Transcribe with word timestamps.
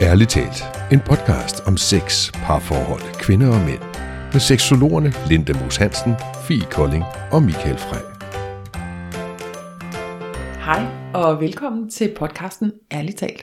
Ærligt 0.00 0.30
talt, 0.30 0.62
en 0.92 1.00
podcast 1.00 1.60
om 1.66 1.76
sex, 1.76 2.32
parforhold, 2.32 3.14
kvinder 3.20 3.48
og 3.48 3.60
mænd. 3.66 3.82
Med 4.32 4.40
seksologerne 4.40 5.12
Linda 5.28 5.52
Moos 5.60 5.76
Hansen, 5.76 6.14
Fie 6.48 6.64
Kolding 6.70 7.04
og 7.32 7.42
Michael 7.42 7.78
Frey. 7.78 8.04
Hej 10.64 10.86
og 11.14 11.40
velkommen 11.40 11.90
til 11.90 12.14
podcasten 12.18 12.72
Ærligt 12.92 13.18
talt. 13.18 13.42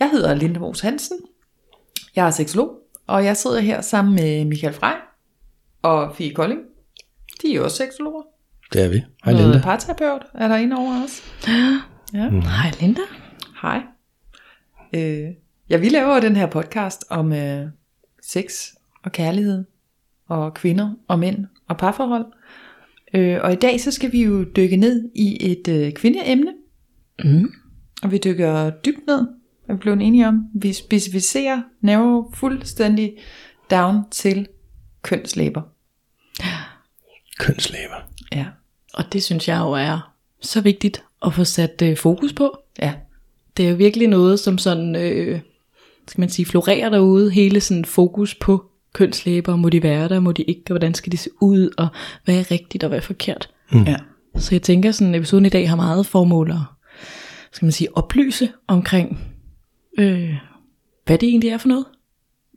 Jeg 0.00 0.10
hedder 0.10 0.34
Linda 0.34 0.58
Moos 0.60 0.80
Hansen. 0.80 1.16
Jeg 2.16 2.26
er 2.26 2.30
seksolog, 2.30 2.78
og 3.06 3.24
jeg 3.24 3.36
sidder 3.36 3.60
her 3.60 3.80
sammen 3.80 4.14
med 4.14 4.44
Michael 4.44 4.74
Frey 4.74 4.94
og 5.82 6.16
Fie 6.16 6.34
Kolding. 6.34 6.60
De 7.42 7.50
er 7.52 7.56
jo 7.56 7.64
også 7.64 7.76
seksologer. 7.76 8.22
Det 8.72 8.84
er 8.84 8.88
vi. 8.88 9.02
Hej 9.24 9.32
Noget 9.32 9.46
Linda. 9.46 9.62
parterapeut 9.64 10.22
er 10.34 10.48
der 10.48 10.56
inde 10.56 10.76
over 10.76 11.04
os. 11.04 11.22
Ja. 12.14 12.28
Hej 12.30 12.70
Linda. 12.80 13.00
Hej. 13.62 13.80
Øh, 14.94 15.28
ja, 15.72 15.76
vi 15.76 15.88
laver 15.88 16.20
den 16.20 16.36
her 16.36 16.46
podcast 16.46 17.04
om 17.10 17.32
øh, 17.32 17.66
sex 18.22 18.68
og 19.02 19.12
kærlighed 19.12 19.64
og 20.28 20.54
kvinder 20.54 20.94
og 21.08 21.18
mænd 21.18 21.46
og 21.68 21.76
parforhold. 21.76 22.26
Øh, 23.14 23.38
og 23.42 23.52
i 23.52 23.56
dag 23.56 23.80
så 23.80 23.90
skal 23.90 24.12
vi 24.12 24.22
jo 24.22 24.44
dykke 24.44 24.76
ned 24.76 25.10
i 25.14 25.50
et 25.52 25.68
øh, 25.68 25.92
kvindeemne. 25.92 26.52
Mm. 27.24 27.52
Og 28.02 28.10
vi 28.10 28.18
dykker 28.24 28.70
dybt 28.70 29.06
ned, 29.06 29.26
er 29.68 29.72
vi 29.72 29.78
blevet 29.78 30.02
enige 30.02 30.28
om. 30.28 30.44
Vi 30.54 30.72
specificerer 30.72 31.62
nerve 31.80 32.30
fuldstændig 32.34 33.16
down 33.70 34.10
til 34.10 34.48
kønslæber. 35.02 35.62
Kønslæber. 37.38 38.10
Ja. 38.32 38.46
Og 38.94 39.12
det 39.12 39.22
synes 39.22 39.48
jeg 39.48 39.58
jo 39.60 39.72
er 39.72 40.14
så 40.40 40.60
vigtigt 40.60 41.04
at 41.26 41.34
få 41.34 41.44
sat 41.44 41.82
øh, 41.82 41.96
fokus 41.96 42.32
på. 42.32 42.58
Ja. 42.78 42.94
Det 43.56 43.66
er 43.66 43.70
jo 43.70 43.76
virkelig 43.76 44.08
noget, 44.08 44.40
som 44.40 44.58
sådan, 44.58 44.96
øh, 44.96 45.40
skal 46.12 46.20
man 46.20 46.28
sige, 46.28 46.46
florerer 46.46 46.88
derude. 46.88 47.30
Hele 47.30 47.60
sådan 47.60 47.84
fokus 47.84 48.34
på 48.34 48.64
kønslæber. 48.92 49.56
Må 49.56 49.68
de 49.68 49.82
være 49.82 50.08
der, 50.08 50.20
må 50.20 50.32
de 50.32 50.42
ikke, 50.42 50.62
og 50.66 50.72
hvordan 50.72 50.94
skal 50.94 51.12
de 51.12 51.16
se 51.16 51.30
ud, 51.40 51.70
og 51.78 51.88
hvad 52.24 52.34
er 52.38 52.50
rigtigt 52.50 52.84
og 52.84 52.88
hvad 52.88 52.98
er 52.98 53.02
forkert. 53.02 53.50
ja. 53.86 53.96
Så 54.36 54.54
jeg 54.54 54.62
tænker, 54.62 54.92
sådan 54.92 55.14
episoden 55.14 55.46
i 55.46 55.48
dag 55.48 55.68
har 55.68 55.76
meget 55.76 56.06
formål 56.06 56.50
at, 56.50 56.56
skal 57.52 57.66
man 57.66 57.72
sige, 57.72 57.96
oplyse 57.96 58.48
omkring, 58.66 59.20
øh, 59.98 60.34
hvad 61.06 61.18
det 61.18 61.28
egentlig 61.28 61.50
er 61.50 61.58
for 61.58 61.68
noget. 61.68 61.84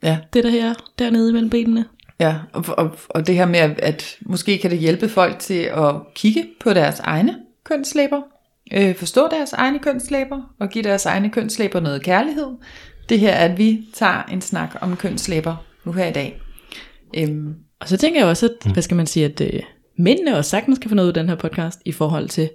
Ja. 0.03 0.17
Det 0.33 0.43
der 0.43 0.49
her, 0.49 0.73
dernede 0.99 1.33
mellem 1.33 1.49
benene. 1.49 1.85
Ja, 2.19 2.35
og, 2.53 2.65
og, 2.77 2.95
og 3.09 3.27
det 3.27 3.35
her 3.35 3.45
med, 3.45 3.59
at, 3.59 3.79
at 3.79 4.17
måske 4.21 4.57
kan 4.57 4.71
det 4.71 4.79
hjælpe 4.79 5.09
folk 5.09 5.39
til 5.39 5.63
at 5.63 5.95
kigge 6.15 6.45
på 6.59 6.73
deres 6.73 6.99
egne 6.99 7.35
kønslæber, 7.63 8.21
øh, 8.73 8.95
forstå 8.95 9.27
deres 9.31 9.53
egne 9.53 9.79
kønslæber, 9.79 10.41
og 10.59 10.69
give 10.69 10.83
deres 10.83 11.05
egne 11.05 11.29
kønslæber 11.29 11.79
noget 11.79 12.03
kærlighed. 12.03 12.47
Det 13.09 13.19
her, 13.19 13.31
at 13.31 13.57
vi 13.57 13.81
tager 13.93 14.23
en 14.23 14.41
snak 14.41 14.75
om 14.81 14.95
kønslæber 14.95 15.55
nu 15.85 15.91
her 15.91 16.05
i 16.07 16.11
dag. 16.13 16.41
Øhm, 17.17 17.55
Og 17.79 17.87
så 17.89 17.97
tænker 17.97 18.19
jeg 18.19 18.27
også, 18.29 18.45
at, 18.65 18.71
hvad 18.71 18.83
skal 18.83 18.97
man 18.97 19.07
sige, 19.07 19.25
at 19.25 19.41
øh, 19.41 19.59
mændene 19.97 20.37
også 20.37 20.49
sagtens 20.49 20.79
kan 20.79 20.89
få 20.89 20.95
noget 20.95 21.07
ud 21.07 21.13
af 21.17 21.23
den 21.23 21.29
her 21.29 21.35
podcast, 21.35 21.79
i 21.85 21.91
forhold 21.91 22.29
til, 22.29 22.49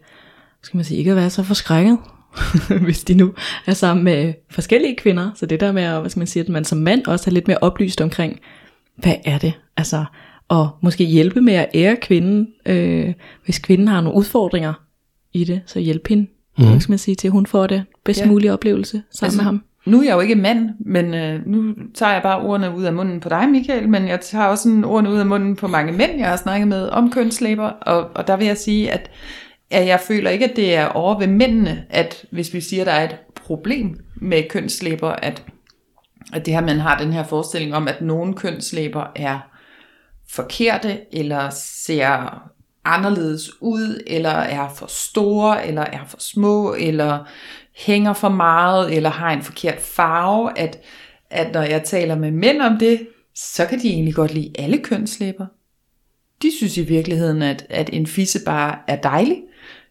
skal 0.62 0.76
man 0.76 0.84
sige, 0.84 0.98
ikke 0.98 1.10
at 1.10 1.16
være 1.16 1.30
så 1.30 1.42
forskrækket, 1.42 1.98
hvis 2.84 3.04
de 3.04 3.14
nu 3.14 3.34
er 3.66 3.72
sammen 3.74 4.04
med 4.04 4.34
forskellige 4.50 4.96
kvinder. 4.96 5.30
Så 5.34 5.46
det 5.46 5.60
der 5.60 5.72
med, 5.72 5.82
at, 5.82 6.00
hvad 6.00 6.10
skal 6.10 6.20
man 6.20 6.26
sige, 6.26 6.42
at 6.42 6.48
man 6.48 6.64
som 6.64 6.78
mand 6.78 7.06
også 7.06 7.30
er 7.30 7.34
lidt 7.34 7.48
mere 7.48 7.58
oplyst 7.60 8.00
omkring, 8.00 8.40
hvad 8.96 9.14
er 9.24 9.38
det? 9.38 9.52
Altså, 9.76 10.04
og 10.48 10.68
måske 10.82 11.04
hjælpe 11.04 11.40
med 11.40 11.54
at 11.54 11.68
ære 11.74 11.96
kvinden, 11.96 12.48
øh, 12.66 13.14
hvis 13.44 13.58
kvinden 13.58 13.88
har 13.88 14.00
nogle 14.00 14.18
udfordringer 14.18 14.72
i 15.32 15.44
det, 15.44 15.60
så 15.66 15.78
hjælpe 15.78 16.08
hende, 16.08 16.26
mm. 16.58 16.68
hvad 16.68 16.80
skal 16.80 16.92
man 16.92 16.98
sige, 16.98 17.14
til 17.14 17.28
at 17.28 17.32
hun 17.32 17.46
får 17.46 17.66
det 17.66 17.84
bedst 18.04 18.20
Ja. 18.20 18.26
mulige 18.26 18.52
oplevelse 18.52 19.02
sammen 19.10 19.26
altså, 19.26 19.36
med 19.36 19.44
ham 19.44 19.62
nu 19.86 20.00
er 20.00 20.04
jeg 20.04 20.14
jo 20.14 20.20
ikke 20.20 20.34
mand, 20.34 20.70
men 20.80 21.14
øh, 21.14 21.46
nu 21.46 21.74
tager 21.94 22.12
jeg 22.12 22.22
bare 22.22 22.40
ordene 22.40 22.76
ud 22.76 22.84
af 22.84 22.92
munden 22.92 23.20
på 23.20 23.28
dig, 23.28 23.48
Michael, 23.48 23.88
men 23.88 24.08
jeg 24.08 24.20
tager 24.20 24.44
også 24.44 24.62
sådan 24.62 24.84
ordene 24.84 25.10
ud 25.10 25.18
af 25.18 25.26
munden 25.26 25.56
på 25.56 25.66
mange 25.66 25.92
mænd, 25.92 26.18
jeg 26.18 26.28
har 26.28 26.36
snakket 26.36 26.68
med 26.68 26.88
om 26.88 27.10
kønslæber, 27.10 27.68
og, 27.68 28.10
og 28.14 28.26
der 28.26 28.36
vil 28.36 28.46
jeg 28.46 28.56
sige, 28.56 28.92
at, 28.92 29.10
at 29.70 29.86
jeg 29.86 30.00
føler 30.00 30.30
ikke, 30.30 30.50
at 30.50 30.56
det 30.56 30.74
er 30.74 30.86
over 30.86 31.18
ved 31.18 31.26
mændene, 31.26 31.84
at 31.90 32.24
hvis 32.30 32.54
vi 32.54 32.60
siger, 32.60 32.82
at 32.82 32.86
der 32.86 32.92
er 32.92 33.04
et 33.04 33.16
problem 33.34 34.00
med 34.14 34.48
kønslæber, 34.48 35.08
at, 35.08 35.42
at 36.32 36.46
det 36.46 36.54
her, 36.54 36.60
man 36.60 36.78
har 36.78 36.98
den 36.98 37.12
her 37.12 37.24
forestilling 37.24 37.74
om, 37.74 37.88
at 37.88 38.00
nogle 38.00 38.34
kønslæber 38.34 39.04
er 39.16 39.38
forkerte, 40.30 40.98
eller 41.12 41.50
ser 41.50 42.42
anderledes 42.84 43.62
ud, 43.62 44.02
eller 44.06 44.30
er 44.30 44.68
for 44.68 44.86
store, 44.86 45.66
eller 45.66 45.82
er 45.82 46.04
for 46.06 46.16
små, 46.20 46.74
eller 46.78 47.24
hænger 47.86 48.12
for 48.12 48.28
meget, 48.28 48.96
eller 48.96 49.10
har 49.10 49.32
en 49.32 49.42
forkert 49.42 49.80
farve, 49.80 50.58
at, 50.58 50.80
at 51.30 51.54
når 51.54 51.62
jeg 51.62 51.84
taler 51.84 52.18
med 52.18 52.30
mænd 52.30 52.62
om 52.62 52.78
det, 52.78 53.06
så 53.34 53.66
kan 53.66 53.78
de 53.78 53.88
egentlig 53.88 54.14
godt 54.14 54.34
lide 54.34 54.52
alle 54.58 54.78
kønslæber. 54.78 55.46
De 56.42 56.56
synes 56.56 56.76
i 56.76 56.82
virkeligheden, 56.82 57.42
at, 57.42 57.66
at 57.70 57.90
en 57.92 58.06
fisse 58.06 58.44
bare 58.44 58.78
er 58.88 58.96
dejlig. 58.96 59.42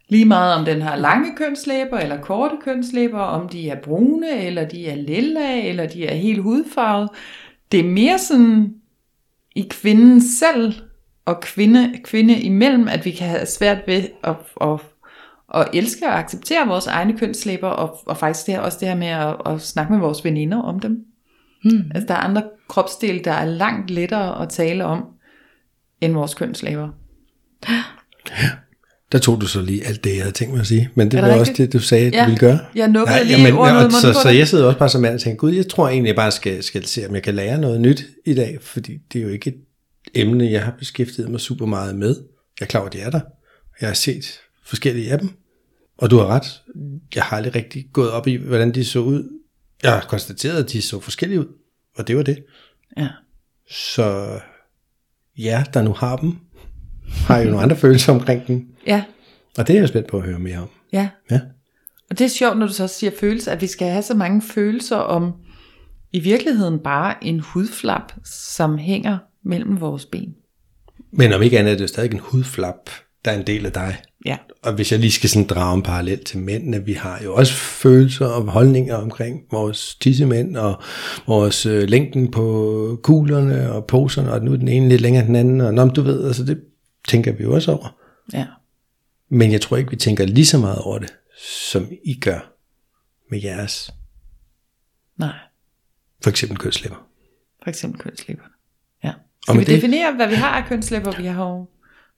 Lige 0.08 0.24
meget 0.24 0.54
om 0.54 0.64
den 0.64 0.82
har 0.82 0.96
lange 0.96 1.36
kønslæber, 1.36 1.98
eller 1.98 2.20
korte 2.20 2.54
kønslæber, 2.64 3.20
om 3.20 3.48
de 3.48 3.70
er 3.70 3.80
brune, 3.82 4.44
eller 4.44 4.68
de 4.68 4.86
er 4.86 4.96
lilla, 4.96 5.68
eller 5.68 5.86
de 5.86 6.06
er 6.06 6.14
helt 6.14 6.42
hudfarvet. 6.42 7.08
Det 7.72 7.80
er 7.80 7.84
mere 7.84 8.18
sådan 8.18 8.74
i 9.56 9.66
kvinden 9.70 10.20
selv 10.20 10.74
og 11.24 11.40
kvinde, 11.40 11.94
kvinde 12.04 12.40
imellem, 12.40 12.88
at 12.88 13.04
vi 13.04 13.10
kan 13.10 13.28
have 13.28 13.46
svært 13.46 13.78
ved 13.86 14.02
at, 14.24 14.36
at, 14.60 14.80
at 15.54 15.68
elske 15.74 16.06
og 16.06 16.18
acceptere 16.18 16.68
vores 16.68 16.86
egne 16.86 17.18
kønslæber, 17.18 17.68
og, 17.68 17.98
og 18.06 18.16
faktisk 18.16 18.46
det 18.46 18.54
her, 18.54 18.60
også 18.60 18.78
det 18.80 18.88
her 18.88 18.94
med 18.96 19.06
at, 19.06 19.36
at 19.46 19.60
snakke 19.60 19.92
med 19.92 20.00
vores 20.00 20.24
veninder 20.24 20.62
om 20.62 20.80
dem. 20.80 20.98
Hmm. 21.64 21.90
Altså 21.94 22.06
der 22.08 22.14
er 22.14 22.18
andre 22.18 22.42
kropsdele, 22.68 23.20
der 23.24 23.32
er 23.32 23.44
langt 23.44 23.90
lettere 23.90 24.42
at 24.42 24.48
tale 24.48 24.84
om, 24.84 25.04
end 26.00 26.12
vores 26.12 26.34
kønslæber. 26.34 26.88
Der 29.12 29.18
tog 29.18 29.40
du 29.40 29.46
så 29.46 29.60
lige 29.62 29.86
alt 29.86 30.04
det, 30.04 30.10
jeg 30.14 30.22
havde 30.22 30.32
tænkt 30.32 30.52
mig 30.54 30.60
at 30.60 30.66
sige. 30.66 30.90
Men 30.94 31.10
det 31.10 31.16
Er 31.16 31.20
var 31.20 31.28
det 31.28 31.40
også 31.40 31.50
rigtigt? 31.50 31.72
det, 31.72 31.80
du 31.80 31.84
sagde, 31.84 32.10
Ja, 32.10 32.20
du 32.20 32.24
ville 32.24 32.38
gøre. 32.38 32.58
jeg 32.74 32.88
nukkede 32.88 33.24
lige 33.24 33.54
ordet 33.54 33.78
ud 33.78 33.84
og 33.84 33.92
så, 33.92 34.12
på 34.12 34.18
så 34.22 34.28
jeg 34.28 34.48
sidder 34.48 34.66
også 34.66 34.78
bare 34.78 34.88
som 34.88 35.00
mand 35.00 35.14
og 35.14 35.20
tænker, 35.20 35.36
gud, 35.36 35.52
jeg 35.52 35.68
tror 35.68 35.88
egentlig, 35.88 36.08
jeg 36.08 36.16
bare 36.16 36.30
skal, 36.30 36.62
skal 36.62 36.86
se, 36.86 37.06
om 37.08 37.14
jeg 37.14 37.22
kan 37.22 37.34
lære 37.34 37.58
noget 37.60 37.80
nyt 37.80 38.04
i 38.26 38.34
dag, 38.34 38.58
fordi 38.60 38.98
det 39.12 39.18
er 39.18 39.22
jo 39.22 39.28
ikke 39.28 39.50
et 39.50 39.56
emne, 40.14 40.50
jeg 40.50 40.64
har 40.64 40.74
beskæftiget 40.78 41.30
mig 41.30 41.40
super 41.40 41.66
meget 41.66 41.94
med. 41.96 42.16
Jeg 42.60 42.66
er 42.66 42.68
klar 42.68 42.80
over, 42.80 42.88
at 42.88 42.92
det 42.92 43.02
er 43.02 43.10
der. 43.10 43.20
Jeg 43.80 43.88
har 43.88 43.94
set 43.94 44.40
forskellige 44.66 45.12
af 45.12 45.18
dem, 45.18 45.28
og 46.00 46.10
du 46.10 46.16
har 46.18 46.26
ret. 46.26 46.62
Jeg 47.14 47.22
har 47.22 47.36
aldrig 47.36 47.54
rigtig 47.54 47.86
gået 47.92 48.10
op 48.10 48.26
i, 48.26 48.34
hvordan 48.36 48.74
de 48.74 48.84
så 48.84 48.98
ud. 48.98 49.28
Jeg 49.82 49.92
har 49.92 50.00
konstateret, 50.08 50.64
at 50.64 50.72
de 50.72 50.82
så 50.82 51.00
forskellige 51.00 51.40
ud, 51.40 51.46
og 51.96 52.08
det 52.08 52.16
var 52.16 52.22
det. 52.22 52.44
Ja. 52.96 53.08
Så 53.70 54.38
ja, 55.38 55.64
der 55.74 55.82
nu 55.82 55.92
har 55.92 56.16
dem, 56.16 56.36
har 57.08 57.38
jo 57.38 57.44
nogle 57.44 57.62
andre 57.62 57.76
følelser 57.76 58.12
omkring 58.12 58.46
dem, 58.46 58.66
Ja, 58.86 59.04
og 59.58 59.66
det 59.66 59.76
er 59.76 59.80
jeg 59.80 59.88
spændt 59.88 60.08
på 60.08 60.16
at 60.18 60.24
høre 60.24 60.38
mere 60.38 60.58
om. 60.58 60.68
ja. 60.92 61.08
Ja. 61.30 61.40
Og 62.10 62.18
det 62.18 62.24
er 62.24 62.28
sjovt, 62.28 62.58
når 62.58 62.66
du 62.66 62.72
så 62.72 62.86
siger 62.86 63.12
følelser, 63.20 63.52
at 63.52 63.60
vi 63.60 63.66
skal 63.66 63.88
have 63.88 64.02
så 64.02 64.14
mange 64.14 64.42
følelser 64.42 64.96
om 64.96 65.32
i 66.12 66.20
virkeligheden 66.20 66.78
bare 66.78 67.24
en 67.24 67.40
hudflap, 67.40 68.12
som 68.24 68.78
hænger 68.78 69.18
mellem 69.44 69.80
vores 69.80 70.06
ben. 70.06 70.34
Men 71.12 71.32
om 71.32 71.42
ikke 71.42 71.58
andet 71.58 71.72
er 71.72 71.76
det 71.76 71.82
jo 71.82 71.88
stadig 71.88 72.12
en 72.12 72.18
hudflap, 72.18 72.90
der 73.24 73.30
er 73.30 73.38
en 73.38 73.46
del 73.46 73.66
af 73.66 73.72
dig. 73.72 73.96
Ja. 74.24 74.36
Og 74.62 74.72
hvis 74.72 74.92
jeg 74.92 75.00
lige 75.00 75.10
skal 75.12 75.30
sådan 75.30 75.46
drage 75.46 75.74
en 75.76 75.82
parallel 75.82 76.24
til 76.24 76.38
mændene, 76.38 76.84
vi 76.84 76.92
har 76.92 77.22
jo 77.24 77.34
også 77.34 77.52
følelser 77.54 78.26
og 78.26 78.42
holdninger 78.50 78.94
omkring 78.96 79.42
vores 79.50 79.94
tissemænd 79.94 80.56
og 80.56 80.82
vores 81.26 81.66
øh, 81.66 81.88
længden 81.88 82.30
på 82.30 83.00
kuglerne 83.02 83.72
og 83.72 83.84
poserne, 83.86 84.32
og 84.32 84.42
nu 84.44 84.52
er 84.52 84.56
den 84.56 84.68
ene 84.68 84.88
lidt 84.88 85.00
længere 85.00 85.20
end 85.22 85.28
den 85.28 85.36
anden, 85.36 85.60
og 85.60 85.74
nå, 85.74 85.88
du 85.88 86.02
ved, 86.02 86.26
altså 86.26 86.44
det 86.44 86.60
tænker 87.08 87.32
vi 87.32 87.42
jo 87.42 87.54
også 87.54 87.72
over. 87.72 87.96
Ja. 88.32 88.46
Men 89.28 89.52
jeg 89.52 89.60
tror 89.60 89.76
ikke, 89.76 89.90
vi 89.90 89.96
tænker 89.96 90.26
lige 90.26 90.46
så 90.46 90.58
meget 90.58 90.78
over 90.78 90.98
det, 90.98 91.14
som 91.70 91.88
I 92.04 92.20
gør 92.20 92.52
med 93.30 93.40
jeres, 93.42 93.90
Nej, 95.18 95.34
for 96.22 96.30
eksempel 96.30 96.58
kødslæber. 96.58 97.06
for 97.62 97.68
eksempel 97.70 98.00
kønslæber. 98.00 98.42
Ja. 99.04 99.08
Og 99.08 99.14
Skal 99.54 99.54
vi 99.60 99.64
det- 99.64 99.74
definere, 99.74 100.14
hvad 100.14 100.28
vi 100.28 100.34
har 100.34 100.48
af 100.62 100.68
kønslæber? 100.68 101.16
Vi 101.20 101.26
har 101.26 101.48
jo 101.50 101.68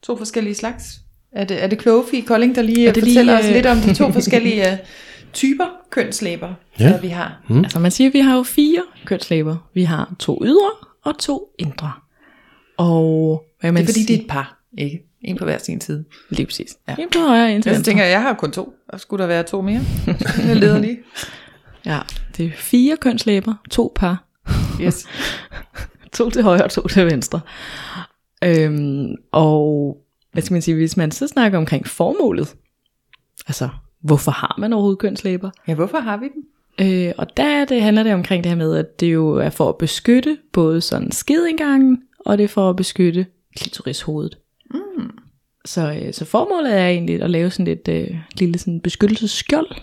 to 0.01 0.17
forskellige 0.17 0.55
slags. 0.55 0.99
Er 1.35 1.43
det, 1.43 1.63
er 1.63 1.67
det 1.67 1.77
kloge, 1.79 2.03
Fie 2.11 2.21
Kolding, 2.21 2.55
der 2.55 2.61
lige 2.61 2.87
Er 2.87 2.91
det 2.93 3.03
fortæller 3.03 3.23
lige, 3.33 3.39
os 3.39 3.45
øh, 3.45 3.53
lidt 3.53 3.65
om 3.65 3.77
de 3.77 3.93
to 4.03 4.11
forskellige 4.11 4.61
uh, 4.71 4.77
typer 5.33 5.65
kønslæber, 5.89 6.53
Ja. 6.79 6.85
der 6.89 6.99
vi 7.01 7.07
har? 7.07 7.41
Mm. 7.49 7.57
Altså 7.63 7.79
man 7.79 7.91
siger, 7.91 8.07
at 8.09 8.13
vi 8.13 8.19
har 8.19 8.35
jo 8.37 8.43
fire 8.43 8.81
kønslæber. 9.05 9.55
Vi 9.73 9.83
har 9.83 10.13
to 10.19 10.41
ydre 10.45 10.71
og 11.03 11.17
to 11.19 11.49
indre. 11.59 11.91
Og 12.77 13.43
hvad 13.59 13.67
Det 13.67 13.73
man 13.73 13.83
er 13.83 13.87
fordi, 13.87 13.99
det 13.99 14.15
er 14.15 14.19
et 14.19 14.27
par, 14.29 14.59
ikke? 14.77 15.03
En 15.21 15.37
på 15.37 15.45
hver 15.45 15.57
sin 15.57 15.81
side. 15.81 16.05
lige 16.29 16.45
præcis. 16.45 16.77
Ja. 16.87 16.95
En 16.99 17.09
på 17.13 17.19
højre, 17.19 17.55
en 17.55 17.61
til 17.61 17.69
Jeg 17.69 17.75
venstre. 17.75 17.89
tænker, 17.91 18.03
jeg 18.05 18.21
har 18.21 18.33
kun 18.33 18.51
to. 18.51 18.73
Og 18.89 18.99
skulle 18.99 19.21
der 19.21 19.27
være 19.27 19.43
to 19.43 19.61
mere? 19.61 19.81
Jeg 20.47 20.55
leder 20.55 20.79
lige. 20.79 20.99
Ja, 21.85 21.99
det 22.37 22.45
er 22.45 22.49
fire 22.55 22.97
kønslæber, 22.97 23.53
to 23.71 23.91
par. 23.95 24.23
Yes. 24.81 25.05
to 26.17 26.29
til 26.29 26.43
højre 26.43 26.63
og 26.63 26.71
to 26.71 26.87
til 26.87 27.05
venstre. 27.05 27.39
Øhm, 28.43 29.15
og 29.31 29.97
hvad 30.33 30.43
skal 30.43 30.53
man 30.53 30.61
sige, 30.61 30.75
hvis 30.75 30.97
man 30.97 31.11
så 31.11 31.27
snakker 31.27 31.57
omkring 31.57 31.87
formålet, 31.87 32.55
altså 33.47 33.69
hvorfor 34.01 34.31
har 34.31 34.55
man 34.59 34.73
overhovedet 34.73 34.99
kønslæber? 34.99 35.49
Ja, 35.67 35.75
hvorfor 35.75 35.99
har 35.99 36.17
vi 36.17 36.25
dem? 36.25 36.43
Øh, 36.81 37.13
og 37.17 37.37
der 37.37 37.65
det, 37.65 37.81
handler 37.81 38.03
det 38.03 38.13
omkring 38.13 38.43
det 38.43 38.49
her 38.49 38.57
med, 38.57 38.75
at 38.75 38.99
det 38.99 39.13
jo 39.13 39.35
er 39.35 39.49
for 39.49 39.69
at 39.69 39.77
beskytte 39.77 40.37
både 40.53 40.81
sådan 40.81 41.11
skedindgangen, 41.11 42.01
og 42.19 42.37
det 42.37 42.43
er 42.43 42.47
for 42.47 42.69
at 42.69 42.75
beskytte 42.75 43.25
klitorishovedet. 43.55 44.37
Mm. 44.73 45.09
Så, 45.65 45.99
øh, 46.01 46.13
så 46.13 46.25
formålet 46.25 46.79
er 46.79 46.87
egentlig 46.87 47.21
at 47.21 47.29
lave 47.29 47.51
sådan 47.51 47.67
et 47.67 47.87
øh, 47.87 48.17
lille 48.39 48.59
sådan 48.59 48.79
beskyttelsesskjold, 48.79 49.75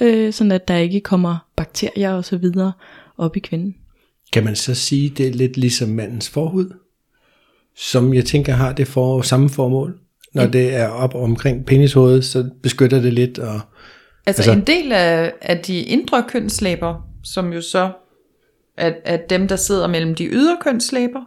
øh, 0.00 0.32
sådan 0.32 0.52
at 0.52 0.68
der 0.68 0.76
ikke 0.76 1.00
kommer 1.00 1.48
bakterier 1.56 2.12
og 2.12 2.24
så 2.24 2.36
videre 2.36 2.72
op 3.18 3.36
i 3.36 3.40
kvinden. 3.40 3.76
Kan 4.32 4.44
man 4.44 4.56
så 4.56 4.74
sige, 4.74 5.10
det 5.10 5.28
er 5.28 5.32
lidt 5.32 5.56
ligesom 5.56 5.88
mandens 5.88 6.30
forhud? 6.30 6.72
Som 7.78 8.14
jeg 8.14 8.24
tænker 8.24 8.52
har 8.52 8.72
det 8.72 8.88
for 8.88 9.22
samme 9.22 9.50
formål? 9.50 9.98
Når 10.34 10.42
ja. 10.42 10.48
det 10.48 10.74
er 10.74 10.88
op 10.88 11.14
omkring 11.14 11.66
penishovedet, 11.66 12.24
så 12.24 12.50
beskytter 12.62 13.00
det 13.00 13.12
lidt. 13.12 13.38
Og, 13.38 13.60
Altså, 14.26 14.42
altså 14.42 14.52
en 14.52 14.66
del 14.66 14.92
af, 14.92 15.32
af 15.40 15.58
de 15.58 15.80
indre 15.80 16.24
kønslæber, 16.28 17.08
som 17.24 17.52
jo 17.52 17.60
så 17.60 17.90
er, 18.76 18.92
er 19.04 19.16
dem, 19.16 19.48
der 19.48 19.56
sidder 19.56 19.86
mellem 19.86 20.14
de 20.14 20.26
ydre 20.26 20.56
kønslæber, 20.60 21.20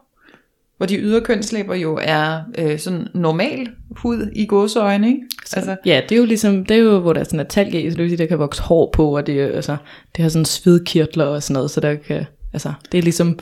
hvor 0.77 0.85
de 0.85 0.97
ydre 0.97 1.21
kønslæber 1.21 1.75
jo 1.75 1.99
er 2.01 2.41
øh, 2.57 2.79
sådan 2.79 3.07
normal 3.13 3.69
hud 3.91 4.31
i 4.35 4.45
gåseøjne, 4.45 5.07
ikke? 5.07 5.21
Altså, 5.55 5.75
ja, 5.85 6.01
det 6.09 6.15
er 6.15 6.19
jo 6.19 6.25
ligesom, 6.25 6.65
det 6.65 6.77
er 6.77 6.81
jo, 6.81 6.99
hvor 6.99 7.13
der 7.13 7.19
er 7.19 7.23
sådan 7.23 7.39
et 7.39 7.47
talg 7.47 7.75
i, 7.75 7.91
så 7.91 7.97
det 7.97 8.03
vil 8.03 8.09
sige, 8.09 8.17
der 8.17 8.25
kan 8.25 8.39
vokse 8.39 8.61
hår 8.61 8.89
på, 8.93 9.17
og 9.17 9.27
det, 9.27 9.39
altså, 9.39 9.77
det 10.15 10.23
har 10.23 10.29
sådan 10.29 10.45
svedkirtler 10.45 11.25
og 11.25 11.43
sådan 11.43 11.53
noget, 11.53 11.71
så 11.71 11.79
der 11.79 11.95
kan, 11.95 12.25
altså, 12.53 12.73
det 12.91 12.97
er 12.97 13.01
ligesom 13.01 13.39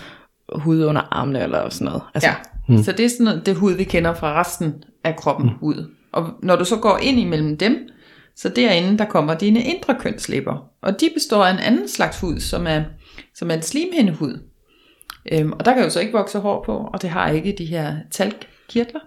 hud 0.56 0.84
under 0.84 1.02
armene 1.12 1.44
eller 1.44 1.70
sådan 1.70 1.86
noget. 1.86 2.02
Altså, 2.14 2.30
ja, 2.30 2.36
mm. 2.68 2.84
så 2.84 2.92
det 2.92 3.06
er 3.06 3.10
sådan 3.10 3.24
noget, 3.24 3.46
det 3.46 3.56
hud, 3.56 3.74
vi 3.74 3.84
kender 3.84 4.14
fra 4.14 4.42
resten 4.42 4.74
af 5.04 5.16
kroppen 5.16 5.50
mm. 5.50 5.56
ud. 5.62 5.92
Og 6.12 6.30
når 6.44 6.56
du 6.56 6.66
så 6.66 6.76
går 6.76 6.98
ind 6.98 7.20
imellem 7.20 7.58
dem, 7.58 7.78
så 8.36 8.50
derinde, 8.50 8.98
der 8.98 9.06
kommer 9.06 9.34
dine 9.34 9.64
indre 9.64 9.96
kønslæber. 10.00 10.70
Og 10.82 11.02
de 11.02 11.10
består 11.14 11.44
af 11.44 11.54
en 11.54 11.60
anden 11.60 11.88
slags 11.88 12.20
hud, 12.20 12.40
som 12.40 12.68
er, 12.68 12.84
som 13.36 13.52
er 13.52 13.56
en 13.56 13.62
slimhindehud. 13.62 14.40
Øhm, 15.32 15.52
og 15.52 15.66
der 15.66 15.74
kan 15.74 15.84
jo 15.84 15.90
så 15.90 16.00
ikke 16.00 16.18
vokse 16.18 16.40
hår 16.40 16.64
på, 16.66 16.90
og 16.94 17.02
det 17.02 17.10
har 17.10 17.30
ikke 17.30 17.56
de 17.58 17.66
her 17.66 17.96
talgkirtler. 18.12 19.00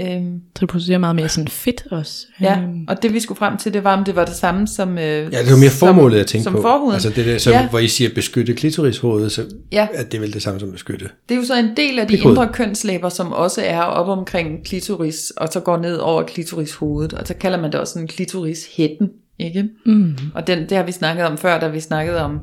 Øhm, 0.00 0.40
så 0.56 0.60
det 0.60 0.68
producerer 0.68 0.98
meget 0.98 1.16
mere 1.16 1.28
sådan 1.28 1.48
fedt 1.48 1.84
også. 1.90 2.26
Ja, 2.40 2.58
øhm. 2.60 2.84
og 2.88 3.02
det 3.02 3.12
vi 3.12 3.20
skulle 3.20 3.38
frem 3.38 3.56
til, 3.56 3.72
det 3.72 3.84
var, 3.84 3.96
om 3.96 4.04
det 4.04 4.16
var 4.16 4.24
det 4.24 4.34
samme 4.34 4.66
som 4.66 4.98
øh, 4.98 5.04
Ja, 5.04 5.42
det 5.42 5.50
var 5.50 5.56
mere 5.56 5.70
formålet, 5.70 6.18
jeg 6.18 6.26
tænkte 6.26 6.44
som 6.44 6.52
på. 6.52 6.62
Forhuden. 6.62 6.94
Altså 6.94 7.10
det 7.10 7.26
der, 7.26 7.38
så, 7.38 7.50
ja. 7.50 7.68
hvor 7.68 7.78
I 7.78 7.88
siger 7.88 8.10
beskytte 8.14 8.54
klitorishovedet, 8.54 9.32
så 9.32 9.44
ja. 9.72 9.86
er 9.94 10.04
det 10.04 10.20
vel 10.20 10.32
det 10.32 10.42
samme 10.42 10.60
som 10.60 10.72
beskytte. 10.72 11.08
Det 11.28 11.34
er 11.34 11.38
jo 11.38 11.44
så 11.44 11.58
en 11.58 11.76
del 11.76 11.98
af 11.98 12.06
de 12.06 12.14
Pikhoved. 12.16 12.36
indre 12.36 12.48
kønslæber, 12.52 13.08
som 13.08 13.32
også 13.32 13.62
er 13.64 13.82
op 13.82 14.08
omkring 14.18 14.64
klitoris, 14.64 15.32
og 15.36 15.48
så 15.52 15.60
går 15.60 15.76
ned 15.76 15.96
over 15.96 16.22
klitorishovedet, 16.22 17.12
og 17.12 17.26
så 17.26 17.34
kalder 17.34 17.60
man 17.60 17.72
det 17.72 17.80
også 17.80 17.98
en 17.98 18.08
klitorishætten, 18.08 19.08
ikke? 19.38 19.68
Mm. 19.86 20.16
Og 20.34 20.46
den, 20.46 20.58
det 20.58 20.76
har 20.76 20.84
vi 20.84 20.92
snakket 20.92 21.26
om 21.26 21.38
før, 21.38 21.60
da 21.60 21.68
vi 21.68 21.80
snakkede 21.80 22.22
om 22.22 22.40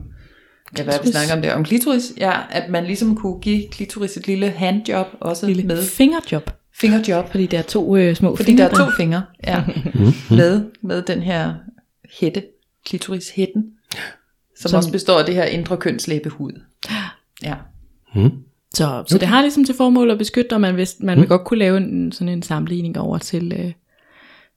Ja, 0.78 0.84
hvad 0.84 0.94
vi 1.04 1.12
snakker 1.12 1.36
om 1.36 1.42
det? 1.42 1.54
Om 1.54 1.64
klitoris? 1.64 2.14
Ja, 2.18 2.34
at 2.52 2.70
man 2.70 2.84
ligesom 2.86 3.16
kunne 3.16 3.40
give 3.42 3.68
klitoris 3.72 4.18
et 4.18 4.28
lille 4.28 4.50
handjob 4.50 5.08
også 5.20 5.48
lille 5.48 5.64
med. 5.64 5.84
fingerjob. 5.84 6.50
Fingerjob. 6.78 7.32
Fordi 7.32 7.46
der 7.46 7.58
er 7.58 7.62
to 7.62 7.98
øh, 7.98 8.16
små 8.16 8.36
Fordi 8.36 8.46
fingre. 8.46 8.64
der 8.64 8.70
er 8.70 8.86
to 8.86 8.92
fingre, 8.98 9.24
ja. 9.48 9.64
med, 10.40 10.66
med 10.82 11.02
den 11.02 11.22
her 11.22 11.54
hætte, 12.20 12.44
klitorishætten, 12.86 13.74
som, 14.60 14.70
som 14.70 14.78
også 14.78 14.92
består 14.92 15.20
af 15.20 15.26
det 15.26 15.36
her 15.36 15.44
indre 15.44 15.78
kønslæbehud. 15.78 16.62
Ja. 17.44 17.56
Mm. 18.16 18.32
Så, 18.74 19.04
så 19.08 19.18
det 19.18 19.28
har 19.28 19.42
ligesom 19.42 19.66
til 19.66 19.76
formål 19.76 20.12
at 20.12 20.18
beskytte, 20.18 20.54
og 20.54 20.62
man, 20.62 20.74
hvis, 20.74 20.96
man 21.00 21.18
mm. 21.18 21.22
vil 21.22 21.30
godt 21.30 21.44
kunne 21.44 21.60
lave 21.60 21.78
en, 21.78 22.12
sådan 22.12 22.34
en 22.34 22.42
sammenligning 22.42 23.00
over 23.00 23.18
til, 23.18 23.54
øh, 23.60 23.72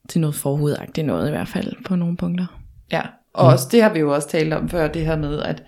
til 0.08 0.20
noget 0.20 0.34
forhudagtigt 0.34 1.06
noget 1.06 1.28
i 1.28 1.30
hvert 1.30 1.48
fald 1.48 1.72
på 1.84 1.96
nogle 1.96 2.16
punkter. 2.16 2.46
Ja, 2.92 3.02
og 3.32 3.44
mm. 3.44 3.52
også 3.52 3.68
det 3.72 3.82
har 3.82 3.92
vi 3.92 3.98
jo 3.98 4.14
også 4.14 4.28
talt 4.28 4.54
om 4.54 4.68
før, 4.68 4.88
det 4.88 5.06
her 5.06 5.16
med, 5.16 5.42
at, 5.42 5.62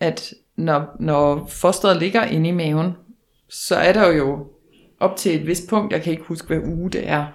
at 0.00 0.34
når, 0.56 0.96
når 1.00 1.46
fosteret 1.46 1.96
ligger 1.96 2.24
inde 2.24 2.48
i 2.48 2.52
maven, 2.52 2.92
så 3.48 3.76
er 3.76 3.92
der 3.92 4.12
jo 4.12 4.46
op 5.00 5.16
til 5.16 5.34
et 5.34 5.46
vist 5.46 5.68
punkt, 5.68 5.92
jeg 5.92 6.02
kan 6.02 6.12
ikke 6.12 6.24
huske, 6.24 6.46
hvad 6.46 6.58
uge 6.58 6.90
det 6.90 7.08
er, 7.08 7.26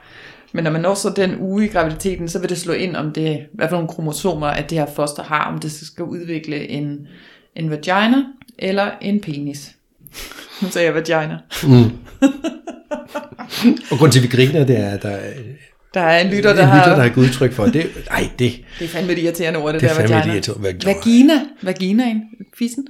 men 0.54 0.64
når 0.64 0.72
man 0.72 0.82
når 0.82 0.94
så 0.94 1.14
den 1.16 1.40
uge 1.40 1.66
i 1.66 1.68
graviditeten, 1.68 2.30
så 2.30 2.40
vil 2.40 2.50
det 2.50 2.58
slå 2.58 2.74
ind, 2.74 2.96
om 2.96 3.12
det, 3.12 3.46
hvad 3.54 3.70
for 3.70 3.76
nogle 3.76 3.88
kromosomer, 3.88 4.48
at 4.48 4.70
det 4.70 4.78
her 4.78 4.86
foster 4.96 5.24
har, 5.24 5.52
om 5.54 5.60
det 5.60 5.72
skal 5.72 6.04
udvikle 6.04 6.70
en, 6.70 7.08
en 7.56 7.70
vagina 7.70 8.24
eller 8.58 8.92
en 9.02 9.22
penis. 9.22 9.76
Nu 10.62 10.68
sagde 10.70 10.86
jeg 10.86 10.96
vagina. 10.96 11.38
Mm. 11.64 11.92
og 13.92 13.98
grund 13.98 14.12
til, 14.12 14.20
at 14.20 14.24
vi 14.24 14.28
griner, 14.28 14.66
det 14.66 14.80
er, 14.80 14.90
at 14.90 15.04
der 15.04 15.10
er 15.10 15.34
der 15.94 16.02
er 16.02 16.20
en 16.20 16.32
lytter, 16.32 16.54
der, 16.54 16.64
en 16.64 16.78
lytter, 16.78 16.96
der 16.96 17.04
har 17.04 17.10
givet 17.10 17.28
udtryk 17.28 17.54
for 17.54 17.66
det. 17.66 17.90
Ej, 18.12 18.30
det. 18.40 18.62
Det 18.80 18.86
er 18.86 18.90
fandme 18.90 19.16
det 19.16 19.22
irriterende 19.22 19.60
ord, 19.60 19.74
det, 19.74 19.82
det 19.82 19.90
der 19.90 19.96
vagina. 19.96 20.38
Er 20.38 20.42
fandme 20.42 20.86
Vagina. 20.86 21.34
Vaginaen. 21.62 22.24
Fissen. 22.58 22.88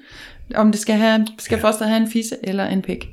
Om 0.55 0.71
det 0.71 0.81
skal, 0.81 0.95
have, 0.95 1.27
skal 1.39 1.55
ja. 1.55 1.69
foster 1.69 1.85
have 1.85 2.01
en 2.01 2.11
fisse 2.11 2.35
eller 2.43 2.65
en 2.65 2.81
pik. 2.81 3.09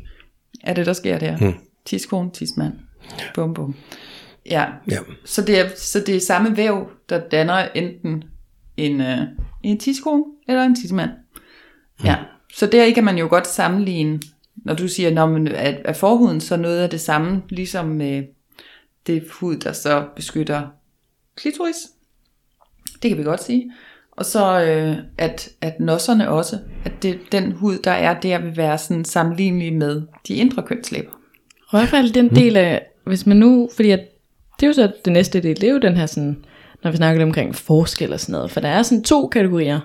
Er 0.66 0.74
det, 0.74 0.86
der 0.86 0.92
sker 0.92 1.18
der. 1.18 1.36
Hmm. 1.36 1.54
Tidskone, 1.84 2.30
tidsmand. 2.30 2.72
Bum, 3.34 3.54
bum. 3.54 3.74
Ja. 4.46 4.66
ja. 4.90 4.98
Så, 5.24 5.42
det 5.42 5.60
er, 5.60 5.68
så 5.76 6.00
det 6.00 6.16
er 6.16 6.20
samme 6.20 6.56
væv, 6.56 6.90
der 7.08 7.28
danner 7.28 7.68
enten 7.74 8.24
en, 8.76 9.00
uh, 9.00 9.26
en 9.62 9.78
tidskone 9.78 10.24
eller 10.48 10.62
en 10.62 10.76
tidsmand. 10.76 11.10
Hmm. 11.10 12.06
Ja. 12.06 12.16
Så 12.54 12.66
der 12.66 12.94
kan 12.94 13.04
man 13.04 13.18
jo 13.18 13.26
godt 13.28 13.46
sammenligne, 13.46 14.20
når 14.56 14.74
du 14.74 14.88
siger, 14.88 15.10
når 15.10 15.26
man, 15.26 15.48
at, 15.48 15.74
at 15.84 15.96
forhuden 15.96 16.40
så 16.40 16.56
noget 16.56 16.80
af 16.80 16.90
det 16.90 17.00
samme, 17.00 17.42
ligesom 17.48 17.86
med 17.86 18.24
det 19.06 19.24
hud, 19.30 19.56
der 19.56 19.72
så 19.72 20.06
beskytter 20.16 20.66
klitoris. 21.36 21.76
Det 23.02 23.10
kan 23.10 23.18
vi 23.18 23.22
godt 23.22 23.42
sige. 23.42 23.72
Og 24.16 24.24
så 24.24 24.64
øh, 24.64 24.96
at, 25.18 25.48
at 25.60 25.80
nosserne 25.80 26.30
også, 26.30 26.58
at 26.84 26.92
det, 27.02 27.18
den 27.32 27.52
hud, 27.52 27.78
der 27.78 27.90
er 27.90 28.20
der, 28.20 28.38
vil 28.38 28.56
være 28.56 28.78
sådan 28.78 29.04
sammenlignelig 29.04 29.72
med 29.72 30.02
de 30.28 30.34
indre 30.34 30.62
kønslæber. 30.62 31.10
Og 31.68 31.78
i 31.78 31.80
hvert 31.80 31.88
fald 31.88 32.12
den 32.12 32.34
del 32.34 32.56
af, 32.56 32.86
hvis 33.04 33.26
man 33.26 33.36
nu, 33.36 33.68
fordi 33.76 33.90
at, 33.90 34.00
det 34.60 34.62
er 34.62 34.66
jo 34.66 34.72
så 34.72 34.92
det 35.04 35.12
næste 35.12 35.40
del, 35.40 35.60
det 35.60 35.68
er 35.68 35.72
jo 35.72 35.78
den 35.78 35.96
her 35.96 36.06
sådan, 36.06 36.44
når 36.82 36.90
vi 36.90 36.96
snakker 36.96 37.18
lidt 37.18 37.26
omkring 37.26 37.54
forskel 37.54 38.12
og 38.12 38.20
sådan 38.20 38.32
noget, 38.32 38.50
for 38.50 38.60
der 38.60 38.68
er 38.68 38.82
sådan 38.82 39.04
to 39.04 39.26
kategorier, 39.28 39.80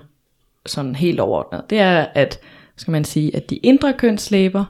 sådan 0.66 0.94
helt 0.94 1.20
overordnet. 1.20 1.62
Det 1.70 1.78
er, 1.78 2.06
at, 2.14 2.38
skal 2.76 2.92
man 2.92 3.04
sige, 3.04 3.36
at 3.36 3.50
de 3.50 3.56
indre 3.56 3.92
kønslæber 3.98 4.64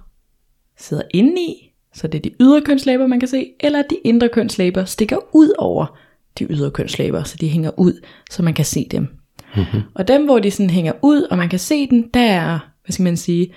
sidder 0.78 1.02
inde 1.14 1.42
i, 1.42 1.72
så 1.94 2.06
det 2.06 2.18
er 2.18 2.22
de 2.22 2.34
ydre 2.40 2.60
kønslæber, 2.60 3.06
man 3.06 3.20
kan 3.20 3.28
se, 3.28 3.52
eller 3.60 3.78
at 3.78 3.86
de 3.90 3.96
indre 4.04 4.28
kønslæber 4.28 4.84
stikker 4.84 5.16
ud 5.32 5.52
over 5.58 5.98
de 6.38 6.44
ydre 6.44 6.70
kønslæber, 6.70 7.22
så 7.22 7.36
de 7.40 7.48
hænger 7.48 7.70
ud, 7.78 8.04
så 8.30 8.42
man 8.42 8.54
kan 8.54 8.64
se 8.64 8.88
dem. 8.90 9.21
Mm-hmm. 9.56 9.80
Og 9.94 10.08
dem, 10.08 10.24
hvor 10.24 10.38
de 10.38 10.50
sådan 10.50 10.70
hænger 10.70 10.92
ud, 11.02 11.22
og 11.30 11.38
man 11.38 11.48
kan 11.48 11.58
se 11.58 11.86
den, 11.86 12.04
der 12.14 12.20
er, 12.20 12.58
hvad 12.84 12.92
skal 12.92 13.02
man 13.02 13.16
sige, 13.16 13.52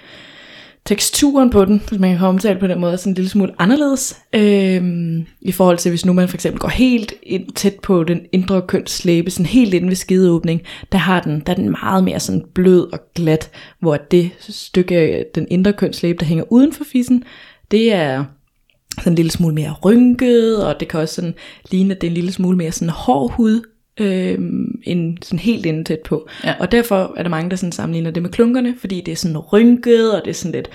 teksturen 0.85 1.49
på 1.49 1.65
den, 1.65 1.81
hvis 1.89 1.99
man 1.99 2.17
kan 2.17 2.27
omtale 2.27 2.59
på 2.59 2.67
den 2.67 2.79
måde, 2.79 2.93
er 2.93 2.97
sådan 2.97 3.11
en 3.11 3.15
lille 3.15 3.29
smule 3.29 3.53
anderledes, 3.59 4.21
øhm, 4.33 5.25
i 5.41 5.51
forhold 5.51 5.77
til 5.77 5.89
hvis 5.89 6.05
nu 6.05 6.13
man 6.13 6.27
for 6.27 6.37
eksempel 6.37 6.59
går 6.59 6.67
helt 6.67 7.13
ind, 7.23 7.51
tæt 7.55 7.75
på 7.83 8.03
den 8.03 8.21
indre 8.31 8.61
kønslæbe, 8.61 9.31
sådan 9.31 9.45
helt 9.45 9.73
inde 9.73 9.87
ved 9.87 9.95
skideåbning, 9.95 10.61
der 10.91 10.97
har 10.97 11.21
den, 11.21 11.39
der 11.45 11.51
er 11.51 11.55
den 11.55 11.69
meget 11.69 12.03
mere 12.03 12.19
sådan 12.19 12.45
blød 12.53 12.93
og 12.93 12.99
glat, 13.15 13.49
hvor 13.79 13.97
det 13.97 14.31
stykke, 14.39 15.25
den 15.35 15.47
indre 15.51 15.73
kønslæbe, 15.73 16.19
der 16.19 16.25
hænger 16.25 16.43
uden 16.49 16.73
for 16.73 16.83
fissen, 16.83 17.23
det 17.71 17.93
er 17.93 18.25
sådan 18.99 19.11
en 19.11 19.15
lille 19.15 19.31
smule 19.31 19.55
mere 19.55 19.75
rynket, 19.85 20.65
og 20.65 20.79
det 20.79 20.87
kan 20.87 20.99
også 20.99 21.15
sådan 21.15 21.33
ligne, 21.71 21.95
at 21.95 22.01
det 22.01 22.07
er 22.07 22.11
en 22.11 22.15
lille 22.15 22.31
smule 22.31 22.57
mere 22.57 22.71
sådan 22.71 22.89
hård 22.89 23.31
hud, 23.31 23.61
øh, 23.99 24.37
end 24.83 25.17
sådan 25.21 25.39
helt 25.39 25.65
inde 25.65 25.83
tæt 25.83 25.99
på. 25.99 26.29
Ja. 26.43 26.53
Og 26.59 26.71
derfor 26.71 27.13
er 27.17 27.23
der 27.23 27.29
mange, 27.29 27.49
der 27.49 27.55
sådan 27.55 27.71
sammenligner 27.71 28.11
det 28.11 28.23
med 28.23 28.29
klunkerne, 28.29 28.75
fordi 28.79 29.01
det 29.01 29.11
er 29.11 29.15
sådan 29.15 29.37
rynket, 29.37 30.13
og 30.13 30.21
det 30.25 30.29
er 30.29 30.35
sådan 30.35 30.51
lidt, 30.51 30.69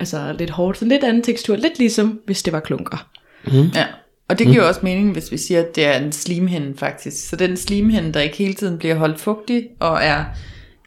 altså 0.00 0.34
lidt 0.38 0.50
hårdt, 0.50 0.78
sådan 0.78 0.92
lidt 0.92 1.04
anden 1.04 1.22
tekstur, 1.22 1.56
lidt 1.56 1.78
ligesom 1.78 2.20
hvis 2.26 2.42
det 2.42 2.52
var 2.52 2.60
klunker. 2.60 3.08
Mm. 3.44 3.70
Ja. 3.74 3.86
Og 4.28 4.38
det 4.38 4.46
giver 4.46 4.62
mm. 4.62 4.68
også 4.68 4.80
mening, 4.82 5.12
hvis 5.12 5.32
vi 5.32 5.36
siger, 5.36 5.60
at 5.60 5.76
det 5.76 5.86
er 5.86 5.98
en 5.98 6.12
slimhinde 6.12 6.78
faktisk. 6.78 7.28
Så 7.28 7.36
den 7.36 7.56
slimhinde, 7.56 8.12
der 8.12 8.20
ikke 8.20 8.36
hele 8.36 8.54
tiden 8.54 8.78
bliver 8.78 8.94
holdt 8.94 9.20
fugtig, 9.20 9.68
og 9.80 9.98
er 10.02 10.24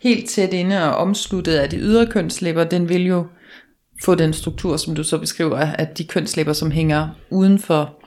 helt 0.03 0.29
tæt 0.29 0.53
inde 0.53 0.83
og 0.83 0.95
omsluttet 0.95 1.55
af 1.55 1.69
de 1.69 1.77
ydre 1.77 2.07
kønslæber, 2.07 2.63
den 2.63 2.89
vil 2.89 3.05
jo 3.05 3.25
få 4.03 4.15
den 4.15 4.33
struktur, 4.33 4.77
som 4.77 4.95
du 4.95 5.03
så 5.03 5.17
beskriver, 5.17 5.57
at 5.57 5.97
de 5.97 6.03
kønslæber, 6.03 6.53
som 6.53 6.71
hænger 6.71 7.07
uden 7.29 7.59
for 7.59 7.99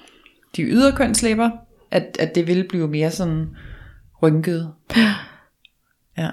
de 0.56 0.62
ydre 0.62 0.92
kønslæber, 0.92 1.50
at, 1.90 2.16
at 2.20 2.34
det 2.34 2.46
vil 2.46 2.66
blive 2.68 2.88
mere 2.88 3.10
sådan 3.10 3.46
rynket. 4.22 4.72
Ja. 6.18 6.30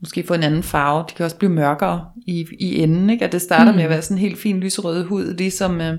Måske 0.00 0.24
få 0.26 0.34
en 0.34 0.42
anden 0.42 0.62
farve. 0.62 1.04
De 1.08 1.14
kan 1.14 1.24
også 1.24 1.36
blive 1.36 1.52
mørkere 1.52 2.10
i, 2.26 2.46
i 2.60 2.82
enden. 2.82 3.10
Ikke? 3.10 3.24
At 3.24 3.32
det 3.32 3.42
starter 3.42 3.72
mm. 3.72 3.76
med 3.76 3.84
at 3.84 3.90
være 3.90 4.02
sådan 4.02 4.16
en 4.16 4.20
helt 4.20 4.38
fin 4.38 4.60
lyserød 4.60 5.04
hud, 5.04 5.34
ligesom 5.34 5.80
øh, 5.80 5.98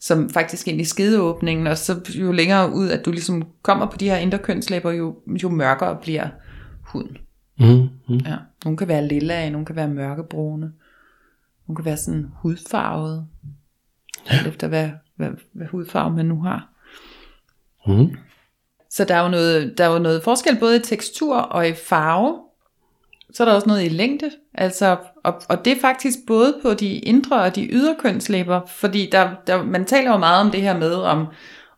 som 0.00 0.30
faktisk 0.30 0.68
ind 0.68 0.80
i 0.80 0.84
skedeåbningen, 0.84 1.66
og 1.66 1.78
så 1.78 2.00
jo 2.14 2.32
længere 2.32 2.72
ud, 2.72 2.88
at 2.88 3.04
du 3.04 3.10
ligesom 3.10 3.42
kommer 3.62 3.86
på 3.86 3.96
de 3.96 4.10
her 4.10 4.16
indre 4.16 4.38
kønslæber, 4.38 4.92
jo, 4.92 5.16
jo 5.42 5.48
mørkere 5.48 5.98
bliver 6.02 6.28
huden. 6.80 7.16
Mm. 7.58 7.88
Mm. 8.08 8.16
Ja. 8.16 8.36
Nogle 8.64 8.76
kan 8.76 8.88
være 8.88 9.08
lilla, 9.08 9.50
nogle 9.50 9.66
kan 9.66 9.76
være 9.76 9.88
mørkebrune. 9.88 10.72
Hun 11.66 11.76
kan 11.76 11.84
være 11.84 11.96
sådan 11.96 12.26
hudfarvet. 12.34 13.26
Ja. 14.30 14.48
Efter 14.48 14.68
hvad, 14.68 14.90
hvad, 15.16 15.30
hvad 15.52 15.66
hudfarve 15.66 16.16
man 16.16 16.26
nu 16.26 16.42
har. 16.42 16.68
Mm. 17.86 18.16
Så 18.90 19.04
der 19.04 19.14
er, 19.14 19.22
jo 19.22 19.28
noget, 19.28 19.78
der 19.78 19.84
er 19.84 19.92
jo 19.92 19.98
noget 19.98 20.22
forskel 20.22 20.56
både 20.56 20.76
i 20.76 20.80
tekstur 20.80 21.36
og 21.36 21.68
i 21.68 21.72
farve. 21.72 22.38
så 23.32 23.42
er 23.42 23.48
der 23.48 23.54
også 23.54 23.68
noget 23.68 23.84
i 23.84 23.88
længde. 23.88 24.30
Altså, 24.54 24.96
og, 25.24 25.42
og 25.48 25.64
det 25.64 25.72
er 25.72 25.80
faktisk 25.80 26.18
både 26.26 26.58
på 26.62 26.74
de 26.74 26.98
indre 26.98 27.42
og 27.42 27.56
de 27.56 27.66
ydre 27.66 27.96
kønslæber, 27.98 28.60
fordi 28.66 29.08
der, 29.12 29.30
der, 29.46 29.62
man 29.62 29.84
taler 29.84 30.10
jo 30.10 30.16
meget 30.16 30.40
om 30.40 30.50
det 30.50 30.62
her 30.62 30.78
med, 30.78 30.94
om, 30.94 31.26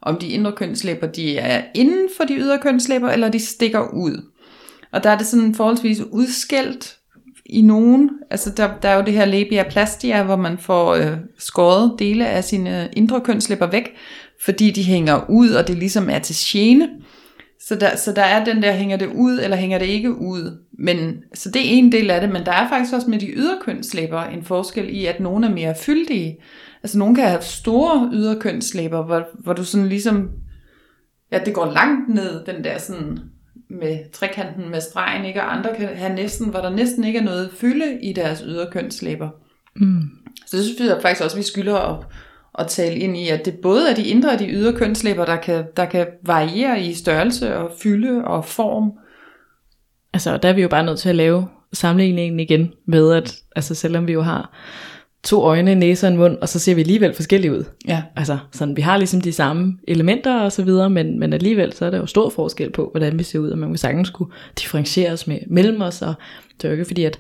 om 0.02 0.16
de 0.18 0.28
indre 0.28 0.52
kønslæber, 0.52 1.06
de 1.06 1.38
er 1.38 1.62
inden 1.74 2.08
for 2.16 2.24
de 2.24 2.34
ydre 2.34 2.58
kønslæber, 2.58 3.10
eller 3.10 3.28
de 3.28 3.40
stikker 3.40 3.88
ud. 3.92 4.22
Og 4.92 5.04
der 5.04 5.10
er 5.10 5.18
det 5.18 5.26
sådan 5.26 5.54
forholdsvis 5.54 6.00
udskældt 6.00 6.98
i 7.46 7.62
nogen. 7.62 8.10
Altså 8.30 8.50
der, 8.50 8.70
der 8.82 8.88
er 8.88 8.96
jo 8.96 9.02
det 9.04 9.12
her 9.12 9.24
labia 9.24 9.62
plastia, 9.70 10.22
hvor 10.22 10.36
man 10.36 10.58
får 10.58 10.94
øh, 10.94 11.16
skåret 11.38 11.94
dele 11.98 12.26
af 12.26 12.44
sine 12.44 12.88
indre 12.96 13.20
kønslæber 13.20 13.66
væk, 13.66 13.94
fordi 14.44 14.70
de 14.70 14.82
hænger 14.82 15.30
ud, 15.30 15.50
og 15.50 15.68
det 15.68 15.76
ligesom 15.76 16.10
er 16.10 16.18
til 16.18 16.36
gene. 16.38 16.88
Så 17.60 17.74
der, 17.74 17.96
så 17.96 18.12
der 18.12 18.22
er 18.22 18.44
den 18.44 18.62
der, 18.62 18.72
hænger 18.72 18.96
det 18.96 19.06
ud, 19.14 19.40
eller 19.42 19.56
hænger 19.56 19.78
det 19.78 19.86
ikke 19.86 20.12
ud. 20.14 20.58
Men, 20.78 21.22
så 21.34 21.50
det 21.50 21.60
er 21.60 21.70
en 21.70 21.92
del 21.92 22.10
af 22.10 22.20
det, 22.20 22.30
men 22.30 22.46
der 22.46 22.52
er 22.52 22.68
faktisk 22.68 22.94
også 22.94 23.10
med 23.10 23.18
de 23.18 23.30
ydre 23.30 23.58
kønslæber 23.64 24.22
en 24.22 24.42
forskel 24.42 24.96
i, 24.96 25.06
at 25.06 25.20
nogle 25.20 25.46
er 25.46 25.50
mere 25.50 25.74
fyldige. 25.74 26.38
Altså 26.82 26.98
nogle 26.98 27.14
kan 27.14 27.28
have 27.28 27.42
store 27.42 28.10
ydre 28.12 28.40
kønslæber, 28.40 29.02
hvor, 29.02 29.26
hvor 29.42 29.52
du 29.52 29.64
sådan 29.64 29.88
ligesom, 29.88 30.30
ja 31.32 31.40
det 31.44 31.54
går 31.54 31.72
langt 31.72 32.14
ned, 32.14 32.44
den 32.44 32.64
der 32.64 32.78
sådan 32.78 33.18
med 33.70 34.12
trekanten 34.12 34.70
med 34.70 34.80
stregen, 34.80 35.24
ikke? 35.24 35.42
og 35.42 35.56
andre 35.56 35.70
kan 35.78 35.88
have 35.88 36.14
næsten, 36.14 36.48
hvor 36.48 36.60
der 36.60 36.70
næsten 36.70 37.04
ikke 37.04 37.18
er 37.18 37.24
noget 37.24 37.50
fylde 37.56 37.98
i 38.02 38.12
deres 38.12 38.44
ydre 38.46 38.66
kønslæber. 38.72 39.28
Mm. 39.76 40.02
Så 40.46 40.56
det 40.56 40.64
synes 40.64 40.80
jeg 40.80 40.98
faktisk 41.02 41.24
også, 41.24 41.36
at 41.36 41.38
vi 41.38 41.44
skylder 41.44 41.76
at, 41.76 42.04
at 42.58 42.66
tale 42.66 42.98
ind 42.98 43.16
i, 43.16 43.28
at 43.28 43.44
det 43.44 43.54
både 43.54 43.90
er 43.90 43.94
de 43.94 44.06
indre 44.06 44.32
og 44.32 44.38
de 44.38 44.48
ydre 44.48 44.72
kønslæber, 44.72 45.24
der 45.24 45.36
kan, 45.36 45.64
der 45.76 45.84
kan 45.84 46.06
variere 46.22 46.80
i 46.80 46.94
størrelse 46.94 47.56
og 47.56 47.70
fylde 47.82 48.24
og 48.24 48.44
form. 48.44 48.92
Altså, 50.12 50.36
der 50.36 50.48
er 50.48 50.52
vi 50.52 50.62
jo 50.62 50.68
bare 50.68 50.84
nødt 50.84 50.98
til 50.98 51.08
at 51.08 51.14
lave 51.14 51.48
sammenligningen 51.72 52.40
igen 52.40 52.72
med, 52.86 53.12
at 53.12 53.36
altså, 53.56 53.74
selvom 53.74 54.06
vi 54.06 54.12
jo 54.12 54.22
har 54.22 54.52
to 55.22 55.42
øjne, 55.42 55.74
næse 55.74 56.06
og 56.06 56.12
en 56.12 56.18
mund, 56.18 56.38
og 56.38 56.48
så 56.48 56.58
ser 56.58 56.74
vi 56.74 56.80
alligevel 56.80 57.14
forskellige 57.14 57.52
ud. 57.52 57.64
Ja. 57.88 58.02
Altså, 58.16 58.38
sådan, 58.52 58.76
vi 58.76 58.82
har 58.82 58.96
ligesom 58.96 59.20
de 59.20 59.32
samme 59.32 59.78
elementer 59.88 60.40
og 60.40 60.52
så 60.52 60.64
videre, 60.64 60.90
men, 60.90 61.18
men 61.18 61.32
alligevel 61.32 61.72
så 61.72 61.84
er 61.84 61.90
der 61.90 61.98
jo 61.98 62.06
stor 62.06 62.30
forskel 62.30 62.70
på, 62.70 62.88
hvordan 62.90 63.18
vi 63.18 63.24
ser 63.24 63.38
ud, 63.38 63.50
og 63.50 63.58
man 63.58 63.70
vil 63.70 63.78
sagtens 63.78 64.08
skulle 64.08 64.32
differentiere 64.58 65.12
os 65.12 65.26
med, 65.26 65.38
mellem 65.46 65.80
os, 65.80 66.02
og 66.02 66.14
det 66.56 66.64
er 66.64 66.68
jo 66.68 66.72
ikke 66.72 66.84
fordi, 66.84 67.04
at 67.04 67.18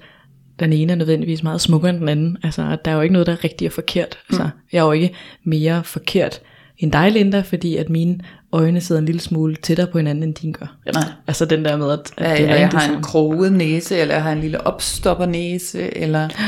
den 0.60 0.72
ene 0.72 0.92
er 0.92 0.96
nødvendigvis 0.96 1.42
meget 1.42 1.60
smukkere 1.60 1.90
end 1.90 2.00
den 2.00 2.08
anden. 2.08 2.38
Altså, 2.42 2.62
at 2.72 2.84
der 2.84 2.90
er 2.90 2.94
jo 2.94 3.00
ikke 3.00 3.12
noget, 3.12 3.26
der 3.26 3.32
er 3.32 3.44
rigtigt 3.44 3.68
og 3.68 3.72
forkert. 3.72 4.18
Altså, 4.30 4.48
jeg 4.72 4.78
er 4.78 4.84
jo 4.84 4.92
ikke 4.92 5.14
mere 5.44 5.84
forkert 5.84 6.40
end 6.78 6.92
dig, 6.92 7.12
Linda, 7.12 7.40
fordi 7.40 7.76
at 7.76 7.90
mine 7.90 8.20
øjne 8.52 8.80
sidder 8.80 8.98
en 8.98 9.06
lille 9.06 9.20
smule 9.20 9.56
tættere 9.56 9.86
på 9.86 9.98
hinanden, 9.98 10.22
end 10.22 10.34
din 10.34 10.52
gør. 10.52 10.76
Nej. 10.94 11.02
Altså 11.26 11.44
den 11.44 11.64
der 11.64 11.76
med, 11.76 11.92
at, 11.92 11.98
at 12.16 12.24
Ja, 12.24 12.32
det 12.32 12.40
eller 12.40 12.54
er 12.54 12.58
jeg 12.58 12.68
har 12.68 12.96
en 12.96 13.02
kroget 13.02 13.52
næse, 13.52 13.96
eller 13.96 14.14
jeg 14.14 14.22
har 14.22 14.32
en 14.32 14.40
lille 14.40 14.66
opstoppernæse, 14.66 15.96
eller... 15.96 16.28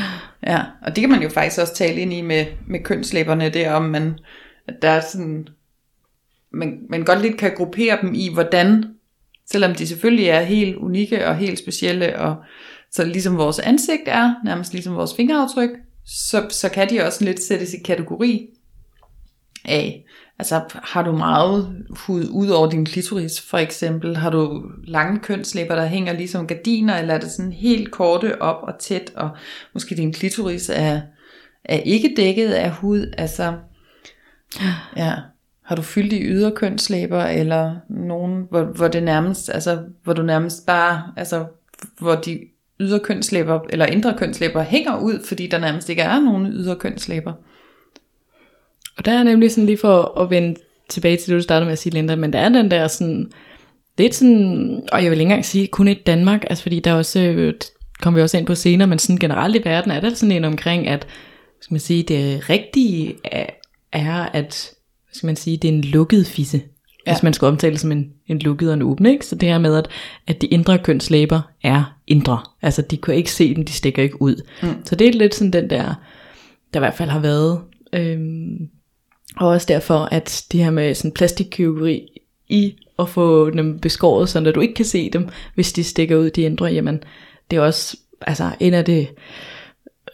Ja, 0.47 0.61
og 0.83 0.97
det 0.97 1.03
kan 1.03 1.11
man 1.11 1.23
jo 1.23 1.29
faktisk 1.29 1.61
også 1.61 1.75
tale 1.75 2.01
ind 2.01 2.13
i 2.13 2.23
med, 2.23 2.47
med 2.67 2.81
kønslæberne, 2.81 3.49
det 3.49 3.69
om 3.69 3.83
man, 3.83 4.19
at 4.69 4.75
der 4.83 4.89
er 4.89 5.01
sådan, 5.01 5.49
man, 6.53 6.79
man 6.91 7.05
godt 7.05 7.23
lidt 7.23 7.39
kan 7.39 7.55
gruppere 7.57 7.99
dem 8.03 8.15
i, 8.15 8.31
hvordan, 8.33 8.85
selvom 9.51 9.75
de 9.75 9.87
selvfølgelig 9.87 10.27
er 10.27 10.41
helt 10.41 10.77
unikke 10.77 11.29
og 11.29 11.37
helt 11.37 11.59
specielle, 11.59 12.19
og 12.19 12.37
så 12.95 13.05
ligesom 13.05 13.37
vores 13.37 13.59
ansigt 13.59 14.03
er, 14.07 14.35
nærmest 14.45 14.73
ligesom 14.73 14.95
vores 14.95 15.15
fingeraftryk, 15.15 15.71
så, 16.07 16.47
så 16.51 16.69
kan 16.69 16.91
de 16.91 17.01
også 17.01 17.25
lidt 17.25 17.43
sættes 17.43 17.75
i 17.75 17.79
kategori 17.79 18.49
af, 19.65 20.05
altså 20.39 20.61
har 20.73 21.03
du 21.03 21.13
meget 21.13 21.85
hud 21.91 22.29
ud 22.31 22.49
over 22.49 22.71
din 22.71 22.85
klitoris 22.85 23.41
for 23.41 23.59
eksempel, 23.59 24.17
har 24.17 24.31
du 24.31 24.63
lange 24.85 25.21
kønslæber, 25.21 25.75
der 25.75 25.87
hænger 25.87 26.13
ligesom 26.13 26.47
gardiner, 26.47 26.99
eller 26.99 27.15
er 27.15 27.21
det 27.21 27.31
sådan 27.31 27.53
helt 27.53 27.91
korte 27.91 28.43
op 28.43 28.63
og 28.63 28.79
tæt, 28.79 29.13
og 29.17 29.31
måske 29.73 29.95
din 29.95 30.13
klitoris 30.13 30.71
er, 30.75 31.01
er 31.65 31.79
ikke 31.79 32.15
dækket 32.17 32.51
af 32.51 32.71
hud, 32.71 33.15
altså 33.19 33.55
ja, 34.97 35.15
har 35.63 35.77
du 35.77 35.83
fyldt 35.83 36.13
i 36.13 36.23
ydre 36.23 36.53
kønslæber, 36.53 37.25
eller 37.25 37.77
nogen, 37.89 38.47
hvor, 38.51 38.63
hvor 38.63 38.89
det 38.89 39.03
nærmest, 39.03 39.51
altså 39.51 39.83
hvor 40.05 40.13
du 40.13 40.23
nærmest 40.23 40.67
bare, 40.67 41.13
altså 41.17 41.47
hvor 41.99 42.15
de 42.15 42.41
ydre 42.81 43.01
kønslæber, 43.01 43.61
eller 43.71 43.87
indre 43.87 44.15
kønslæber 44.19 44.63
hænger 44.63 44.99
ud, 44.99 45.25
fordi 45.25 45.47
der 45.47 45.59
nærmest 45.59 45.89
ikke 45.89 46.03
er 46.03 46.21
nogen 46.21 46.53
ydre 46.53 46.77
kønslæber. 46.77 47.33
Og 48.97 49.05
der 49.05 49.13
er 49.13 49.23
nemlig 49.23 49.51
sådan 49.51 49.67
lige 49.67 49.79
for 49.79 50.21
at 50.21 50.31
vende 50.31 50.57
tilbage 50.89 51.17
til 51.17 51.27
det, 51.27 51.39
du 51.39 51.43
startede 51.43 51.65
med 51.65 51.73
at 51.73 51.79
sige, 51.79 51.93
Linda, 51.93 52.17
men 52.17 52.33
der 52.33 52.39
er 52.39 52.49
den 52.49 52.71
der 52.71 52.89
sådan, 52.89 53.33
det 53.99 54.07
er 54.07 54.13
sådan, 54.13 54.83
og 54.93 55.03
jeg 55.03 55.11
vil 55.11 55.21
ikke 55.21 55.23
engang 55.23 55.45
sige 55.45 55.67
kun 55.67 55.89
i 55.89 55.95
Danmark, 55.95 56.45
altså 56.51 56.63
fordi 56.63 56.81
der 56.81 56.91
er 56.91 56.95
også, 56.95 57.21
øh, 57.21 57.55
det 57.55 57.71
kommer 58.01 58.19
vi 58.19 58.23
også 58.23 58.39
ind 58.39 58.47
på 58.47 58.55
senere, 58.55 58.89
men 58.89 58.99
sådan 58.99 59.19
generelt 59.19 59.57
i 59.57 59.65
verden 59.65 59.91
er 59.91 60.01
der 60.01 60.15
sådan 60.15 60.33
en 60.33 60.45
omkring, 60.45 60.89
at, 60.89 61.01
hvad 61.01 61.63
skal 61.63 61.75
man 61.75 61.81
sige, 61.81 62.03
det 62.03 62.51
rigtige 62.51 63.15
er, 63.25 63.47
er 63.93 64.23
at, 64.23 64.73
hvad 65.07 65.15
skal 65.15 65.27
man 65.27 65.37
sige, 65.37 65.57
det 65.57 65.69
er 65.69 65.73
en 65.73 65.85
lukket 65.85 66.27
fisse. 66.27 66.63
Ja. 67.07 67.13
Hvis 67.13 67.23
man 67.23 67.33
skal 67.33 67.49
omtale 67.49 67.73
det 67.73 67.81
som 67.81 67.93
en, 67.93 68.13
en 68.27 68.39
lukket 68.39 68.69
og 68.69 68.75
en 68.75 68.83
åben, 68.83 69.07
ikke? 69.07 69.27
Så 69.27 69.37
det 69.37 69.49
her 69.49 69.59
med, 69.59 69.77
at, 69.77 69.89
at 70.27 70.43
de 70.43 70.47
indre 70.47 70.79
kønslæber 70.79 71.41
er 71.63 71.97
indre. 72.07 72.39
Altså 72.63 72.83
de 72.83 72.97
kan 72.97 73.15
ikke 73.15 73.33
se 73.33 73.55
dem, 73.55 73.65
de 73.65 73.73
stikker 73.73 74.03
ikke 74.03 74.23
ud. 74.23 74.43
Mm. 74.63 74.69
Så 74.85 74.95
det 74.95 75.09
er 75.09 75.13
lidt 75.13 75.35
sådan 75.35 75.53
den 75.53 75.71
der, 75.71 75.95
der 76.75 76.79
i 76.79 76.83
hvert 76.83 76.95
fald 76.95 77.11
har 77.11 77.21
været, 77.21 77.61
øhm, 77.93 78.69
og 79.37 79.49
også 79.49 79.67
derfor, 79.69 79.99
at 79.99 80.45
det 80.53 80.65
her 80.65 80.71
med 80.71 80.95
sådan 80.95 81.13
plastikkirurgi 81.13 82.09
i 82.49 82.75
at 82.99 83.09
få 83.09 83.51
dem 83.51 83.79
beskåret, 83.79 84.29
så 84.29 84.41
du 84.41 84.61
ikke 84.61 84.75
kan 84.75 84.85
se 84.85 85.11
dem, 85.11 85.29
hvis 85.55 85.73
de 85.73 85.85
stikker 85.85 86.17
ud 86.17 86.31
de 86.31 86.43
indre, 86.43 86.67
jamen 86.67 87.03
det 87.51 87.57
er 87.57 87.61
også, 87.61 87.97
altså 88.21 88.51
en 88.61 88.75
af 88.75 88.85
det, 88.85 89.09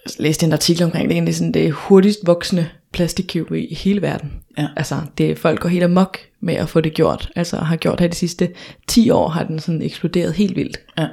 jeg 0.06 0.12
læste 0.18 0.46
en 0.46 0.52
artikel 0.52 0.84
omkring 0.84 1.08
det, 1.08 1.14
egentlig 1.14 1.34
sådan 1.34 1.54
det 1.54 1.72
hurtigst 1.72 2.18
voksende 2.26 2.68
plastikkirurgi 2.92 3.64
i 3.66 3.74
hele 3.74 4.02
verden. 4.02 4.32
Ja. 4.58 4.68
Altså 4.76 5.00
det, 5.18 5.38
folk 5.38 5.60
går 5.60 5.68
helt 5.68 5.84
amok 5.84 6.18
med 6.40 6.54
at 6.54 6.68
få 6.68 6.80
det 6.80 6.94
gjort, 6.94 7.30
altså 7.36 7.56
har 7.56 7.76
gjort 7.76 8.00
her 8.00 8.08
de 8.08 8.16
sidste 8.16 8.52
10 8.88 9.10
år, 9.10 9.28
har 9.28 9.44
den 9.44 9.58
sådan 9.58 9.82
eksploderet 9.82 10.32
helt 10.34 10.56
vildt. 10.56 10.76
Ja, 10.98 11.04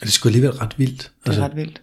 Og 0.00 0.02
det 0.02 0.12
skulle 0.12 0.30
alligevel 0.30 0.56
ret 0.58 0.78
vildt. 0.78 0.98
det 1.00 1.08
er 1.24 1.28
Altså, 1.30 1.42
ret 1.42 1.56
vildt. 1.56 1.82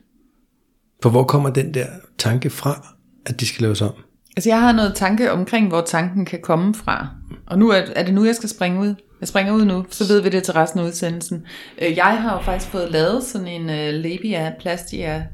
for 1.03 1.09
hvor 1.09 1.23
kommer 1.23 1.49
den 1.49 1.73
der 1.73 1.85
tanke 2.17 2.49
fra, 2.49 2.95
at 3.25 3.39
de 3.39 3.45
skal 3.47 3.61
laves 3.61 3.81
om? 3.81 3.93
Altså 4.37 4.49
jeg 4.49 4.61
har 4.61 4.71
noget 4.71 4.95
tanke 4.95 5.31
omkring, 5.31 5.67
hvor 5.67 5.81
tanken 5.81 6.25
kan 6.25 6.39
komme 6.43 6.75
fra. 6.75 7.07
Og 7.47 7.59
nu 7.59 7.69
er, 7.69 7.81
er 7.95 8.03
det 8.05 8.13
nu, 8.13 8.25
jeg 8.25 8.35
skal 8.35 8.49
springe 8.49 8.81
ud. 8.81 8.95
Jeg 9.21 9.27
springer 9.27 9.53
ud 9.53 9.65
nu, 9.65 9.85
så 9.89 10.07
ved 10.07 10.21
vi 10.21 10.29
det 10.29 10.43
til 10.43 10.53
resten 10.53 10.79
af 10.79 10.83
udsendelsen. 10.83 11.45
Øh, 11.81 11.97
Jeg 11.97 12.21
har 12.21 12.33
jo 12.37 12.41
faktisk 12.41 12.71
fået 12.71 12.91
lavet 12.91 13.23
sådan 13.23 13.47
en 13.47 13.61
uh, 13.61 14.01
labia 14.03 14.53
plastia 14.59 15.27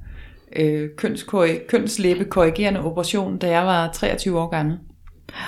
uh, 0.59 0.89
kønslæbe 1.67 2.25
korrigerende 2.25 2.79
operation, 2.79 3.37
da 3.37 3.49
jeg 3.49 3.65
var 3.65 3.91
23 3.91 4.39
år 4.39 4.49
gammel. 4.49 4.77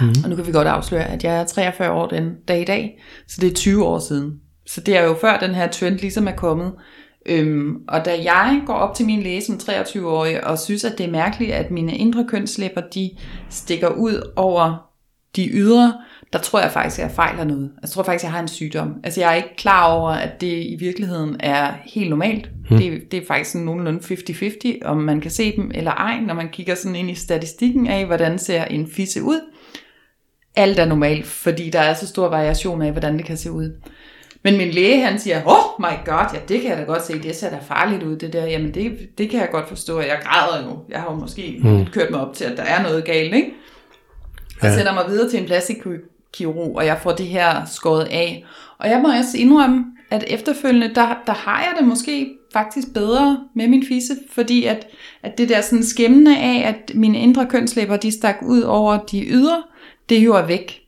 Mm. 0.02 0.08
Og 0.24 0.30
nu 0.30 0.36
kan 0.36 0.48
vi 0.48 0.52
godt 0.52 0.68
afsløre, 0.68 1.04
at 1.04 1.24
jeg 1.24 1.36
er 1.42 1.46
43 1.46 1.92
år 1.92 2.08
den 2.08 2.32
dag 2.48 2.62
i 2.62 2.66
dag, 2.66 3.02
så 3.28 3.42
det 3.42 3.52
er 3.52 3.56
20 3.56 3.86
år 3.86 4.00
siden. 4.00 4.40
Så 4.68 4.82
det 4.82 4.98
er 4.98 5.04
jo 5.04 5.14
før 5.14 5.38
den 5.38 5.56
her 5.56 5.68
trend 5.68 6.00
ligesom 6.00 6.28
er 6.28 6.36
kommet. 6.36 6.74
Øhm, 7.26 7.76
og 7.88 8.06
da 8.06 8.12
jeg 8.24 8.62
går 8.66 8.74
op 8.74 8.96
til 8.96 9.06
min 9.06 9.22
læge 9.22 9.42
som 9.42 9.56
23-årig 9.56 10.48
og 10.48 10.60
synes, 10.60 10.84
at 10.84 10.98
det 10.98 11.06
er 11.06 11.12
mærkeligt, 11.12 11.52
at 11.52 11.72
mine 11.72 11.98
indre 11.98 12.26
kønslæber, 12.30 12.82
de 12.82 13.12
stikker 13.50 13.88
ud 13.90 14.32
over 14.36 14.92
de 15.36 15.50
ydre, 15.54 15.94
der 16.36 16.42
tror 16.42 16.60
jeg 16.60 16.72
faktisk, 16.72 17.00
at 17.00 17.04
jeg 17.04 17.12
fejler 17.12 17.44
noget. 17.44 17.72
Altså, 17.78 17.80
jeg 17.82 17.90
tror 17.90 18.04
faktisk, 18.04 18.24
at 18.24 18.24
jeg 18.24 18.32
har 18.32 18.40
en 18.40 18.48
sygdom. 18.48 18.94
Altså 19.04 19.20
jeg 19.22 19.32
er 19.32 19.36
ikke 19.36 19.56
klar 19.58 19.92
over, 19.92 20.10
at 20.12 20.42
det 20.42 20.48
i 20.48 20.76
virkeligheden 20.80 21.36
er 21.40 21.74
helt 21.86 22.10
normalt. 22.10 22.50
Hmm. 22.70 22.78
Det, 22.78 23.12
det 23.12 23.22
er 23.22 23.28
faktisk 23.28 23.52
sådan 23.52 23.66
nogenlunde 23.66 24.00
50-50, 24.00 24.86
om 24.86 24.98
man 24.98 25.22
kan 25.22 25.32
se 25.32 25.56
dem 25.56 25.72
eller 25.76 25.92
ej, 25.92 26.20
når 26.20 26.34
man 26.34 26.50
kigger 26.50 26.76
sådan 26.76 26.96
ind 26.96 27.12
i 27.12 27.16
statistikken 27.16 27.88
af, 27.88 28.06
hvordan 28.06 28.40
ser 28.40 28.66
en 28.66 28.88
fisse 28.88 29.24
ud. 29.24 29.42
Alt 30.56 30.80
er 30.80 30.86
normalt, 30.86 31.26
fordi 31.26 31.70
der 31.70 31.80
er 31.80 31.94
så 31.94 32.08
stor 32.08 32.30
variation 32.30 32.82
af, 32.82 32.92
hvordan 32.92 33.18
det 33.18 33.26
kan 33.26 33.38
se 33.38 33.52
ud. 33.52 33.72
Men 34.44 34.58
min 34.58 34.72
læge, 34.72 35.02
han 35.06 35.20
siger, 35.20 35.42
oh 35.46 35.80
my 35.80 36.06
god, 36.06 36.26
ja, 36.34 36.40
det 36.48 36.62
kan 36.62 36.70
jeg 36.70 36.78
da 36.78 36.84
godt 36.84 37.06
se, 37.06 37.20
det 37.24 37.36
ser 37.36 37.50
da 37.50 37.58
farligt 37.68 38.04
ud, 38.04 38.16
det 38.18 38.34
der. 38.34 38.46
Jamen, 38.46 38.74
det, 38.74 38.98
det 39.18 39.30
kan 39.30 39.40
jeg 39.40 39.50
godt 39.52 39.68
forstå, 39.68 39.98
at 39.98 40.08
jeg 40.08 40.20
græder 40.24 40.70
nu. 40.70 40.80
Jeg 40.90 41.00
har 41.00 41.12
jo 41.12 41.18
måske 41.18 41.60
mm. 41.64 41.86
kørt 41.94 42.12
mig 42.12 42.20
op 42.20 42.34
til, 42.34 42.46
at 42.46 42.58
der 42.58 42.64
er 42.64 42.84
noget 42.84 43.06
galt, 43.06 43.36
ikke? 43.36 43.52
Og 44.62 44.68
Ja. 44.68 44.78
sender 44.78 44.94
mig 44.94 45.04
videre 45.08 45.30
til 45.30 45.40
en 45.42 45.50
plastikkirurg, 46.36 46.76
og 46.76 46.86
jeg 46.86 47.00
får 47.04 47.12
det 47.12 47.26
her 47.26 47.66
skåret 47.66 48.06
af. 48.06 48.46
Og 48.78 48.90
jeg 48.90 49.02
må 49.02 49.08
også 49.18 49.38
indrømme, 49.38 49.86
at 50.12 50.24
efterfølgende, 50.28 50.96
der, 50.96 51.16
der 51.28 51.34
har 51.34 51.60
jeg 51.60 51.74
det 51.80 51.88
måske 51.88 52.38
faktisk 52.54 52.94
bedre 52.94 53.40
med 53.56 53.68
min 53.68 53.86
fisse, 53.88 54.14
fordi 54.32 54.66
at, 54.66 54.88
at 55.24 55.38
det 55.38 55.50
der 55.50 55.62
sådan 55.62 55.84
skæmmende 55.84 56.38
af, 56.38 56.68
at 56.68 56.96
mine 56.96 57.20
indre 57.20 57.46
kønslæber, 57.46 57.98
de 57.98 58.12
stak 58.12 58.36
ud 58.46 58.62
over 58.62 58.98
de 58.98 59.26
ydre, 59.26 59.64
det 60.10 60.20
jo 60.20 60.36
er 60.36 60.46
væk. 60.46 60.82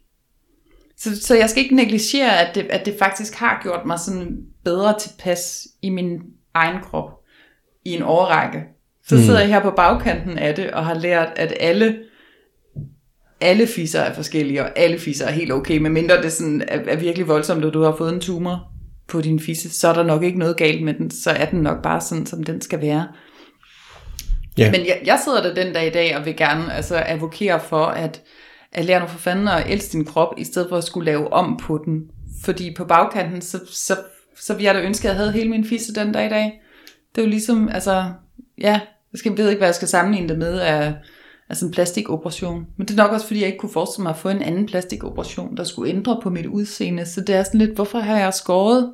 Så, 0.98 1.22
så 1.22 1.36
jeg 1.36 1.50
skal 1.50 1.64
ikke 1.64 1.76
negligere, 1.76 2.40
at 2.40 2.56
det, 2.56 2.68
at 2.70 2.86
det 2.86 2.96
faktisk 3.00 3.36
har 3.36 3.60
gjort 3.64 3.86
mig 3.86 4.00
sådan 4.00 4.38
bedre 4.64 5.00
tilpas 5.00 5.68
i 5.82 5.90
min 5.90 6.20
egen 6.54 6.82
krop 6.82 7.12
i 7.86 7.92
en 7.92 8.04
årrække. 8.04 8.64
Så 9.08 9.16
mm. 9.16 9.22
sidder 9.22 9.40
jeg 9.40 9.50
her 9.50 9.62
på 9.62 9.72
bagkanten 9.72 10.38
af 10.38 10.56
det, 10.56 10.72
og 10.72 10.86
har 10.86 10.94
lært, 10.94 11.30
at 11.36 11.54
alle, 11.60 12.00
alle 13.42 13.68
fisser 13.68 14.00
er 14.00 14.14
forskellige, 14.14 14.64
og 14.64 14.80
alle 14.80 15.00
fisser 15.00 15.26
er 15.26 15.32
helt 15.32 15.52
okay, 15.52 15.78
medmindre 15.78 16.22
det 16.22 16.32
sådan 16.32 16.64
er, 16.68 16.80
er 16.88 16.96
virkelig 16.96 17.28
voldsomt, 17.28 17.66
og 17.66 17.74
du 17.74 17.82
har 17.82 17.96
fået 17.98 18.14
en 18.14 18.20
tumor. 18.20 18.72
på 19.08 19.22
din 19.22 19.40
fisse, 19.40 19.70
så 19.70 19.88
er 19.88 19.94
der 19.94 20.04
nok 20.04 20.24
ikke 20.24 20.40
noget 20.40 20.58
galt 20.58 20.84
med 20.84 20.94
den, 20.94 21.12
så 21.12 21.30
er 21.32 21.46
den 21.46 21.60
nok 21.60 21.82
bare 21.84 22.02
sådan, 22.02 22.26
som 22.26 22.44
den 22.44 22.62
skal 22.62 22.82
være. 22.82 23.08
Ja. 24.58 24.72
Men 24.72 24.86
jeg, 24.86 25.02
jeg 25.06 25.20
sidder 25.24 25.44
der 25.44 25.64
den 25.64 25.74
dag 25.74 25.88
i 25.88 25.90
dag 25.90 26.18
og 26.18 26.26
vil 26.26 26.36
gerne 26.36 26.74
altså, 26.74 27.04
advokere 27.06 27.60
for, 27.60 27.86
at, 27.86 28.22
at 28.72 28.86
lære 28.86 29.00
nu 29.00 29.08
for 29.08 29.20
fanden 29.20 29.48
at 29.48 29.70
elske 29.70 29.94
din 29.94 30.06
krop, 30.06 30.34
i 30.38 30.44
stedet 30.44 30.70
for 30.70 30.78
at 30.78 30.84
skulle 30.84 31.06
lave 31.06 31.34
om 31.34 31.60
på 31.62 31.82
den. 31.86 32.02
Fordi 32.44 32.74
på 32.78 32.86
bagkanten, 32.86 33.42
så, 33.42 33.60
så, 33.72 33.98
så 34.40 34.54
ville 34.54 34.66
jeg 34.66 34.76
da 34.76 34.82
ønske, 34.82 35.08
at 35.08 35.10
jeg 35.10 35.18
havde 35.18 35.32
hele 35.32 35.50
min 35.50 35.66
fisse 35.66 35.94
den 35.94 36.12
dag 36.12 36.26
i 36.26 36.30
dag. 36.30 36.62
Det 37.16 37.22
er 37.22 37.26
jo 37.26 37.30
ligesom, 37.30 37.70
altså, 37.70 38.06
ja, 38.62 38.80
jeg 39.14 39.20
skal, 39.20 39.38
ved 39.38 39.50
ikke, 39.50 39.60
hvad 39.60 39.68
jeg 39.68 39.76
skal 39.76 39.88
sammenligne 39.88 40.30
det 40.30 40.38
med 40.38 40.60
af, 40.60 40.86
af 40.86 40.94
altså 41.50 41.66
en 41.66 41.72
plastikoperation. 41.72 42.66
Men 42.78 42.88
det 42.88 43.00
er 43.00 43.04
nok 43.04 43.12
også, 43.12 43.28
fordi 43.28 43.40
jeg 43.40 43.48
ikke 43.48 43.60
kunne 43.60 43.70
forestille 43.70 44.04
mig 44.04 44.10
at 44.10 44.18
få 44.18 44.30
en 44.30 44.42
anden 44.42 44.66
plastikoperation, 44.66 45.58
der 45.58 45.64
skulle 45.64 45.90
ændre 45.90 46.20
på 46.24 46.30
mit 46.30 46.46
udseende. 46.46 47.06
Så 47.06 47.22
det 47.22 47.36
er 47.36 47.44
sådan 47.44 47.60
lidt, 47.60 47.76
hvorfor 47.76 48.00
har 48.00 48.20
jeg 48.20 48.34
skåret 48.34 48.94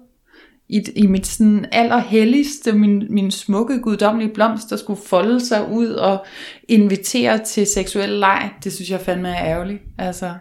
i, 0.70 0.82
i 0.96 1.08
mit 1.08 1.28
sådan 1.28 1.66
allerhelligste, 1.72 2.74
min, 2.74 3.04
min 3.10 3.32
smukke, 3.32 3.80
guddommelige 3.82 4.34
blomst, 4.34 4.70
der 4.70 4.76
skulle 4.76 5.02
folde 5.06 5.46
sig 5.46 5.72
ud 5.72 5.88
og 5.88 6.26
invitere 6.68 7.40
til 7.46 7.68
seksuel 7.68 8.10
leg. 8.10 8.50
Det 8.64 8.74
synes 8.74 8.92
jeg 8.92 9.02
fandme 9.02 9.30
er 9.30 9.46
ærgerligt. 9.46 9.82
Altså, 9.98 10.34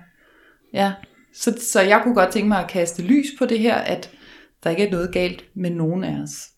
ja. 0.74 0.92
Så, 1.34 1.58
så 1.72 1.80
jeg 1.80 2.00
kunne 2.02 2.14
godt 2.14 2.30
tænke 2.30 2.48
mig 2.48 2.58
at 2.58 2.70
kaste 2.70 3.02
lys 3.02 3.26
på 3.38 3.46
det 3.46 3.58
her, 3.58 3.74
at 3.74 4.10
der 4.64 4.70
ikke 4.70 4.86
er 4.86 4.90
noget 4.90 5.12
galt 5.12 5.44
med 5.56 5.70
nogen 5.70 6.04
af 6.04 6.22
os. 6.22 6.48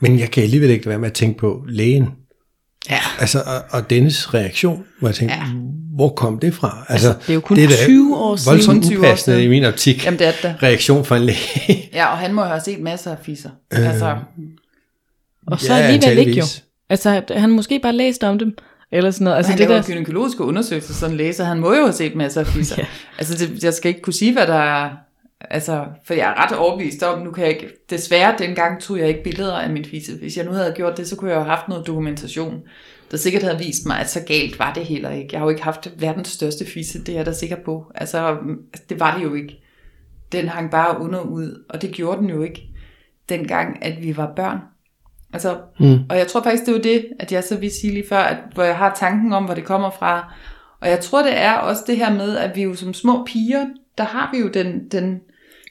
Men 0.00 0.18
jeg 0.18 0.30
kan 0.30 0.42
alligevel 0.42 0.70
ikke 0.70 0.88
være 0.88 0.98
med 0.98 1.08
at 1.08 1.14
tænke 1.14 1.38
på 1.38 1.64
lægen. 1.68 2.08
Ja. 2.90 2.98
Altså, 3.20 3.38
og, 3.46 3.78
og 3.78 3.90
dennes 3.90 4.34
reaktion, 4.34 4.84
hvor 4.98 5.08
jeg 5.08 5.14
tænker, 5.14 5.34
Ja. 5.34 5.42
hvor 5.94 6.08
kom 6.08 6.38
det 6.38 6.54
fra? 6.54 6.86
Altså, 6.88 7.08
det 7.08 7.30
er 7.30 7.34
jo 7.34 7.40
kun 7.40 7.56
da 7.56 7.66
20 7.84 8.16
år 8.16 8.36
siden. 8.36 8.50
Voldsomt 8.52 8.82
Kun 8.82 8.90
20 8.90 8.98
år 8.98 9.02
upassende 9.02 9.36
siden. 9.36 9.46
i 9.46 9.48
min 9.48 9.64
optik. 9.64 10.04
Jamen 10.04 10.18
det 10.18 10.26
er 10.26 10.32
det. 10.42 10.62
Reaktion 10.62 11.04
fra 11.04 11.16
en 11.16 11.22
læge. 11.22 11.38
Ja, 11.94 12.06
og 12.06 12.18
han 12.18 12.32
må 12.34 12.42
jo 12.42 12.48
have 12.48 12.60
set 12.60 12.80
masser 12.80 13.10
af 13.10 13.16
fisser. 13.22 13.50
Øh, 13.72 13.88
Altså, 13.88 14.16
Og 15.46 15.60
så 15.60 15.74
Ja, 15.74 15.80
alligevel 15.80 16.18
ikke 16.18 16.38
jo. 16.38 16.44
Altså, 16.90 17.22
han 17.30 17.50
måske 17.50 17.80
bare 17.82 17.92
læst 17.92 18.24
om 18.24 18.38
dem, 18.38 18.56
eller 18.92 19.10
sådan 19.10 19.24
noget. 19.24 19.36
altså 19.36 19.52
Altså, 19.52 19.62
han 19.64 19.68
det 19.68 19.68
laver 19.68 19.82
der, 19.82 19.88
gynækologiske 19.94 20.44
undersøgelser, 20.44 20.94
sådan 20.94 21.10
en 21.10 21.16
læser. 21.16 21.44
Han 21.44 21.58
må 21.60 21.74
jo 21.74 21.80
have 21.82 21.92
set 21.92 22.14
masser 22.14 22.40
af 22.40 22.46
fisser. 22.46 22.76
Ja. 22.78 22.84
Altså, 23.18 23.34
det, 23.46 23.64
jeg 23.64 23.74
skal 23.74 23.88
ikke 23.88 24.00
kunne 24.02 24.12
sige, 24.14 24.32
hvad 24.32 24.46
der 24.46 24.54
er... 24.54 24.90
Altså, 25.50 25.84
for 26.04 26.14
jeg 26.14 26.28
er 26.30 26.44
ret 26.44 26.58
overbevist 26.58 27.02
om, 27.02 27.22
nu 27.22 27.30
kan 27.30 27.44
jeg 27.44 27.52
ikke... 27.52 27.68
Desværre, 27.90 28.34
dengang 28.38 28.80
tog 28.80 28.98
jeg 28.98 29.08
ikke 29.08 29.22
billeder 29.22 29.56
af 29.56 29.70
min 29.70 29.84
fisse. 29.84 30.18
Hvis 30.18 30.36
jeg 30.36 30.44
nu 30.44 30.52
havde 30.52 30.72
gjort 30.76 30.96
det, 30.96 31.08
så 31.08 31.16
kunne 31.16 31.30
jeg 31.30 31.36
jo 31.36 31.42
have 31.42 31.56
haft 31.56 31.68
noget 31.68 31.86
dokumentation, 31.86 32.60
der 33.10 33.16
sikkert 33.16 33.42
havde 33.42 33.58
vist 33.58 33.86
mig, 33.86 33.98
at 33.98 34.10
så 34.10 34.20
galt 34.26 34.58
var 34.58 34.72
det 34.72 34.84
heller 34.84 35.10
ikke. 35.10 35.28
Jeg 35.32 35.40
har 35.40 35.46
jo 35.46 35.50
ikke 35.50 35.62
haft 35.62 35.92
verdens 35.98 36.28
største 36.28 36.66
fisse, 36.66 36.98
det 36.98 37.08
er 37.08 37.16
jeg 37.16 37.26
da 37.26 37.32
sikker 37.32 37.56
på. 37.64 37.92
Altså, 37.94 38.36
det 38.88 39.00
var 39.00 39.16
det 39.16 39.24
jo 39.24 39.34
ikke. 39.34 39.62
Den 40.32 40.48
hang 40.48 40.70
bare 40.70 41.00
under 41.00 41.20
ud, 41.20 41.64
og 41.68 41.82
det 41.82 41.90
gjorde 41.90 42.20
den 42.20 42.30
jo 42.30 42.42
ikke, 42.42 42.62
dengang, 43.28 43.84
at 43.84 44.02
vi 44.02 44.16
var 44.16 44.32
børn. 44.36 44.58
Altså, 45.32 45.58
mm. 45.80 45.98
Og 46.10 46.16
jeg 46.18 46.26
tror 46.26 46.42
faktisk, 46.42 46.66
det 46.66 46.74
var 46.74 46.80
det, 46.80 47.06
at 47.20 47.32
jeg 47.32 47.44
så 47.44 47.56
vil 47.56 47.70
sige 47.70 47.92
lige 47.92 48.08
før, 48.08 48.18
at, 48.18 48.38
hvor 48.54 48.62
jeg 48.62 48.76
har 48.76 48.94
tanken 48.94 49.32
om, 49.32 49.44
hvor 49.44 49.54
det 49.54 49.64
kommer 49.64 49.90
fra. 49.90 50.34
Og 50.80 50.88
jeg 50.88 51.00
tror, 51.00 51.22
det 51.22 51.38
er 51.38 51.52
også 51.52 51.82
det 51.86 51.96
her 51.96 52.14
med, 52.14 52.36
at 52.36 52.56
vi 52.56 52.62
jo 52.62 52.74
som 52.74 52.94
små 52.94 53.24
piger, 53.24 53.66
der 53.98 54.04
har 54.04 54.30
vi 54.32 54.38
jo 54.38 54.48
den, 54.48 54.88
den, 54.88 55.20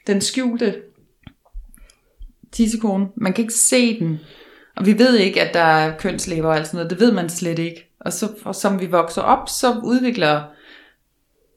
den 0.08 0.22
skjulte 0.22 0.75
tissekone. 2.51 3.08
Man 3.15 3.34
kan 3.34 3.41
ikke 3.43 3.53
se 3.53 4.00
den. 4.00 4.20
Og 4.75 4.86
vi 4.86 5.00
ved 5.00 5.17
ikke, 5.17 5.41
at 5.41 5.53
der 5.53 5.60
er 5.60 5.98
kønslæber 5.98 6.48
og 6.48 6.55
alt 6.55 6.67
sådan 6.67 6.77
noget. 6.77 6.89
Det 6.89 7.00
ved 7.00 7.12
man 7.12 7.29
slet 7.29 7.60
ikke. 7.60 7.91
Og, 8.00 8.13
så, 8.13 8.29
og 8.46 8.55
som 8.55 8.81
vi 8.81 8.86
vokser 8.86 9.22
op, 9.22 9.50
så 9.50 9.79
udvikler 9.84 10.43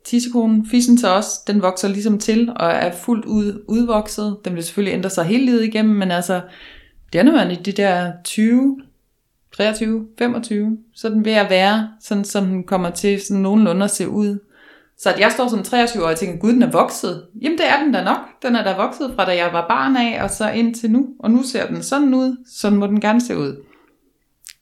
tissekonen, 0.04 0.66
fissen 0.70 0.96
til 0.96 1.08
os, 1.08 1.38
den 1.46 1.62
vokser 1.62 1.88
ligesom 1.88 2.18
til 2.18 2.52
og 2.56 2.70
er 2.70 2.92
fuldt 2.92 3.24
ud 3.24 3.64
udvokset. 3.68 4.36
Den 4.44 4.54
vil 4.54 4.64
selvfølgelig 4.64 4.94
ændre 4.94 5.10
sig 5.10 5.24
hele 5.24 5.44
livet 5.44 5.64
igennem, 5.64 5.96
men 5.96 6.10
altså, 6.10 6.40
det 7.12 7.18
er 7.18 7.22
nødvendigt 7.22 7.60
i 7.60 7.70
de 7.70 7.82
der 7.82 8.12
20, 8.24 8.80
23, 9.52 10.06
25, 10.18 10.78
så 10.94 11.08
den 11.08 11.24
ved 11.24 11.32
at 11.32 11.50
være, 11.50 11.90
sådan 12.00 12.24
som 12.24 12.46
den 12.46 12.64
kommer 12.64 12.90
til 12.90 13.20
sådan 13.20 13.42
nogenlunde 13.42 13.84
at 13.84 13.90
se 13.90 14.08
ud. 14.08 14.38
Så 14.98 15.12
at 15.12 15.20
jeg 15.20 15.32
står 15.32 15.48
som 15.48 15.62
23 15.62 16.04
år 16.04 16.08
og 16.08 16.16
tænker, 16.16 16.38
gud, 16.38 16.52
den 16.52 16.62
er 16.62 16.70
vokset. 16.70 17.26
Jamen 17.42 17.58
det 17.58 17.68
er 17.68 17.82
den 17.84 17.92
da 17.92 18.04
nok. 18.04 18.18
Den 18.42 18.56
er 18.56 18.64
da 18.64 18.76
vokset 18.76 19.12
fra 19.16 19.24
da 19.24 19.36
jeg 19.36 19.52
var 19.52 19.68
barn 19.68 19.96
af, 19.96 20.22
og 20.22 20.30
så 20.30 20.50
indtil 20.50 20.90
nu. 20.90 21.08
Og 21.18 21.30
nu 21.30 21.42
ser 21.42 21.66
den 21.66 21.82
sådan 21.82 22.14
ud, 22.14 22.36
sådan 22.58 22.78
må 22.78 22.86
den 22.86 23.00
gerne 23.00 23.20
se 23.20 23.38
ud. 23.38 23.64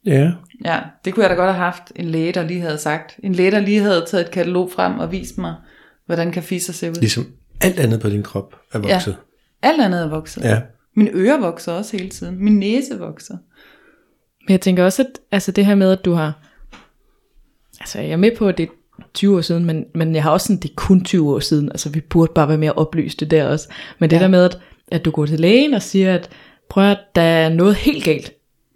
Ja. 0.07 0.33
Ja, 0.65 0.81
det 1.05 1.15
kunne 1.15 1.23
jeg 1.23 1.31
da 1.31 1.35
godt 1.35 1.51
have 1.55 1.65
haft 1.65 1.93
en 1.97 2.05
læge, 2.05 2.33
der 2.33 2.43
lige 2.43 2.61
havde 2.61 2.79
sagt. 2.79 3.21
En 3.23 3.33
læge, 3.33 3.51
der 3.51 3.61
lige 3.61 3.81
havde 3.81 4.05
taget 4.09 4.25
et 4.25 4.31
katalog 4.31 4.73
frem 4.73 4.99
og 4.99 5.13
vist 5.13 5.39
mig, 5.39 5.55
hvordan 6.07 6.33
kan 6.33 6.43
fisser 6.43 6.73
se 6.73 6.91
ud. 6.91 6.95
Ligesom 6.95 7.27
alt 7.61 7.79
andet 7.79 8.01
på 8.01 8.09
din 8.09 8.23
krop 8.23 8.57
er 8.73 8.79
vokset. 8.79 9.17
Alt 9.63 9.81
andet 9.81 10.03
er 10.03 10.09
vokset. 10.09 10.45
Ja. 10.45 10.61
Min 10.97 11.09
øre 11.13 11.41
vokser 11.41 11.73
også 11.73 11.97
hele 11.97 12.11
tiden. 12.11 12.45
Min 12.45 12.59
næse 12.59 12.99
vokser. 12.99 13.37
Men 14.47 14.53
jeg 14.53 14.61
tænker 14.61 14.85
også, 14.85 15.03
at 15.03 15.09
altså 15.31 15.53
det 15.53 15.67
her 15.67 15.75
med, 15.75 15.93
at 15.93 16.05
du 16.05 16.13
har... 16.13 16.39
Altså 17.81 18.01
jeg 18.01 18.11
er 18.11 18.17
med 18.17 18.37
på, 18.37 18.49
at 18.49 18.59
det 18.59 18.69
20 19.15 19.37
år 19.37 19.41
siden, 19.41 19.65
men, 19.65 19.85
men 19.95 20.15
jeg 20.15 20.23
har 20.23 20.31
også 20.31 20.47
sådan, 20.47 20.61
det 20.61 20.71
er 20.71 20.75
kun 20.77 21.05
20 21.05 21.35
år 21.35 21.39
siden. 21.41 21.69
Altså 21.69 21.89
vi 21.89 22.01
burde 22.01 22.33
bare 22.35 22.49
være 22.49 22.59
mere 22.59 22.73
oplyste 22.73 23.25
der 23.27 23.45
også. 23.45 23.69
Men 23.99 24.11
det 24.11 24.17
Ja. 24.17 24.23
der 24.23 24.29
med, 24.29 24.45
at, 24.45 24.59
at 24.93 25.05
du 25.05 25.11
går 25.11 25.27
til 25.27 25.41
lægen 25.41 25.75
og 25.75 25.83
siger, 25.83 26.15
at 26.15 26.29
prøv 26.71 26.85
at 26.91 26.99
der 27.15 27.23
er 27.23 27.49
noget 27.49 27.75
helt 27.75 28.05
galt. 28.05 28.33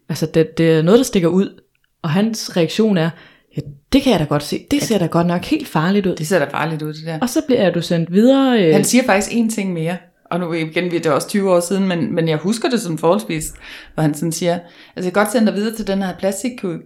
Altså 0.09 0.27
det, 0.27 0.59
det 0.59 0.71
er 0.71 0.83
noget, 0.83 0.99
der 0.99 1.05
stikker 1.05 1.29
ud. 1.29 1.61
Og 2.03 2.11
hans 2.11 2.57
reaktion 2.57 2.97
er, 2.97 3.11
ja, 3.57 3.61
det 3.93 4.03
kan 4.03 4.13
jeg 4.13 4.21
da 4.21 4.25
godt 4.25 4.43
se. 4.43 4.67
Det 4.71 4.83
ser 4.83 4.99
da 4.99 5.07
godt 5.07 5.27
nok 5.27 5.45
helt 5.45 5.69
farligt 5.69 6.07
ud. 6.07 6.17
Det 6.17 6.27
ser 6.27 6.39
da 6.39 6.45
farligt 6.45 6.83
ud, 6.83 6.93
det 6.93 7.07
der. 7.07 7.19
Og 7.21 7.29
så 7.29 7.41
bliver 7.47 7.71
du 7.71 7.83
sendt 7.83 8.13
videre. 8.13 8.63
Øh, 8.63 8.73
Han 8.75 8.85
siger 8.85 9.05
faktisk 9.05 9.37
en 9.37 9.51
ting 9.51 9.73
mere. 9.73 9.97
Og 10.31 10.41
nu 10.41 10.53
igen, 10.53 10.91
det 10.91 11.07
er 11.07 11.11
også 11.11 11.29
20 11.29 11.53
år 11.53 11.61
siden, 11.61 11.89
men, 11.89 12.15
men 12.15 12.29
jeg 12.29 12.37
husker 12.37 12.71
det 12.71 12.81
sådan 12.81 12.99
forholdsvis, 12.99 13.53
hvor 13.95 14.03
han 14.03 14.15
sådan 14.15 14.33
siger, 14.33 14.53
altså 14.55 14.69
jeg 14.97 15.03
kan 15.05 15.13
godt 15.13 15.33
sende 15.33 15.47
dig 15.47 15.55
videre 15.55 15.77
til 15.77 15.87
den 15.87 16.03
her 16.03 16.15
plastikkirurg, 16.19 16.81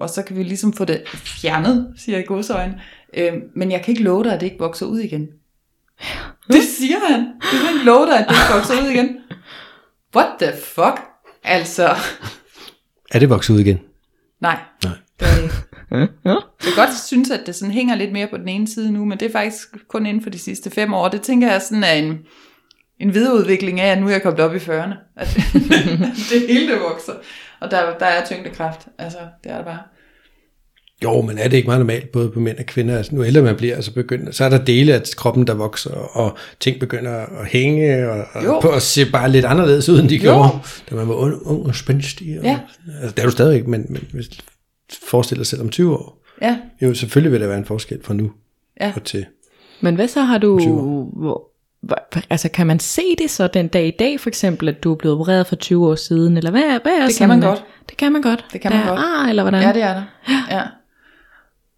og 0.00 0.10
så 0.10 0.22
kan 0.22 0.36
vi 0.36 0.42
ligesom 0.42 0.72
få 0.72 0.84
det 0.84 1.02
fjernet, 1.14 1.92
siger 1.96 2.16
jeg 2.16 2.24
i 2.24 2.26
godsøjne. 2.26 2.80
Øh, 3.14 3.32
men 3.56 3.72
jeg 3.72 3.82
kan 3.82 3.92
ikke 3.92 4.02
love 4.02 4.24
dig, 4.24 4.32
at 4.34 4.40
det 4.40 4.46
ikke 4.46 4.58
vokser 4.58 4.86
ud 4.86 4.98
igen. 5.00 5.26
Det 6.52 6.62
siger 6.78 6.96
han. 7.10 7.20
Jeg 7.20 7.60
kan 7.60 7.74
ikke 7.74 7.84
love 7.86 8.06
dig, 8.06 8.18
at 8.18 8.26
det 8.28 8.34
ikke 8.34 8.54
vokser 8.54 8.82
ud 8.82 8.88
igen. 8.88 9.16
What 10.16 10.28
the 10.40 10.52
fuck? 10.64 11.00
Altså, 11.44 11.88
Er 13.10 13.18
det 13.18 13.30
vokset 13.30 13.54
ud 13.54 13.60
igen? 13.60 13.78
nej. 14.40 14.58
Nej. 14.84 14.92
Det 15.20 15.28
er 15.28 15.42
ikke. 15.42 15.54
Jeg 15.90 16.38
kan 16.60 16.72
godt 16.76 16.98
synes, 17.06 17.30
at 17.30 17.40
det 17.46 17.54
sådan 17.54 17.72
hænger 17.74 17.94
lidt 17.94 18.12
mere 18.12 18.26
på 18.26 18.36
den 18.36 18.48
ene 18.48 18.68
side 18.68 18.92
nu, 18.92 19.04
men 19.04 19.20
det 19.20 19.26
er 19.28 19.32
faktisk 19.32 19.68
kun 19.88 20.06
inden 20.06 20.22
for 20.22 20.30
de 20.30 20.38
sidste 20.38 20.70
fem 20.70 20.94
år. 20.94 21.08
Det 21.08 21.22
tænker 21.22 21.50
jeg 21.52 21.62
sådan 21.62 21.84
er 21.84 21.92
en, 21.92 22.18
en 23.00 23.14
videreudvikling 23.14 23.80
af, 23.80 23.92
at 23.92 23.98
nu 24.00 24.06
er 24.06 24.10
jeg 24.10 24.22
kommet 24.22 24.40
op 24.40 24.54
i 24.54 24.58
40'erne. 24.58 24.94
At 25.16 25.28
det 26.30 26.46
hele 26.48 26.72
det 26.72 26.80
vokser. 26.80 27.12
Og 27.60 27.70
der, 27.70 27.98
der 27.98 28.06
er 28.06 28.24
tyngdekraft. 28.26 28.86
Altså, 28.98 29.18
det 29.44 29.52
er 29.52 29.56
det 29.56 29.64
bare. 29.66 29.78
Jo, 31.04 31.22
men 31.22 31.38
er 31.38 31.48
det 31.48 31.56
ikke 31.56 31.66
meget 31.66 31.80
normalt, 31.80 32.12
både 32.12 32.30
på 32.30 32.40
mænd 32.40 32.58
og 32.58 32.66
kvinder? 32.66 32.96
Altså, 32.96 33.14
nu 33.14 33.24
ældre 33.24 33.42
man 33.42 33.56
bliver, 33.56 33.80
så, 33.80 33.94
begynder, 33.94 34.32
så 34.32 34.44
er 34.44 34.48
der 34.48 34.64
dele 34.64 34.94
af 34.94 35.02
kroppen, 35.16 35.46
der 35.46 35.54
vokser, 35.54 35.90
og 35.94 36.36
ting 36.60 36.80
begynder 36.80 37.40
at 37.40 37.46
hænge, 37.46 38.10
og, 38.10 38.24
og, 38.32 38.62
på 38.62 38.68
at 38.70 38.82
se 38.82 39.10
bare 39.12 39.30
lidt 39.30 39.44
anderledes 39.44 39.88
ud, 39.88 40.00
end 40.00 40.08
de 40.08 40.16
Jo. 40.16 40.20
gjorde, 40.22 40.48
da 40.90 40.94
man 40.94 41.08
var 41.08 41.14
ung, 41.14 41.46
ung 41.46 41.66
og 41.66 41.74
spændstig. 41.74 42.38
Og, 42.38 42.44
Ja. 42.44 42.60
altså, 43.00 43.14
det 43.16 43.18
er 43.22 43.26
du 43.26 43.30
stadigvæk, 43.32 43.66
men, 43.66 43.86
men 43.88 44.04
hvis 44.12 44.28
du 44.28 44.36
forestiller 45.08 45.40
dig 45.40 45.46
selv 45.46 45.62
om 45.62 45.68
20 45.68 45.94
år, 45.94 46.24
Ja, 46.42 46.58
jo, 46.82 46.94
selvfølgelig 46.94 47.32
vil 47.32 47.40
der 47.40 47.46
være 47.46 47.58
en 47.58 47.64
forskel 47.64 47.98
fra 48.04 48.14
nu 48.14 48.32
Ja. 48.80 48.92
og 48.96 49.04
til. 49.04 49.26
Men 49.80 49.94
hvad 49.94 50.08
så 50.08 50.20
har 50.20 50.38
du... 50.38 50.58
20 51.82 51.88
Hvor, 51.88 51.98
hvor, 52.12 52.22
altså 52.30 52.48
kan 52.48 52.66
man 52.66 52.80
se 52.80 53.02
det 53.18 53.30
så 53.30 53.46
den 53.46 53.68
dag 53.68 53.86
i 53.86 53.96
dag 53.98 54.20
for 54.20 54.28
eksempel, 54.28 54.68
at 54.68 54.84
du 54.84 54.92
er 54.92 54.96
blevet 54.96 55.14
opereret 55.14 55.46
for 55.46 55.56
20 55.56 55.88
år 55.88 55.94
siden, 55.94 56.36
eller 56.36 56.50
hvad, 56.50 56.62
hvad 56.62 56.92
er 56.92 56.96
Det 56.96 57.02
kan 57.02 57.10
sådan, 57.10 57.28
man 57.28 57.38
øh, 57.38 57.48
godt. 57.48 57.64
Det 57.88 57.96
kan 57.96 58.12
man 58.12 58.22
godt. 58.22 58.44
Det 58.52 58.60
kan 58.60 58.72
der 58.72 58.78
man 58.78 58.86
er 58.86 58.90
godt. 58.90 59.00
Ar, 59.00 59.28
eller 59.28 59.42
hvordan? 59.42 59.62
ja 59.62 59.72
det 59.72 59.82
er 59.82 59.94
der. 59.94 60.04
Ja. 60.50 60.62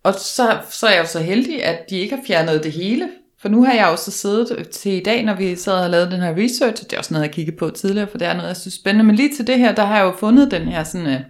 Og 0.02 0.14
så, 0.14 0.58
så 0.70 0.86
er 0.86 0.90
jeg 0.90 1.00
jo 1.00 1.06
så 1.06 1.18
heldig, 1.18 1.64
at 1.64 1.90
de 1.90 1.98
ikke 1.98 2.16
har 2.16 2.22
fjernet 2.26 2.64
det 2.64 2.72
hele. 2.72 3.08
For 3.42 3.48
nu 3.48 3.64
har 3.64 3.72
jeg 3.72 3.88
jo 3.90 3.96
så 3.96 4.10
siddet 4.10 4.68
til 4.68 4.92
i 4.92 5.02
dag, 5.02 5.24
når 5.24 5.34
vi 5.34 5.56
sad 5.56 5.84
og 5.84 5.90
lavede 5.90 6.10
den 6.10 6.20
her 6.20 6.34
research, 6.36 6.84
og 6.84 6.90
det 6.90 6.92
er 6.92 6.98
også 6.98 7.14
noget, 7.14 7.26
jeg 7.26 7.34
kiggede 7.34 7.56
på 7.56 7.70
tidligere, 7.70 8.08
for 8.10 8.18
det 8.18 8.28
er 8.28 8.34
noget, 8.34 8.48
jeg 8.48 8.56
synes 8.56 8.74
er 8.74 8.80
spændende. 8.80 9.04
Men 9.04 9.16
lige 9.16 9.36
til 9.36 9.46
det 9.46 9.58
her, 9.58 9.74
der 9.74 9.84
har 9.84 9.96
jeg 9.96 10.04
jo 10.04 10.12
fundet 10.18 10.50
den 10.50 10.62
her 10.62 10.84
sådan, 10.84 11.06
uh, 11.06 11.20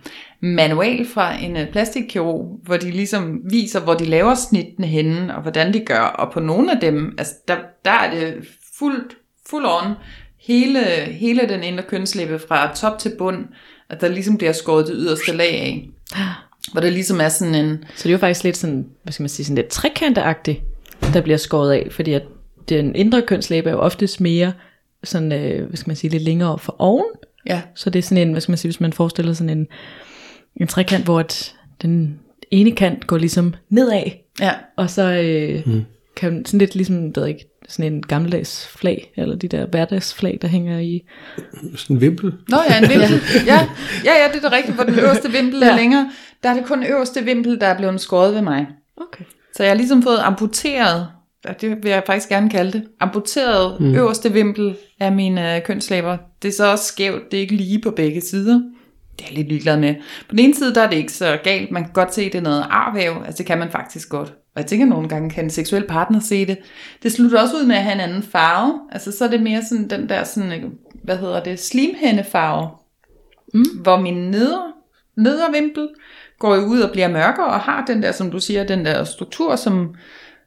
manual 0.42 1.06
fra 1.06 1.35
en 1.35 1.56
uh, 1.56 1.62
plastikkirurg, 1.72 2.61
hvor 2.62 2.76
de 2.76 2.90
ligesom 2.90 3.40
viser, 3.50 3.80
hvor 3.80 3.94
de 3.94 4.04
laver 4.04 4.35
snittene 4.35 4.87
henne, 4.87 5.37
og 5.37 5.42
hvordan 5.42 5.72
de 5.74 5.80
gør. 5.80 6.00
Og 6.00 6.33
på 6.33 6.40
nogle 6.40 6.72
af 6.72 6.80
dem, 6.80 7.14
altså 7.18 7.35
der, 7.48 7.56
der 7.85 7.90
er 7.90 8.11
det 8.11 8.35
fuldt, 8.80 9.16
full 9.50 9.64
on, 9.66 9.94
hele, 10.38 10.80
hele 11.04 11.48
den 11.48 11.62
indre 11.62 11.82
kønslæbe 11.82 12.38
fra 12.48 12.74
top 12.74 12.98
til 12.98 13.12
bund, 13.18 13.46
at 13.88 14.00
der 14.00 14.08
ligesom 14.08 14.38
bliver 14.38 14.52
skåret 14.52 14.86
det 14.86 14.94
yderste 14.98 15.32
lag 15.32 15.60
af. 15.60 15.88
Hvor 16.72 16.80
det 16.80 16.92
ligesom 16.92 17.20
er 17.20 17.28
sådan 17.28 17.54
en, 17.54 17.84
Så 17.96 18.02
det 18.02 18.06
er 18.06 18.12
jo 18.12 18.18
faktisk 18.18 18.44
lidt 18.44 18.56
sådan, 18.56 18.86
hvad 19.02 19.12
skal 19.12 19.22
man 19.22 19.28
sige, 19.28 19.46
sådan 19.46 19.56
lidt 19.56 19.68
trekanteagtigt, 19.68 20.60
der 21.14 21.20
bliver 21.20 21.36
skåret 21.36 21.72
af, 21.72 21.88
fordi 21.90 22.12
at 22.12 22.22
den 22.68 22.96
indre 22.96 23.22
kønslæbe 23.22 23.68
er 23.68 23.72
jo 23.72 23.78
oftest 23.78 24.20
mere 24.20 24.52
sådan, 25.04 25.32
øh, 25.32 25.66
hvad 25.68 25.76
skal 25.76 25.90
man 25.90 25.96
sige, 25.96 26.10
lidt 26.10 26.22
længere 26.22 26.58
for 26.58 26.76
oven. 26.78 27.06
ja, 27.46 27.62
Så 27.74 27.90
det 27.90 27.98
er 27.98 28.02
sådan 28.02 28.26
en, 28.28 28.32
hvad 28.32 28.40
skal 28.40 28.50
man 28.50 28.58
sige, 28.58 28.68
hvis 28.68 28.80
man 28.80 28.92
forestiller 28.92 29.32
sådan 29.32 29.58
en, 29.58 29.66
en 30.56 30.66
trekant, 30.66 31.04
hvor 31.04 31.20
at 31.20 31.54
den 31.82 32.20
ene 32.50 32.72
kant 32.72 33.06
går 33.06 33.18
ligesom 33.18 33.54
nedad, 33.68 34.10
ja, 34.40 34.52
og 34.76 34.90
så 34.90 35.02
øh, 35.12 35.62
mm. 35.66 35.84
kan 36.16 36.44
sådan 36.44 36.58
lidt 36.58 36.74
ligesom, 36.74 37.16
ved 37.16 37.26
ikke, 37.26 37.48
sådan 37.70 37.92
en 37.92 38.02
gammeldags 38.02 38.68
flag, 38.68 39.12
eller 39.16 39.37
de 39.37 39.48
der 39.48 39.66
hverdagsflag, 39.66 40.38
der 40.42 40.48
hænger 40.48 40.78
i. 40.78 41.02
Sådan 41.76 41.96
en 41.96 42.00
vimpel. 42.00 42.33
Nå 42.48 42.56
ja, 42.70 42.78
en 42.78 42.88
vimpel. 42.88 43.20
ja, 43.46 43.68
ja, 44.04 44.12
ja, 44.22 44.28
det 44.33 44.44
er 44.44 44.48
da 44.48 44.56
rigtigt, 44.56 44.74
hvor 44.74 44.85
den 44.85 44.98
øverste 44.98 45.30
vimpel 45.30 45.62
er 45.62 45.66
Ja. 45.66 45.76
længere. 45.76 46.11
Der 46.42 46.50
er 46.50 46.54
det 46.54 46.64
kun 46.64 46.85
øverste 46.85 47.24
vimpel, 47.24 47.61
der 47.61 47.66
er 47.66 47.76
blevet 47.76 48.00
skåret 48.00 48.35
ved 48.35 48.42
mig. 48.42 48.66
Okay. 48.96 49.24
Så 49.54 49.62
jeg 49.62 49.70
har 49.70 49.76
ligesom 49.76 50.02
fået 50.02 50.18
amputeret, 50.18 51.06
det 51.61 51.83
vil 51.83 51.90
jeg 51.90 52.02
faktisk 52.06 52.28
gerne 52.28 52.50
kalde 52.50 52.72
det, 52.72 52.85
amputeret 53.00 53.80
mm. 53.80 53.94
øverste 53.94 54.33
vimpel 54.33 54.76
af 55.00 55.12
mine 55.12 55.56
øh, 55.56 55.62
kønslæber. 55.62 56.16
Det 56.42 56.48
er 56.48 56.52
så 56.52 56.70
også 56.70 56.85
skævt, 56.85 57.30
det 57.30 57.37
er 57.37 57.40
ikke 57.40 57.54
lige 57.54 57.80
på 57.80 57.90
begge 57.90 58.20
sider. 58.20 58.54
Det 59.18 59.24
er 59.24 59.30
jeg 59.30 59.37
lidt 59.37 59.48
ligeglad 59.48 59.76
med. 59.76 59.94
På 60.28 60.30
den 60.30 60.38
ene 60.38 60.54
side, 60.54 60.74
der 60.74 60.83
er 60.83 60.90
det 60.90 60.96
ikke 60.96 61.12
så 61.12 61.38
galt. 61.44 61.70
Man 61.70 61.85
kan 61.85 61.92
godt 61.92 62.14
se, 62.14 62.22
at 62.22 62.33
det 62.33 62.38
er 62.38 62.42
noget 62.42 62.66
arvæv. 62.70 63.12
Altså, 63.26 63.38
det 63.38 63.46
kan 63.46 63.59
man 63.59 63.70
faktisk 63.70 64.09
godt. 64.09 64.33
Og 64.54 64.62
jeg 64.62 64.66
tænker, 64.66 64.86
nogle 64.86 65.08
gange 65.08 65.30
kan 65.30 65.44
en 65.44 65.50
seksuel 65.50 65.86
partner 65.88 66.20
se 66.20 66.46
det. 66.46 66.58
Det 67.02 67.12
slutter 67.12 67.42
også 67.42 67.56
ud 67.56 67.66
med 67.66 67.76
at 67.76 67.82
have 67.82 67.94
en 67.94 68.00
anden 68.00 68.22
farve. 68.22 68.80
Altså, 68.92 69.12
så 69.12 69.24
er 69.24 69.28
det 69.28 69.42
mere 69.42 69.62
sådan 69.64 69.90
den 69.90 70.08
der, 70.08 70.24
sådan, 70.24 70.52
øh, 70.52 70.70
hvad 71.04 71.16
hedder 71.16 71.42
det, 71.42 71.60
slimhændefarve. 71.60 72.68
Mm. 73.54 73.64
Hvor 73.82 74.00
min 74.00 74.30
neder, 74.30 74.72
nedervimpel 75.16 75.88
går 76.38 76.54
jo 76.54 76.62
ud 76.62 76.80
og 76.80 76.90
bliver 76.92 77.08
mørkere, 77.08 77.46
og 77.46 77.60
har 77.60 77.84
den 77.86 78.02
der, 78.02 78.12
som 78.12 78.30
du 78.30 78.40
siger, 78.40 78.64
den 78.64 78.84
der 78.84 79.04
struktur, 79.04 79.56
som, 79.56 79.94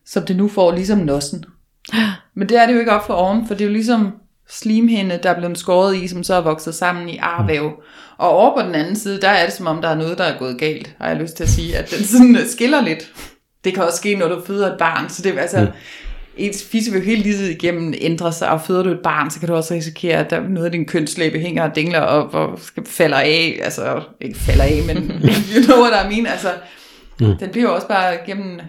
som 0.06 0.26
det 0.26 0.36
nu 0.36 0.48
får, 0.48 0.72
ligesom 0.72 1.00
nossen. 1.00 1.46
Men 2.36 2.50
det 2.50 2.58
er 2.58 2.66
det 2.66 2.74
jo 2.74 2.80
ikke 2.80 2.92
op 2.92 3.06
for 3.06 3.14
oven, 3.14 3.48
for 3.48 3.54
det 3.54 3.62
er 3.62 3.68
jo 3.68 3.74
ligesom 3.74 4.12
slimhinde, 4.50 5.20
der 5.24 5.30
er 5.30 5.40
blevet 5.40 5.58
skåret 5.58 5.96
i, 5.96 6.08
som 6.08 6.24
så 6.24 6.34
er 6.34 6.42
vokset 6.42 6.76
sammen 6.76 7.10
i 7.10 7.18
arvæv. 7.18 7.72
Og 8.18 8.30
over 8.30 8.62
på 8.62 8.68
den 8.68 8.76
anden 8.76 8.96
side, 8.96 9.22
der 9.22 9.30
er 9.30 9.46
det 9.46 9.54
som 9.54 9.68
om, 9.68 9.82
der 9.82 9.90
er 9.90 9.96
noget, 9.96 10.18
der 10.18 10.24
er 10.24 10.38
gået 10.38 10.60
galt, 10.60 10.96
har 10.98 11.08
jeg 11.08 11.18
lyst 11.18 11.36
til 11.36 11.44
at 11.44 11.50
sige, 11.50 11.78
at 11.78 11.92
den 11.92 12.04
sådan 12.06 12.36
øh, 12.36 12.48
skiller 12.48 12.82
lidt. 12.82 13.14
Det 13.64 13.74
kan 13.74 13.84
også 13.84 13.98
ske, 13.98 14.16
når 14.16 14.28
du 14.28 14.42
føder 14.46 14.72
et 14.72 14.78
barn, 14.80 15.10
så 15.10 15.22
det 15.22 15.38
er 15.38 15.42
altså... 15.42 15.68
Ens 16.38 16.64
fisse 16.64 16.92
vil 16.92 17.00
jo 17.00 17.06
hele 17.06 17.22
livet 17.22 17.50
igennem 17.50 17.94
ændre 18.02 18.34
sig, 18.34 18.50
og 18.50 18.62
føder 18.62 18.84
du 18.84 18.90
et 18.90 19.00
barn, 19.00 19.32
så 19.32 19.40
kan 19.40 19.50
du 19.50 19.56
også 19.56 19.74
risikere, 19.74 20.18
at 20.18 20.30
der 20.30 20.50
noget 20.50 20.66
af 20.66 20.72
din 20.72 20.86
kønslæbe 20.86 21.40
hænger 21.40 21.64
og 21.64 21.76
dingler 21.76 22.00
op 22.00 22.34
og 22.34 22.60
falder 22.86 23.18
af, 23.18 23.60
altså 23.64 24.02
ikke 24.22 24.40
falder 24.40 24.64
af, 24.64 24.82
men 24.88 24.98
you 25.56 25.64
know 25.64 25.82
what 25.82 26.06
I 26.06 26.16
mean, 26.16 26.26
altså 26.26 26.48
mm. 27.20 27.38
den 27.38 27.50
bliver 27.50 27.70
jo 27.70 27.76
også 27.76 27.88
bare 27.88 28.18
gennem 28.26 28.60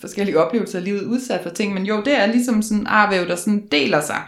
forskellige 0.00 0.38
oplevelser 0.38 0.78
af 0.78 0.84
livet 0.84 1.02
udsat 1.02 1.40
for 1.42 1.50
ting, 1.50 1.74
men 1.74 1.86
jo, 1.86 2.02
det 2.04 2.18
er 2.18 2.26
ligesom 2.26 2.62
sådan 2.62 2.78
en 2.78 2.86
arvæv, 2.86 3.28
der 3.28 3.36
sådan 3.36 3.62
deler 3.72 4.00
sig. 4.00 4.20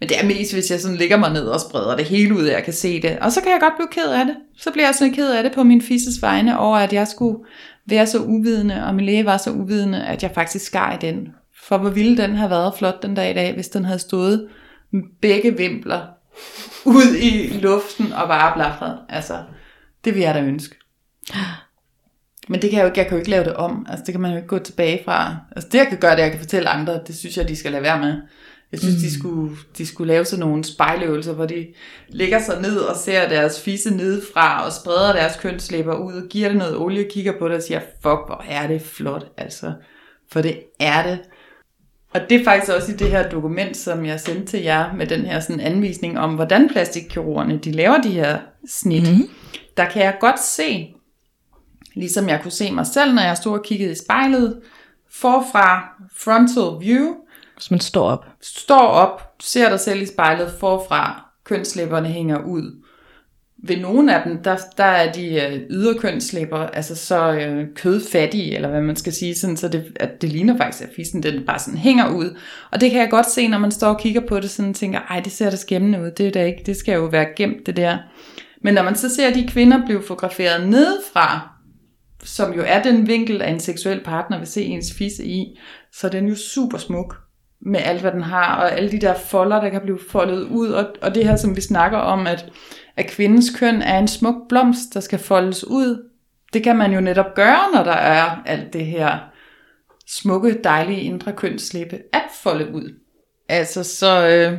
Men 0.00 0.08
det 0.08 0.20
er 0.20 0.26
mest, 0.26 0.52
hvis 0.52 0.70
jeg 0.70 0.80
sådan 0.80 0.96
ligger 0.96 1.16
mig 1.16 1.32
ned 1.32 1.46
og 1.46 1.60
spreder 1.60 1.96
det 1.96 2.04
hele 2.04 2.34
ud, 2.34 2.42
og 2.42 2.52
jeg 2.52 2.64
kan 2.64 2.72
se 2.72 3.02
det. 3.02 3.18
Og 3.18 3.32
så 3.32 3.40
kan 3.40 3.52
jeg 3.52 3.60
godt 3.60 3.74
blive 3.76 4.04
ked 4.04 4.12
af 4.12 4.24
det. 4.24 4.36
Så 4.56 4.70
bliver 4.70 4.86
jeg 4.86 4.94
sådan 4.94 5.14
ked 5.14 5.30
af 5.30 5.42
det 5.42 5.52
på 5.52 5.62
min 5.62 5.82
fisses 5.82 6.22
vegne 6.22 6.58
over, 6.58 6.76
at 6.76 6.92
jeg 6.92 7.08
skulle 7.08 7.38
være 7.86 8.06
så 8.06 8.18
uvidende, 8.18 8.84
og 8.84 8.94
min 8.94 9.06
læge 9.06 9.24
var 9.24 9.36
så 9.36 9.50
uvidende, 9.50 10.04
at 10.04 10.22
jeg 10.22 10.30
faktisk 10.34 10.64
skar 10.64 10.94
i 10.94 10.96
den. 11.00 11.28
For 11.62 11.78
hvor 11.78 11.90
ville 11.90 12.16
den 12.16 12.34
have 12.34 12.50
været 12.50 12.74
flot 12.78 13.02
den 13.02 13.14
dag 13.14 13.30
i 13.30 13.34
dag, 13.34 13.54
hvis 13.54 13.68
den 13.68 13.84
havde 13.84 13.98
stået 13.98 14.48
med 14.90 15.02
begge 15.20 15.56
vimpler 15.56 16.06
ud 16.84 17.16
i 17.20 17.58
luften 17.58 18.12
og 18.12 18.28
bare 18.28 18.52
blafret. 18.54 18.98
Altså, 19.08 19.42
det 20.04 20.14
vil 20.14 20.22
jeg 20.22 20.34
da 20.34 20.40
ønske. 20.40 20.76
Men 22.48 22.62
det 22.62 22.70
kan 22.70 22.78
jeg 22.78 22.84
jo 22.84 22.88
ikke, 22.88 22.98
jeg 22.98 23.06
kan 23.06 23.14
jo 23.14 23.18
ikke 23.18 23.30
lave 23.30 23.44
det 23.44 23.54
om. 23.54 23.86
Altså, 23.88 24.04
det 24.06 24.12
kan 24.12 24.20
man 24.20 24.30
jo 24.30 24.36
ikke 24.36 24.48
gå 24.48 24.58
tilbage 24.58 25.02
fra. 25.04 25.36
Altså, 25.56 25.68
det 25.72 25.78
jeg 25.78 25.86
kan 25.86 25.98
gøre, 25.98 26.16
det 26.16 26.22
jeg 26.22 26.30
kan 26.30 26.40
fortælle 26.40 26.68
andre, 26.68 27.00
det 27.06 27.16
synes 27.16 27.36
jeg, 27.36 27.48
de 27.48 27.56
skal 27.56 27.72
lade 27.72 27.82
være 27.82 28.00
med. 28.00 28.14
Jeg 28.72 28.80
synes, 28.80 28.94
mm. 28.94 29.00
de, 29.00 29.18
skulle, 29.18 29.56
de 29.78 29.86
skulle 29.86 30.12
lave 30.12 30.24
sådan 30.24 30.46
nogle 30.46 30.64
spejløvelser, 30.64 31.32
hvor 31.32 31.46
de 31.46 31.66
lægger 32.08 32.38
sig 32.38 32.62
ned 32.62 32.76
og 32.76 32.96
ser 32.96 33.28
deres 33.28 33.60
fisse 33.60 33.96
nedefra, 33.96 34.66
og 34.66 34.72
spreder 34.72 35.12
deres 35.12 35.36
kønslæber 35.36 35.96
ud, 35.96 36.12
og 36.12 36.28
giver 36.28 36.48
det 36.48 36.56
noget 36.58 36.76
olie, 36.76 37.04
og 37.04 37.10
kigger 37.10 37.32
på 37.38 37.48
det 37.48 37.56
og 37.56 37.62
siger, 37.62 37.80
fuck, 37.80 38.26
hvor 38.26 38.44
er 38.48 38.66
det 38.66 38.82
flot, 38.82 39.26
altså. 39.36 39.72
For 40.32 40.40
det 40.40 40.60
er 40.80 41.02
det. 41.02 41.18
Og 42.14 42.20
det 42.30 42.40
er 42.40 42.44
faktisk 42.44 42.72
også 42.72 42.92
i 42.92 42.96
det 42.96 43.10
her 43.10 43.30
dokument, 43.30 43.76
som 43.76 44.06
jeg 44.06 44.20
sendte 44.20 44.46
til 44.46 44.62
jer, 44.62 44.94
med 44.94 45.06
den 45.06 45.26
her 45.26 45.40
sådan 45.40 45.60
anvisning 45.60 46.18
om, 46.18 46.34
hvordan 46.34 46.68
plastikkirurgerne, 46.68 47.58
de 47.58 47.72
laver 47.72 48.00
de 48.00 48.10
her 48.10 48.38
snit. 48.68 49.12
Mm. 49.12 49.28
Der 49.76 49.84
kan 49.84 50.02
jeg 50.02 50.16
godt 50.20 50.40
se, 50.40 50.94
ligesom 51.94 52.28
jeg 52.28 52.40
kunne 52.42 52.52
se 52.52 52.72
mig 52.72 52.86
selv, 52.86 53.14
når 53.14 53.22
jeg 53.22 53.36
stod 53.36 53.52
og 53.52 53.64
kiggede 53.64 53.92
i 53.92 53.94
spejlet, 53.94 54.60
forfra 55.10 55.88
frontal 56.16 56.86
view, 56.88 57.14
hvis 57.58 57.70
man 57.70 57.80
står 57.80 58.04
op. 58.10 58.26
står 58.42 58.86
op, 58.86 59.22
ser 59.40 59.68
dig 59.68 59.80
selv 59.80 60.02
i 60.02 60.06
spejlet 60.06 60.52
forfra, 60.60 61.24
kønslæberne 61.44 62.08
hænger 62.08 62.44
ud. 62.44 62.82
Ved 63.62 63.76
nogle 63.76 64.16
af 64.16 64.22
dem, 64.28 64.42
der, 64.42 64.56
der 64.76 64.84
er 64.84 65.12
de 65.12 65.42
øh, 65.42 65.60
ydre 65.70 65.94
kønslæber 65.98 66.58
altså 66.58 66.94
så 66.94 67.32
øh, 67.32 67.66
kødfattige, 67.74 68.54
eller 68.54 68.68
hvad 68.68 68.82
man 68.82 68.96
skal 68.96 69.12
sige, 69.12 69.34
sådan, 69.34 69.56
så 69.56 69.68
det, 69.68 69.92
at 69.96 70.22
det 70.22 70.28
ligner 70.28 70.56
faktisk, 70.56 70.84
at 70.84 70.90
fissen 70.96 71.22
den 71.22 71.46
bare 71.46 71.58
sådan 71.58 71.78
hænger 71.78 72.14
ud. 72.14 72.36
Og 72.70 72.80
det 72.80 72.90
kan 72.90 73.00
jeg 73.00 73.10
godt 73.10 73.30
se, 73.30 73.48
når 73.48 73.58
man 73.58 73.70
står 73.70 73.88
og 73.88 74.00
kigger 74.00 74.20
på 74.28 74.40
det, 74.40 74.50
sådan 74.50 74.74
tænker, 74.74 75.00
ej, 75.00 75.20
det 75.20 75.32
ser 75.32 75.50
da 75.50 75.56
skæmmende 75.56 76.02
ud, 76.02 76.10
det 76.10 76.26
er 76.26 76.30
da 76.30 76.44
ikke, 76.44 76.62
det 76.66 76.76
skal 76.76 76.94
jo 76.94 77.04
være 77.04 77.26
gemt, 77.36 77.66
det 77.66 77.76
der. 77.76 77.98
Men 78.62 78.74
når 78.74 78.82
man 78.82 78.96
så 78.96 79.14
ser 79.14 79.34
de 79.34 79.48
kvinder 79.48 79.86
blive 79.86 80.02
fotograferet 80.02 80.68
nedefra, 80.68 81.48
som 82.24 82.52
jo 82.52 82.62
er 82.66 82.82
den 82.82 83.06
vinkel, 83.06 83.42
at 83.42 83.52
en 83.52 83.60
seksuel 83.60 84.04
partner 84.04 84.38
vil 84.38 84.46
se 84.46 84.64
ens 84.64 84.94
fisse 84.98 85.24
i, 85.24 85.58
så 85.92 86.06
er 86.06 86.10
den 86.10 86.26
jo 86.26 86.34
super 86.34 86.78
smuk 86.78 87.27
med 87.60 87.80
alt, 87.80 88.00
hvad 88.00 88.12
den 88.12 88.22
har, 88.22 88.56
og 88.56 88.72
alle 88.72 88.90
de 88.90 88.98
der 88.98 89.14
folder, 89.14 89.60
der 89.60 89.68
kan 89.68 89.80
blive 89.80 89.98
foldet 90.10 90.42
ud, 90.42 90.68
og, 90.68 90.86
og 91.02 91.14
det 91.14 91.24
her, 91.24 91.36
som 91.36 91.56
vi 91.56 91.60
snakker 91.60 91.98
om, 91.98 92.26
at, 92.26 92.52
at 92.96 93.06
kvindens 93.06 93.50
køn 93.58 93.82
er 93.82 93.98
en 93.98 94.08
smuk 94.08 94.48
blomst, 94.48 94.94
der 94.94 95.00
skal 95.00 95.18
foldes 95.18 95.64
ud. 95.64 96.08
Det 96.52 96.62
kan 96.62 96.76
man 96.76 96.92
jo 96.92 97.00
netop 97.00 97.34
gøre, 97.34 97.60
når 97.74 97.84
der 97.84 97.92
er 97.92 98.42
alt 98.46 98.72
det 98.72 98.86
her 98.86 99.18
smukke, 100.06 100.60
dejlige 100.64 101.00
indre 101.00 101.32
kønslæbe 101.32 101.98
at 102.12 102.24
folde 102.42 102.74
ud. 102.74 102.94
Altså, 103.48 103.84
så 103.84 104.28
øh, 104.28 104.58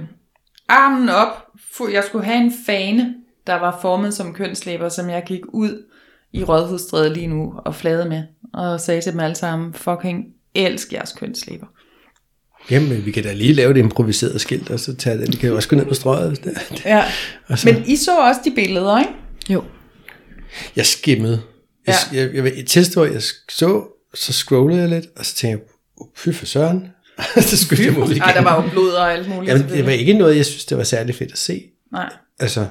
armen 0.67 1.09
op, 1.09 1.47
jeg 1.93 2.03
skulle 2.03 2.25
have 2.25 2.43
en 2.43 2.53
fane, 2.65 3.15
der 3.47 3.55
var 3.55 3.79
formet 3.81 4.13
som 4.13 4.33
kønslæber, 4.33 4.89
som 4.89 5.09
jeg 5.09 5.23
gik 5.25 5.41
ud 5.47 5.85
i 6.33 6.43
Rådhusstræde 6.43 7.13
lige 7.13 7.27
nu 7.27 7.53
og 7.65 7.75
flade 7.75 8.09
med, 8.09 8.23
og 8.53 8.79
sagde 8.79 9.01
til 9.01 9.11
dem 9.11 9.19
alle 9.19 9.35
sammen, 9.35 9.73
fucking 9.73 10.25
elsk 10.55 10.93
jeres 10.93 11.13
kønslæber. 11.13 11.67
Jamen, 12.71 13.05
vi 13.05 13.11
kan 13.11 13.23
da 13.23 13.33
lige 13.33 13.53
lave 13.53 13.71
et 13.71 13.77
improviseret 13.77 14.41
skilt, 14.41 14.69
og 14.69 14.79
så 14.79 14.95
tage 14.95 15.17
det. 15.17 15.27
Vi 15.27 15.37
kan 15.37 15.49
jo 15.49 15.55
også 15.55 15.69
gå 15.69 15.75
ned 15.75 15.85
på 15.85 15.93
strøget. 15.93 16.29
hvis 16.29 16.39
det 16.39 16.53
er. 16.85 16.97
Ja. 16.97 17.03
Og 17.47 17.59
så, 17.59 17.71
Men 17.71 17.83
I 17.87 17.95
så 17.95 18.17
også 18.19 18.41
de 18.45 18.51
billeder, 18.55 18.99
ikke? 18.99 19.11
Jo. 19.49 19.63
jeg 20.75 20.85
skimmede. 20.85 21.41
Jeg, 21.87 21.95
Ja. 22.13 22.19
jeg, 22.21 22.35
jeg, 22.35 22.45
jeg, 22.45 22.53
jeg 22.75 22.85
hvor 22.93 23.05
jeg 23.05 23.21
så, 23.49 23.83
så 24.13 24.33
scrollede 24.33 24.81
jeg 24.81 24.89
lidt, 24.89 25.05
og 25.17 25.25
så 25.25 25.35
tænkte 25.35 25.59
jeg, 25.63 25.67
"Uh, 25.97 26.07
fy 26.17 26.29
for 26.37 26.45
søren. 26.45 26.87
så 27.49 27.57
skulle 27.57 27.85
jeg 27.85 27.93
mod 27.93 28.09
igen. 28.09 28.21
Ej, 28.21 28.33
der 28.33 28.41
var 28.41 28.63
jo 28.63 28.69
blod 28.69 28.89
og 28.91 29.13
alt 29.13 29.29
muligt. 29.29 29.53
Jamen, 29.53 29.69
det 29.69 29.85
var 29.85 29.91
ikke 29.91 30.13
noget, 30.13 30.37
jeg 30.37 30.45
synes, 30.45 30.65
det 30.65 30.77
var 30.77 30.83
særlig 30.83 31.15
fedt 31.15 31.31
at 31.31 31.37
se. 31.37 31.63
Nej. 31.91 32.09
Altså, 32.39 32.65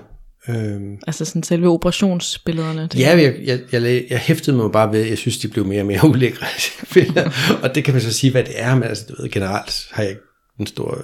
øhm, 0.49 0.99
Altså 1.07 1.25
sådan 1.25 1.43
selve 1.43 1.69
operationsbillederne. 1.69 2.83
det- 2.83 2.99
ja, 3.01 3.09
jeg, 3.17 3.35
jeg, 3.45 3.61
jeg, 3.73 3.83
jeg, 3.83 4.05
jeg 4.11 4.19
hæftede 4.19 4.57
mig 4.57 4.73
bare 4.73 4.93
ved, 4.93 5.03
at 5.03 5.11
jeg 5.11 5.19
synes, 5.19 5.39
de 5.39 5.49
blev 5.49 5.65
mere 5.67 5.81
og 5.83 5.87
mere 5.87 6.01
ulækre. 6.11 6.47
billeder. 6.95 7.31
og 7.63 7.75
det 7.75 7.85
kan 7.85 7.95
man 7.95 8.01
så 8.03 8.13
sige, 8.13 8.31
hvad 8.31 8.45
det 8.45 8.53
er, 8.57 8.75
men 8.75 8.83
altså, 8.85 9.05
du 9.09 9.23
ved, 9.23 9.31
generelt 9.31 9.87
har 9.91 10.03
jeg 10.03 10.11
ikke 10.11 10.23
en 10.61 10.67
stor 10.67 10.99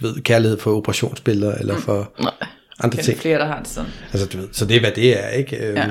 du 0.00 0.06
ved, 0.06 0.20
kærlighed 0.22 0.58
for 0.58 0.76
operationsbilleder, 0.76 1.54
eller 1.54 1.76
for 1.76 2.12
Nej. 2.20 2.32
andre 2.80 2.98
er 2.98 3.02
ting. 3.02 3.18
flere, 3.18 3.38
der 3.38 3.44
har 3.46 3.58
det 3.58 3.68
sådan. 3.68 3.90
Altså, 4.12 4.28
du 4.28 4.38
ved, 4.38 4.48
så 4.52 4.64
det 4.66 4.76
er, 4.76 4.80
hvad 4.80 4.92
det 4.92 5.24
er, 5.24 5.28
ikke? 5.28 5.56
Øhm, 5.66 5.76
Ja. 5.76 5.86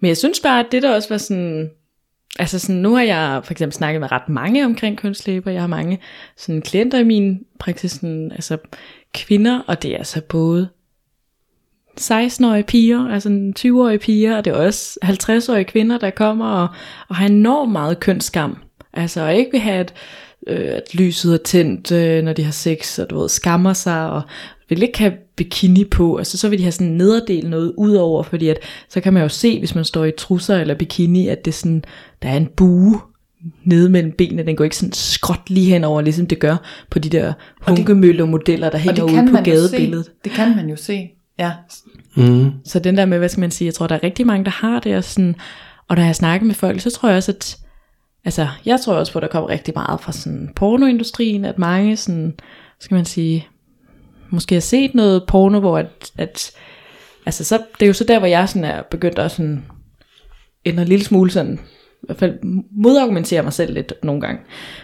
Men 0.00 0.08
jeg 0.08 0.16
synes 0.16 0.40
bare, 0.40 0.60
at 0.60 0.66
det 0.72 0.82
der 0.82 0.94
også 0.94 1.08
var 1.08 1.18
sådan... 1.18 1.70
Altså 2.38 2.58
sådan, 2.58 2.76
nu 2.76 2.94
har 2.94 3.02
jeg 3.02 3.40
for 3.44 3.52
eksempel 3.52 3.76
snakket 3.76 4.00
med 4.00 4.12
ret 4.12 4.28
mange 4.28 4.64
omkring 4.64 4.98
kønslæber. 4.98 5.50
Jeg 5.50 5.60
har 5.60 5.66
mange 5.66 5.98
sådan 6.36 6.62
klienter 6.62 6.98
i 6.98 7.04
min 7.04 7.38
praksis, 7.60 7.92
sådan, 7.92 8.32
altså 8.32 8.58
kvinder, 9.14 9.60
og 9.66 9.82
det 9.82 9.92
er 9.94 9.98
altså 9.98 10.20
både 10.28 10.68
16-årige 12.00 12.62
piger, 12.62 13.08
altså 13.08 13.52
20-årige 13.58 13.98
piger, 13.98 14.36
og 14.36 14.44
det 14.44 14.50
er 14.50 14.54
også 14.56 14.98
50-årige 15.04 15.64
kvinder, 15.64 15.98
der 15.98 16.10
kommer 16.10 16.46
og, 16.46 16.68
og 17.08 17.16
har 17.16 17.26
enormt 17.26 17.72
meget 17.72 18.00
kønsskam. 18.00 18.56
Altså 18.92 19.20
og 19.20 19.34
ikke 19.34 19.50
vil 19.50 19.60
have, 19.60 19.78
at, 19.78 19.94
øh, 20.46 20.68
at 20.76 20.94
lyset 20.94 21.34
er 21.34 21.38
tændt, 21.38 21.92
øh, 21.92 22.22
når 22.22 22.32
de 22.32 22.44
har 22.44 22.52
sex, 22.52 22.98
og 22.98 23.10
du 23.10 23.20
ved, 23.20 23.28
skammer 23.28 23.72
sig, 23.72 24.10
og 24.10 24.22
vil 24.68 24.82
ikke 24.82 24.98
have 24.98 25.12
bikini 25.36 25.84
på, 25.84 26.16
altså 26.16 26.38
så 26.38 26.48
vil 26.48 26.58
de 26.58 26.64
have 26.64 26.72
sådan 26.72 26.86
en 26.86 26.96
nederdel 26.96 27.50
noget 27.50 27.72
ud 27.76 27.94
over, 27.94 28.22
fordi 28.22 28.48
at, 28.48 28.58
så 28.88 29.00
kan 29.00 29.12
man 29.12 29.22
jo 29.22 29.28
se, 29.28 29.58
hvis 29.58 29.74
man 29.74 29.84
står 29.84 30.04
i 30.04 30.12
trusser 30.18 30.56
eller 30.56 30.74
bikini, 30.74 31.28
at 31.28 31.44
det 31.44 31.54
sådan, 31.54 31.84
der 32.22 32.28
er 32.28 32.36
en 32.36 32.48
bue 32.56 33.00
nede 33.64 33.88
mellem 33.90 34.12
benene, 34.12 34.46
den 34.46 34.56
går 34.56 34.64
ikke 34.64 34.76
sådan 34.76 34.92
skråt 34.92 35.50
lige 35.50 35.70
henover, 35.70 36.00
ligesom 36.00 36.26
det 36.26 36.38
gør 36.38 36.56
på 36.90 36.98
de 36.98 37.08
der 37.08 37.32
hunkemøller-modeller, 37.60 38.70
der 38.70 38.78
Og 38.78 38.80
hænger 38.80 39.02
ude 39.02 39.28
på 39.30 39.42
gadebilledet. 39.44 40.04
se. 40.04 40.10
Det 40.24 40.32
kan 40.32 40.56
man 40.56 40.68
jo 40.68 40.76
se. 40.76 41.10
Ja. 41.40 41.52
Mm. 42.16 42.52
Så 42.64 42.78
den 42.78 42.96
der 42.96 43.04
med, 43.06 43.18
hvad 43.18 43.28
skal 43.28 43.40
man 43.40 43.50
sige, 43.50 43.66
jeg 43.66 43.74
tror, 43.74 43.86
der 43.86 43.94
er 43.94 44.02
rigtig 44.02 44.26
mange, 44.26 44.44
der 44.44 44.50
har 44.50 44.80
det, 44.80 44.96
og, 44.96 45.04
sådan, 45.04 45.36
og 45.88 45.96
når 45.96 46.02
jeg 46.02 46.16
snakker 46.16 46.46
med 46.46 46.54
folk, 46.54 46.80
så 46.80 46.90
tror 46.90 47.08
jeg 47.08 47.16
også, 47.16 47.32
at, 47.32 47.58
altså, 48.24 48.48
jeg 48.66 48.80
tror 48.80 48.94
også 48.94 49.12
på, 49.12 49.18
at 49.18 49.22
der 49.22 49.28
kommer 49.28 49.48
rigtig 49.48 49.74
meget 49.76 50.00
fra 50.00 50.12
sådan 50.12 50.52
pornoindustrien, 50.56 51.44
at 51.44 51.58
mange 51.58 51.96
sådan, 51.96 52.34
skal 52.80 52.94
man 52.94 53.04
sige, 53.04 53.48
måske 54.30 54.54
har 54.54 54.60
set 54.60 54.94
noget 54.94 55.24
porno, 55.28 55.60
hvor 55.60 55.78
at, 55.78 56.12
at 56.18 56.50
altså 57.26 57.44
så, 57.44 57.62
det 57.74 57.82
er 57.82 57.86
jo 57.86 57.92
så 57.92 58.04
der, 58.04 58.18
hvor 58.18 58.28
jeg 58.28 58.48
sådan 58.48 58.64
er 58.64 58.82
begyndt 58.82 59.18
at 59.18 59.30
sådan, 59.30 59.64
ændre 60.64 60.82
en 60.82 60.88
lille 60.88 61.04
smule 61.04 61.30
sådan, 61.30 61.60
i 62.02 62.06
hvert 62.06 62.18
fald 62.18 62.38
modargumentere 62.72 63.42
mig 63.42 63.52
selv 63.52 63.74
lidt 63.74 63.92
nogle 64.02 64.20
gange. 64.20 64.40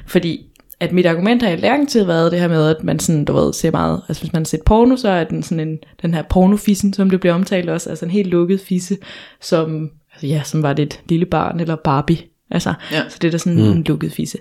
Fordi 0.06 0.46
at 0.80 0.92
mit 0.92 1.06
argument 1.06 1.42
har 1.42 1.50
i 1.50 1.56
lang 1.56 1.88
tid 1.88 2.04
været 2.04 2.32
det 2.32 2.40
her 2.40 2.48
med, 2.48 2.68
at 2.68 2.84
man 2.84 2.98
sådan, 2.98 3.24
du 3.24 3.32
ved, 3.32 3.52
ser 3.52 3.70
meget, 3.70 4.02
altså 4.08 4.22
hvis 4.22 4.32
man 4.32 4.42
har 4.42 4.46
set 4.46 4.62
porno, 4.66 4.96
så 4.96 5.08
er 5.08 5.24
den 5.24 5.42
sådan 5.42 5.68
en, 5.68 5.78
den 6.02 6.14
her 6.14 6.22
pornofissen, 6.22 6.92
som 6.92 7.10
det 7.10 7.20
bliver 7.20 7.34
omtalt 7.34 7.70
også, 7.70 7.90
altså 7.90 8.04
en 8.04 8.10
helt 8.10 8.28
lukket 8.28 8.60
fisse, 8.60 8.96
som, 9.40 9.90
altså 10.12 10.26
ja, 10.26 10.42
som 10.44 10.62
var 10.62 10.72
det 10.72 10.82
et 10.82 11.00
lille 11.08 11.26
barn, 11.26 11.60
eller 11.60 11.76
Barbie, 11.76 12.18
altså, 12.50 12.74
Ja. 12.92 13.08
så 13.08 13.18
det 13.22 13.28
er 13.28 13.32
da 13.32 13.38
sådan 13.38 13.58
mm. 13.58 13.70
en 13.70 13.82
lukket 13.82 14.12
fisse. 14.12 14.38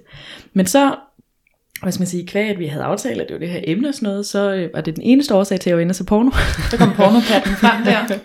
Men 0.54 0.65
så, 0.65 0.95
hvad 1.82 1.91
skal 1.91 2.02
man 2.02 2.08
sige, 2.08 2.28
kvæg, 2.28 2.50
at 2.50 2.60
vi 2.60 2.65
havde 2.65 2.84
aftalt, 2.84 3.21
at 3.21 3.28
det 3.28 3.34
var 3.34 3.39
det 3.39 3.50
her 3.50 3.62
emne 3.63 3.88
og 3.88 3.93
sådan 3.93 4.10
noget, 4.10 4.26
så 4.26 4.54
øh, 4.54 4.69
var 4.74 4.82
det 4.82 4.95
den 4.95 5.04
eneste 5.04 5.36
årsag 5.36 5.60
til, 5.60 5.69
at 5.69 5.71
jeg 5.71 5.78
var 5.78 5.82
inde 5.82 5.91
og 5.91 5.95
se 5.95 6.06
porno. 6.06 6.32
Så 6.71 6.78
kom 6.78 6.93
pornopatten 6.93 7.56
frem 7.56 7.84
der. 7.84 8.17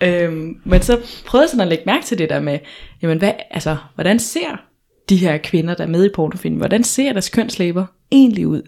øhm, 0.26 0.60
men 0.64 0.82
så 0.82 0.98
prøvede 1.26 1.42
jeg 1.42 1.50
sådan 1.50 1.60
at 1.60 1.68
lægge 1.68 1.84
mærke 1.86 2.04
til 2.04 2.18
det 2.18 2.30
der 2.30 2.40
med, 2.40 2.58
jamen 3.02 3.18
hvad, 3.18 3.32
altså, 3.50 3.76
hvordan 3.94 4.18
ser 4.18 4.67
de 5.08 5.16
her 5.16 5.38
kvinder, 5.38 5.74
der 5.74 5.84
er 5.84 5.88
med 5.88 6.04
i 6.04 6.10
pornofilm, 6.14 6.56
hvordan 6.56 6.84
ser 6.84 7.12
deres 7.12 7.28
kønslæber 7.28 7.86
egentlig 8.12 8.46
ud? 8.46 8.62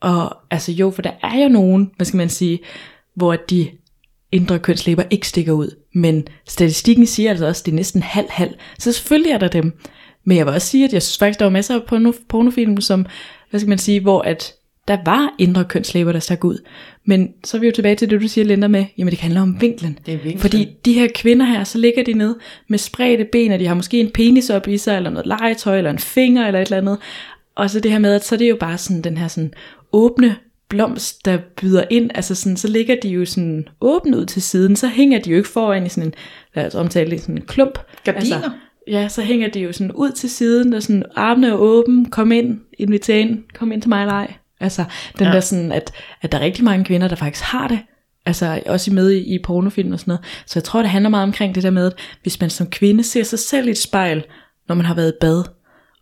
Og 0.00 0.36
altså 0.50 0.72
jo, 0.72 0.90
for 0.90 1.02
der 1.02 1.12
er 1.22 1.42
jo 1.42 1.48
nogen, 1.48 1.90
hvad 1.96 2.06
skal 2.06 2.16
man 2.16 2.28
sige, 2.28 2.58
hvor 3.14 3.36
de 3.36 3.68
indre 4.32 4.58
kønslæber 4.58 5.02
ikke 5.10 5.28
stikker 5.28 5.52
ud. 5.52 5.76
Men 5.94 6.26
statistikken 6.48 7.06
siger 7.06 7.30
altså 7.30 7.46
også, 7.46 7.60
at 7.60 7.66
det 7.66 7.72
er 7.72 7.76
næsten 7.76 8.02
halv-halv. 8.02 8.54
Så 8.78 8.92
selvfølgelig 8.92 9.32
er 9.32 9.38
der 9.38 9.48
dem. 9.48 9.78
Men 10.24 10.36
jeg 10.36 10.46
vil 10.46 10.54
også 10.54 10.68
sige, 10.68 10.84
at 10.84 10.92
jeg 10.92 11.02
synes 11.02 11.18
faktisk, 11.18 11.38
der 11.38 11.44
var 11.44 11.52
masser 11.52 11.74
af 11.74 12.10
pornofilm, 12.28 12.80
som, 12.80 13.06
hvad 13.50 13.60
skal 13.60 13.68
man 13.68 13.78
sige, 13.78 14.00
hvor 14.00 14.22
at 14.22 14.54
der 14.88 14.98
var 15.04 15.34
indre 15.38 15.64
kønslæber, 15.64 16.12
der 16.12 16.18
stak 16.18 16.44
ud. 16.44 16.58
Men 17.04 17.28
så 17.44 17.56
er 17.56 17.60
vi 17.60 17.66
jo 17.66 17.72
tilbage 17.72 17.96
til 17.96 18.10
det, 18.10 18.20
du 18.20 18.28
siger, 18.28 18.44
Linda, 18.44 18.68
med, 18.68 18.84
jamen 18.98 19.10
det 19.10 19.20
handler 19.20 19.40
om 19.40 19.60
vinklen. 19.60 19.98
Det 20.06 20.14
er 20.14 20.18
vinklen. 20.18 20.38
Fordi 20.38 20.68
de 20.84 20.92
her 20.92 21.08
kvinder 21.14 21.46
her, 21.46 21.64
så 21.64 21.78
ligger 21.78 22.04
de 22.04 22.12
ned 22.12 22.34
med 22.68 22.78
spredte 22.78 23.26
ben, 23.32 23.52
og 23.52 23.58
de 23.58 23.66
har 23.66 23.74
måske 23.74 24.00
en 24.00 24.10
penis 24.10 24.50
op 24.50 24.68
i 24.68 24.78
sig, 24.78 24.96
eller 24.96 25.10
noget 25.10 25.26
legetøj, 25.26 25.78
eller 25.78 25.90
en 25.90 25.98
finger, 25.98 26.46
eller 26.46 26.60
et 26.60 26.66
eller 26.66 26.78
andet. 26.78 26.98
Og 27.54 27.70
så 27.70 27.80
det 27.80 27.90
her 27.90 27.98
med, 27.98 28.14
at 28.14 28.24
så 28.24 28.34
er 28.34 28.38
det 28.38 28.50
jo 28.50 28.56
bare 28.60 28.78
sådan 28.78 29.02
den 29.02 29.16
her 29.16 29.28
sådan 29.28 29.54
åbne 29.92 30.36
blomst, 30.68 31.24
der 31.24 31.38
byder 31.56 31.84
ind, 31.90 32.10
altså 32.14 32.34
sådan, 32.34 32.56
så 32.56 32.68
ligger 32.68 32.96
de 33.02 33.08
jo 33.08 33.24
sådan 33.24 33.68
åbne 33.80 34.18
ud 34.18 34.26
til 34.26 34.42
siden, 34.42 34.76
så 34.76 34.88
hænger 34.88 35.20
de 35.20 35.30
jo 35.30 35.36
ikke 35.36 35.48
foran 35.48 35.86
i 35.86 35.88
sådan 35.88 36.08
en, 36.08 36.14
lad 36.54 36.66
os 36.66 36.74
omtale 36.74 37.10
det, 37.10 37.20
sådan 37.20 37.38
en 37.38 37.44
klump. 37.46 37.78
Gardiner. 38.04 38.36
Altså, 38.36 38.50
ja, 38.88 39.08
så 39.08 39.22
hænger 39.22 39.48
de 39.48 39.60
jo 39.60 39.72
sådan 39.72 39.92
ud 39.92 40.10
til 40.10 40.30
siden, 40.30 40.74
og 40.74 40.82
sådan 40.82 41.02
armene 41.16 41.48
er 41.48 41.52
åbne, 41.52 42.06
kom 42.10 42.32
ind, 42.32 42.60
inviter 42.78 43.14
ind, 43.14 43.42
kom 43.54 43.72
ind 43.72 43.82
til 43.82 43.88
mig 43.88 44.00
og 44.00 44.06
leg. 44.06 44.36
Altså, 44.60 44.84
den 45.18 45.26
ja. 45.26 45.32
der 45.32 45.40
sådan, 45.40 45.72
at, 45.72 45.92
at 46.22 46.32
der 46.32 46.38
er 46.38 46.42
rigtig 46.42 46.64
mange 46.64 46.84
kvinder, 46.84 47.08
der 47.08 47.16
faktisk 47.16 47.44
har 47.44 47.68
det, 47.68 47.78
altså 48.26 48.62
også 48.66 48.92
med 48.92 49.10
i, 49.10 49.34
i 49.34 49.38
pornofilm 49.44 49.92
og 49.92 50.00
sådan 50.00 50.10
noget. 50.12 50.24
Så 50.46 50.52
jeg 50.58 50.64
tror, 50.64 50.80
det 50.80 50.90
handler 50.90 51.10
meget 51.10 51.22
omkring 51.22 51.54
det 51.54 51.62
der 51.62 51.70
med, 51.70 51.86
at 51.86 51.92
hvis 52.22 52.40
man 52.40 52.50
som 52.50 52.66
kvinde 52.70 53.04
ser 53.04 53.22
sig 53.22 53.38
selv 53.38 53.66
i 53.68 53.70
et 53.70 53.78
spejl, 53.78 54.24
når 54.68 54.74
man 54.74 54.86
har 54.86 54.94
været 54.94 55.08
i 55.12 55.16
bad, 55.20 55.44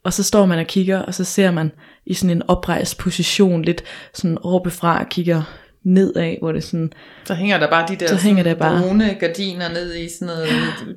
og 0.04 0.12
så 0.12 0.22
står 0.22 0.46
man 0.46 0.58
og 0.58 0.66
kigger, 0.66 0.98
og 0.98 1.14
så 1.14 1.24
ser 1.24 1.50
man 1.50 1.70
i 2.06 2.14
sådan 2.14 2.36
en 2.36 2.42
oprejst 2.48 2.98
position, 2.98 3.62
lidt 3.62 3.84
sådan 4.14 4.38
oppefra 4.42 5.00
og 5.00 5.08
kigger 5.08 5.42
nedad, 5.84 6.34
hvor 6.40 6.52
det 6.52 6.64
sådan, 6.64 6.92
Så 7.24 7.34
hænger 7.34 7.58
der 7.58 7.70
bare 7.70 7.88
de 7.88 7.96
der 7.96 8.06
Så 8.06 8.16
hænger 8.16 8.42
der 8.42 8.54
bare- 8.54 8.82
brune 8.82 9.16
gardiner 9.20 9.68
ned 9.68 9.94
i 9.94 10.08
sådan 10.18 10.26
noget 10.34 10.48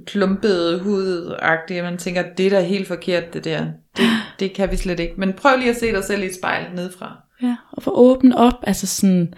klumpet 0.07 0.79
hud-agtigt. 0.79 1.83
Man 1.83 1.97
tænker, 1.97 2.23
det 2.37 2.45
er 2.45 2.49
da 2.49 2.61
helt 2.61 2.87
forkert, 2.87 3.33
det 3.33 3.43
der. 3.43 3.65
Det, 3.97 4.05
det 4.39 4.53
kan 4.53 4.71
vi 4.71 4.75
slet 4.77 4.99
ikke. 4.99 5.13
Men 5.17 5.33
prøv 5.33 5.57
lige 5.57 5.69
at 5.69 5.77
se 5.77 5.91
dig 5.91 6.03
selv 6.03 6.23
i 6.23 6.25
et 6.25 6.35
spejl 6.35 6.63
nedefra. 6.75 7.21
Ja, 7.41 7.55
og 7.71 7.83
få 7.83 7.91
åbent 7.91 8.35
op, 8.35 8.53
altså 8.63 8.87
sådan, 8.87 9.33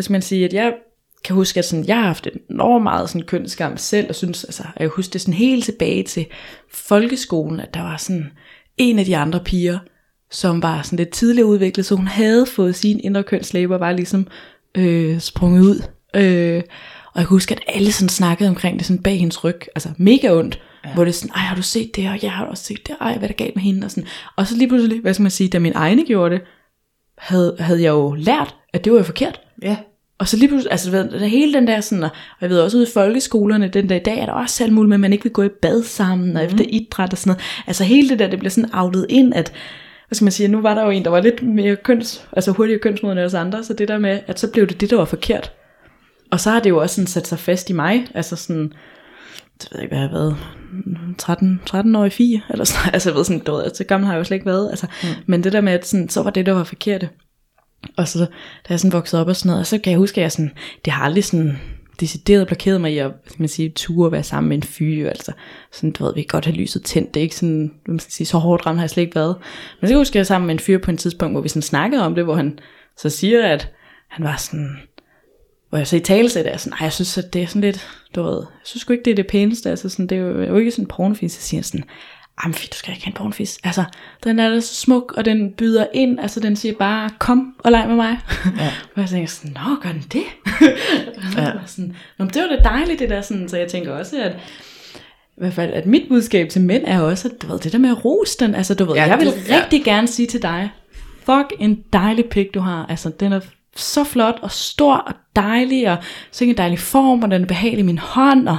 skal 0.00 0.12
man 0.12 0.22
sige, 0.22 0.44
at 0.44 0.52
jeg 0.52 0.74
kan 1.24 1.36
huske, 1.36 1.58
at 1.58 1.64
sådan, 1.64 1.86
jeg 1.86 1.96
har 1.96 2.06
haft 2.06 2.28
enormt 2.50 2.82
meget 2.82 3.08
sådan 3.08 3.26
kønsskam 3.26 3.76
selv, 3.76 4.06
og 4.08 4.14
synes, 4.14 4.44
altså, 4.44 4.62
jeg 4.62 4.80
kan 4.80 4.90
huske 4.96 5.12
det 5.12 5.20
sådan 5.20 5.34
helt 5.34 5.64
tilbage 5.64 6.02
til 6.02 6.26
folkeskolen, 6.72 7.60
at 7.60 7.74
der 7.74 7.80
var 7.80 7.96
sådan 7.96 8.32
en 8.76 8.98
af 8.98 9.04
de 9.04 9.16
andre 9.16 9.40
piger, 9.40 9.78
som 10.30 10.62
var 10.62 10.82
sådan 10.82 10.96
lidt 10.96 11.10
tidligere 11.10 11.48
udviklet, 11.48 11.86
så 11.86 11.94
hun 11.94 12.06
havde 12.06 12.46
fået 12.46 12.76
sin 12.76 13.00
indre 13.04 13.22
kønslæber, 13.22 13.78
var 13.78 13.92
ligesom 13.92 14.26
øh, 14.74 15.20
sprunget 15.20 15.62
ud. 15.62 15.82
Øh, 16.16 16.62
og 17.14 17.20
jeg 17.20 17.26
kan 17.26 17.34
huske, 17.34 17.54
at 17.54 17.62
alle 17.68 17.92
sådan 17.92 18.08
snakkede 18.08 18.48
omkring 18.48 18.78
det 18.78 18.86
sådan 18.86 19.02
bag 19.02 19.18
hendes 19.18 19.44
ryg, 19.44 19.60
altså 19.74 19.88
mega 19.96 20.32
ondt, 20.32 20.60
ja. 20.84 20.94
hvor 20.94 21.04
det 21.04 21.08
er 21.10 21.14
sådan, 21.14 21.34
ej 21.34 21.42
har 21.42 21.56
du 21.56 21.62
set 21.62 21.96
det, 21.96 22.08
og 22.08 22.22
jeg 22.22 22.32
har 22.32 22.44
også 22.44 22.64
set 22.64 22.86
det, 22.86 22.96
ej 23.00 23.18
hvad 23.18 23.22
er 23.22 23.32
der 23.32 23.44
galt 23.44 23.56
med 23.56 23.62
hende, 23.62 23.84
og 23.84 23.90
sådan. 23.90 24.08
Og 24.36 24.46
så 24.46 24.56
lige 24.56 24.68
pludselig, 24.68 25.00
hvad 25.00 25.14
skal 25.14 25.22
man 25.22 25.30
sige, 25.30 25.48
da 25.48 25.58
min 25.58 25.72
egne 25.74 26.04
gjorde 26.04 26.34
det, 26.34 26.42
havde, 27.22 27.56
havde 27.58 27.82
jeg 27.82 27.90
jo 27.90 28.14
lært, 28.14 28.54
at 28.72 28.84
det 28.84 28.92
var 28.92 28.98
jo 28.98 29.04
forkert. 29.04 29.40
Ja. 29.62 29.76
Og 30.18 30.28
så 30.28 30.36
lige 30.36 30.48
pludselig, 30.48 30.72
altså 30.72 30.90
ved, 30.90 31.10
der 31.10 31.26
hele 31.26 31.54
den 31.54 31.66
der 31.66 31.80
sådan, 31.80 32.04
og 32.04 32.10
jeg 32.40 32.50
ved 32.50 32.60
også 32.60 32.76
ude 32.76 32.86
i 32.86 32.92
folkeskolerne, 32.94 33.68
den 33.68 33.88
der 33.88 33.96
i 33.96 33.98
dag 33.98 34.18
er 34.18 34.26
der 34.26 34.32
også 34.32 34.64
alt 34.64 34.72
muligt 34.72 34.88
med, 34.88 34.96
at 34.96 35.00
man 35.00 35.12
ikke 35.12 35.22
vil 35.22 35.32
gå 35.32 35.42
i 35.42 35.48
bad 35.48 35.82
sammen, 35.82 36.36
og 36.36 36.44
efter 36.44 36.64
idræt 36.68 37.12
og 37.12 37.18
sådan 37.18 37.30
noget. 37.30 37.42
Altså 37.66 37.84
hele 37.84 38.08
det 38.08 38.18
der, 38.18 38.26
det 38.26 38.38
bliver 38.38 38.50
sådan 38.50 38.74
outet 38.74 39.06
ind, 39.08 39.34
at, 39.34 39.52
hvad 40.08 40.16
skal 40.16 40.24
man 40.24 40.32
sige, 40.32 40.48
nu 40.48 40.60
var 40.60 40.74
der 40.74 40.84
jo 40.84 40.90
en, 40.90 41.04
der 41.04 41.10
var 41.10 41.20
lidt 41.20 41.42
mere 41.42 41.76
køns, 41.76 42.26
altså 42.32 42.52
hurtigere 42.52 42.80
kønsmoden 42.80 43.18
end 43.18 43.26
os 43.26 43.34
andre, 43.34 43.64
så 43.64 43.74
det 43.74 43.88
der 43.88 43.98
med, 43.98 44.20
at 44.26 44.40
så 44.40 44.50
blev 44.50 44.66
det 44.66 44.80
det, 44.80 44.90
der 44.90 44.96
var 44.96 45.04
forkert. 45.04 45.52
Og 46.30 46.40
så 46.40 46.50
har 46.50 46.60
det 46.60 46.70
jo 46.70 46.80
også 46.80 46.94
sådan 46.94 47.06
sat 47.06 47.26
sig 47.26 47.38
fast 47.38 47.70
i 47.70 47.72
mig, 47.72 48.06
altså 48.14 48.36
sådan, 48.36 48.72
det 49.62 49.70
ved 49.72 49.80
jeg 49.80 49.84
ikke, 49.84 49.94
hvad 49.94 50.02
jeg 50.02 50.08
har 50.10 50.18
været, 50.18 50.36
13, 51.18 51.60
13 51.66 51.96
år 51.96 52.04
i 52.04 52.10
fire, 52.10 52.40
eller 52.50 52.64
sådan, 52.64 52.90
altså 52.94 53.10
jeg 53.10 53.16
ved 53.16 53.24
sådan, 53.24 53.42
du 53.42 53.52
ved, 53.52 53.74
så 53.74 53.84
gammel 53.84 54.06
har 54.06 54.14
jeg 54.14 54.18
jo 54.18 54.24
slet 54.24 54.36
ikke 54.36 54.46
været, 54.46 54.70
altså, 54.70 54.86
mm. 55.02 55.08
men 55.26 55.44
det 55.44 55.52
der 55.52 55.60
med, 55.60 55.72
at 55.72 55.86
sådan, 55.86 56.08
så 56.08 56.22
var 56.22 56.30
det, 56.30 56.46
der 56.46 56.52
var 56.52 56.64
forkerte. 56.64 57.08
Og 57.96 58.08
så, 58.08 58.18
da 58.18 58.26
jeg 58.68 58.80
sådan 58.80 58.92
voksede 58.92 59.22
op 59.22 59.28
og 59.28 59.36
sådan 59.36 59.48
noget, 59.48 59.60
og 59.60 59.66
så 59.66 59.78
kan 59.78 59.90
jeg 59.90 59.98
huske, 59.98 60.20
at 60.20 60.22
jeg 60.22 60.32
sådan, 60.32 60.52
det 60.84 60.92
har 60.92 61.04
aldrig 61.04 61.24
sådan 61.24 61.58
decideret 62.00 62.46
blokeret 62.46 62.80
mig 62.80 62.92
i 62.92 62.98
at, 62.98 63.12
man 63.38 63.48
sige, 63.48 63.68
ture 63.68 64.08
og 64.08 64.12
være 64.12 64.22
sammen 64.22 64.48
med 64.48 64.56
en 64.56 64.62
fyr, 64.62 65.08
altså 65.08 65.32
sådan, 65.72 65.92
du 65.92 66.04
ved, 66.04 66.14
vi 66.14 66.22
kan 66.22 66.28
godt 66.28 66.44
have 66.44 66.56
lyset 66.56 66.84
tændt, 66.84 67.14
det 67.14 67.20
er 67.20 67.22
ikke 67.22 67.36
sådan, 67.36 67.72
hvad 67.84 67.92
man 67.92 67.98
skal 67.98 68.12
sige, 68.12 68.26
så 68.26 68.38
hårdt 68.38 68.66
ramt 68.66 68.78
har 68.78 68.82
jeg 68.82 68.90
slet 68.90 69.02
ikke 69.02 69.14
været. 69.14 69.36
Men 69.80 69.88
så 69.88 70.12
kan 70.12 70.18
jeg 70.18 70.20
at 70.20 70.26
sammen 70.26 70.46
med 70.46 70.54
en 70.54 70.58
fyr 70.58 70.78
på 70.78 70.90
en 70.90 70.96
tidspunkt, 70.96 71.34
hvor 71.34 71.40
vi 71.40 71.48
sådan 71.48 71.62
snakkede 71.62 72.06
om 72.06 72.14
det, 72.14 72.24
hvor 72.24 72.34
han 72.34 72.58
så 72.96 73.10
siger, 73.10 73.46
at 73.46 73.72
han 74.08 74.24
var 74.24 74.36
sådan, 74.36 74.76
hvor 75.72 75.78
jeg 75.78 75.86
så 75.86 75.96
i 75.96 76.00
tale 76.00 76.24
det, 76.28 76.32
sådan, 76.34 76.70
nej, 76.70 76.78
jeg 76.80 76.92
synes, 76.92 77.18
at 77.18 77.32
det 77.32 77.42
er 77.42 77.46
sådan 77.46 77.60
lidt, 77.60 77.88
du 78.14 78.22
ved, 78.22 78.36
jeg 78.38 78.60
synes 78.64 78.84
ikke, 78.90 79.02
det 79.04 79.10
er 79.10 79.14
det 79.14 79.26
pæneste, 79.26 79.70
altså 79.70 79.88
sådan, 79.88 80.06
det 80.06 80.18
er 80.18 80.22
jo, 80.22 80.56
ikke 80.56 80.70
sådan 80.70 80.82
en 80.84 80.88
pornofilm, 80.88 81.28
så 81.28 81.40
siger 81.40 81.58
jeg 81.58 81.64
sådan, 81.64 81.84
jamen 82.44 82.52
du 82.54 82.76
skal 82.76 82.92
ikke 82.94 83.04
have 83.04 83.10
en 83.10 83.16
pornofis. 83.16 83.58
Altså, 83.64 83.84
den 84.24 84.38
er 84.38 84.48
da 84.48 84.60
så 84.60 84.74
smuk, 84.74 85.14
og 85.16 85.24
den 85.24 85.52
byder 85.52 85.86
ind, 85.94 86.20
altså 86.20 86.40
den 86.40 86.56
siger 86.56 86.74
bare, 86.78 87.10
kom 87.18 87.54
og 87.58 87.72
leg 87.72 87.84
med 87.88 87.96
mig. 87.96 88.18
Ja. 88.58 88.72
og 88.94 89.00
jeg 89.00 89.08
tænker 89.08 89.28
sådan, 89.28 89.50
nå, 89.68 89.76
gør 89.82 89.92
den 89.92 90.04
det? 90.12 90.22
ja. 91.36 91.50
sådan, 91.66 91.96
nå, 92.18 92.24
men 92.24 92.34
det 92.34 92.42
var 92.42 92.48
da 92.56 92.62
dejligt, 92.62 92.98
det 92.98 93.10
der, 93.10 93.20
sådan, 93.20 93.48
så 93.48 93.56
jeg 93.56 93.68
tænker 93.68 93.92
også, 93.92 94.22
at 94.22 94.32
i 95.36 95.38
hvert 95.40 95.52
fald, 95.52 95.72
at 95.72 95.86
mit 95.86 96.08
budskab 96.08 96.48
til 96.48 96.60
mænd 96.62 96.82
er 96.86 97.00
også, 97.00 97.28
at 97.28 97.42
du 97.42 97.46
ved, 97.46 97.58
det 97.58 97.72
der 97.72 97.78
med 97.78 97.90
at 97.90 98.04
rose 98.04 98.36
den, 98.40 98.54
altså 98.54 98.74
du 98.74 98.84
ved, 98.84 98.94
Ja, 98.94 99.04
jeg 99.04 99.18
vil 99.18 99.26
du- 99.26 99.32
ja. 99.48 99.60
rigtig 99.62 99.84
gerne 99.84 100.06
sige 100.08 100.26
til 100.26 100.42
dig, 100.42 100.70
fuck 101.24 101.52
en 101.58 101.82
dejlig 101.92 102.24
pik, 102.24 102.54
du 102.54 102.60
har, 102.60 102.86
altså 102.88 103.10
den 103.20 103.32
er 103.32 103.40
så 103.76 104.04
flot 104.04 104.38
og 104.42 104.50
stor 104.50 104.94
og 104.94 105.14
dejlig, 105.36 105.90
og 105.90 105.96
så 106.30 106.44
en 106.44 106.56
dejlig 106.56 106.78
form, 106.78 107.22
og 107.22 107.30
den 107.30 107.42
er 107.42 107.46
behagelig 107.46 107.78
i 107.78 107.86
min 107.86 107.98
hånd, 107.98 108.48
og 108.48 108.56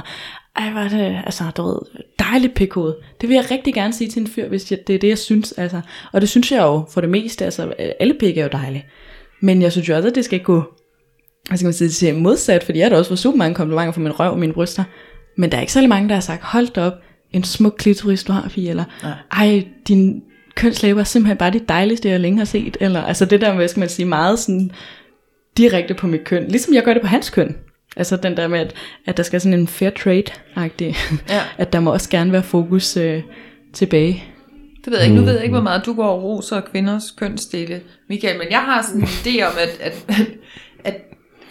ej, 0.56 0.84
er 0.84 0.88
det, 0.88 1.22
altså, 1.24 1.44
du 1.56 1.62
ved, 1.62 1.78
dejlig 2.18 2.52
pikhoved. 2.52 2.94
Det 3.20 3.28
vil 3.28 3.34
jeg 3.34 3.50
rigtig 3.50 3.74
gerne 3.74 3.92
sige 3.92 4.10
til 4.10 4.20
en 4.20 4.28
fyr, 4.28 4.48
hvis 4.48 4.70
jeg, 4.70 4.78
det 4.86 4.94
er 4.94 4.98
det, 4.98 5.08
jeg 5.08 5.18
synes, 5.18 5.52
altså. 5.52 5.80
Og 6.12 6.20
det 6.20 6.28
synes 6.28 6.52
jeg 6.52 6.62
jo 6.62 6.84
for 6.90 7.00
det 7.00 7.10
meste, 7.10 7.44
altså, 7.44 7.74
alle 8.00 8.14
pik 8.20 8.38
er 8.38 8.42
jo 8.42 8.48
dejlige. 8.52 8.86
Men 9.40 9.62
jeg 9.62 9.72
synes 9.72 9.88
jo 9.88 9.96
også, 9.96 10.08
at 10.08 10.14
det 10.14 10.24
skal 10.24 10.40
gå, 10.40 10.62
hvad 11.48 11.58
skal 11.58 11.66
man 11.66 11.72
sige, 11.72 11.88
til 11.88 12.14
modsat, 12.14 12.64
fordi 12.64 12.78
jeg 12.78 12.84
har 12.84 12.90
da 12.90 12.96
også 12.96 13.08
fået 13.08 13.18
super 13.18 13.38
mange 13.38 13.54
komplimenter 13.54 13.92
for 13.92 14.00
min 14.00 14.20
røv 14.20 14.30
og 14.30 14.38
mine 14.38 14.52
bryster. 14.52 14.84
Men 15.36 15.50
der 15.50 15.56
er 15.56 15.60
ikke 15.60 15.72
særlig 15.72 15.88
mange, 15.88 16.08
der 16.08 16.14
har 16.14 16.20
sagt, 16.20 16.42
hold 16.42 16.68
da 16.68 16.80
op, 16.80 16.92
en 17.32 17.44
smuk 17.44 17.74
klitoris, 17.78 18.24
du 18.24 18.32
har, 18.32 18.48
Fie, 18.48 18.70
eller 18.70 18.84
ej, 19.32 19.66
din 19.88 20.22
kønslæber 20.54 21.00
er 21.00 21.04
simpelthen 21.04 21.36
bare 21.36 21.50
det 21.50 21.68
dejligste, 21.68 22.08
jeg 22.08 22.20
længe 22.20 22.38
har 22.38 22.44
set, 22.44 22.76
eller 22.80 23.02
altså 23.02 23.24
det 23.24 23.40
der 23.40 23.48
med, 23.48 23.56
hvad 23.56 23.68
skal 23.68 23.80
man 23.80 23.88
sige, 23.88 24.06
meget 24.06 24.38
sådan 24.38 24.70
direkte 25.56 25.94
på 25.94 26.06
mit 26.06 26.24
køn, 26.24 26.48
ligesom 26.48 26.74
jeg 26.74 26.82
gør 26.82 26.92
det 26.92 27.02
på 27.02 27.08
hans 27.08 27.30
køn. 27.30 27.56
Altså 27.96 28.16
den 28.16 28.36
der 28.36 28.48
med, 28.48 28.60
at, 28.60 28.74
at 29.06 29.16
der 29.16 29.22
skal 29.22 29.40
sådan 29.40 29.60
en 29.60 29.68
fair 29.68 29.90
trade-agtig, 29.90 30.96
Ja. 31.28 31.40
at 31.62 31.72
der 31.72 31.80
må 31.80 31.92
også 31.92 32.10
gerne 32.10 32.32
være 32.32 32.42
fokus 32.42 32.96
øh, 32.96 33.22
tilbage. 33.72 34.24
Det 34.84 34.92
ved 34.92 34.98
jeg 34.98 35.06
ikke. 35.06 35.16
Nu 35.16 35.24
ved 35.24 35.32
jeg 35.32 35.42
ikke, 35.42 35.54
hvor 35.54 35.62
meget 35.62 35.86
du 35.86 35.94
går 35.94 36.06
og 36.06 36.22
roser 36.22 36.60
kvinders 36.60 37.10
kønsdele, 37.10 37.80
Michael, 38.08 38.38
men 38.38 38.46
jeg 38.50 38.58
har 38.58 38.82
sådan 38.82 39.00
en 39.00 39.06
idé 39.06 39.42
om, 39.42 39.52
at, 39.58 39.80
at, 39.80 40.06
at, 40.84 40.94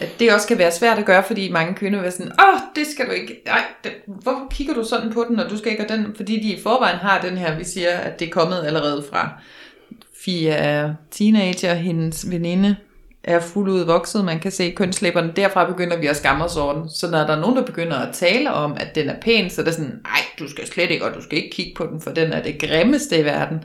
at, 0.00 0.20
det 0.20 0.34
også 0.34 0.48
kan 0.48 0.58
være 0.58 0.72
svært 0.72 0.98
at 0.98 1.04
gøre, 1.04 1.22
fordi 1.26 1.50
mange 1.52 1.74
kvinder 1.74 1.98
vil 1.98 2.02
være 2.02 2.12
sådan, 2.12 2.32
åh, 2.32 2.60
det 2.76 2.86
skal 2.86 3.06
du 3.06 3.10
ikke, 3.10 3.42
nej, 3.46 3.62
det, 3.84 3.92
hvorfor 4.06 4.46
kigger 4.50 4.74
du 4.74 4.84
sådan 4.84 5.12
på 5.12 5.24
den, 5.28 5.40
og 5.40 5.50
du 5.50 5.58
skal 5.58 5.72
ikke 5.72 5.84
have 5.88 6.02
den, 6.02 6.14
fordi 6.16 6.40
de 6.40 6.52
i 6.52 6.60
forvejen 6.62 6.96
har 6.96 7.20
den 7.20 7.38
her, 7.38 7.58
vi 7.58 7.64
siger, 7.64 7.90
at 7.90 8.20
det 8.20 8.28
er 8.28 8.32
kommet 8.32 8.64
allerede 8.66 9.04
fra 9.10 9.42
Fia 10.24 10.54
er 10.54 10.94
teenager, 11.10 11.74
hendes 11.74 12.30
veninde 12.30 12.76
er 13.24 13.40
fuldt 13.40 13.70
udvokset, 13.70 14.24
man 14.24 14.40
kan 14.40 14.50
se 14.50 14.70
kønslæberne, 14.70 15.32
derfra 15.36 15.70
begynder 15.70 15.96
vi 15.96 16.06
at 16.06 16.16
skamme 16.16 16.44
os 16.44 16.56
over 16.56 16.72
den. 16.72 16.90
Så 16.90 17.10
når 17.10 17.18
der 17.18 17.36
er 17.36 17.40
nogen, 17.40 17.56
der 17.56 17.64
begynder 17.64 17.96
at 17.96 18.14
tale 18.14 18.52
om, 18.52 18.76
at 18.76 18.94
den 18.94 19.08
er 19.08 19.20
pæn, 19.22 19.50
så 19.50 19.60
er 19.60 19.64
det 19.64 19.74
sådan, 19.74 20.00
nej, 20.04 20.20
du 20.38 20.50
skal 20.50 20.66
slet 20.66 20.90
ikke, 20.90 21.04
og 21.04 21.14
du 21.14 21.22
skal 21.22 21.38
ikke 21.38 21.50
kigge 21.50 21.72
på 21.76 21.86
den, 21.86 22.00
for 22.00 22.10
den 22.10 22.32
er 22.32 22.42
det 22.42 22.60
grimmeste 22.60 23.18
i 23.18 23.24
verden. 23.24 23.58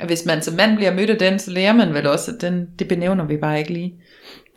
Og 0.00 0.06
hvis 0.06 0.24
man 0.26 0.42
som 0.42 0.54
mand 0.54 0.76
bliver 0.76 0.94
mødt 0.94 1.10
af 1.10 1.18
den, 1.18 1.38
så 1.38 1.50
lærer 1.50 1.72
man 1.72 1.94
vel 1.94 2.06
også, 2.06 2.30
at 2.30 2.40
den, 2.40 2.66
det 2.78 2.88
benævner 2.88 3.26
vi 3.26 3.36
bare 3.36 3.58
ikke 3.58 3.72
lige. 3.72 3.94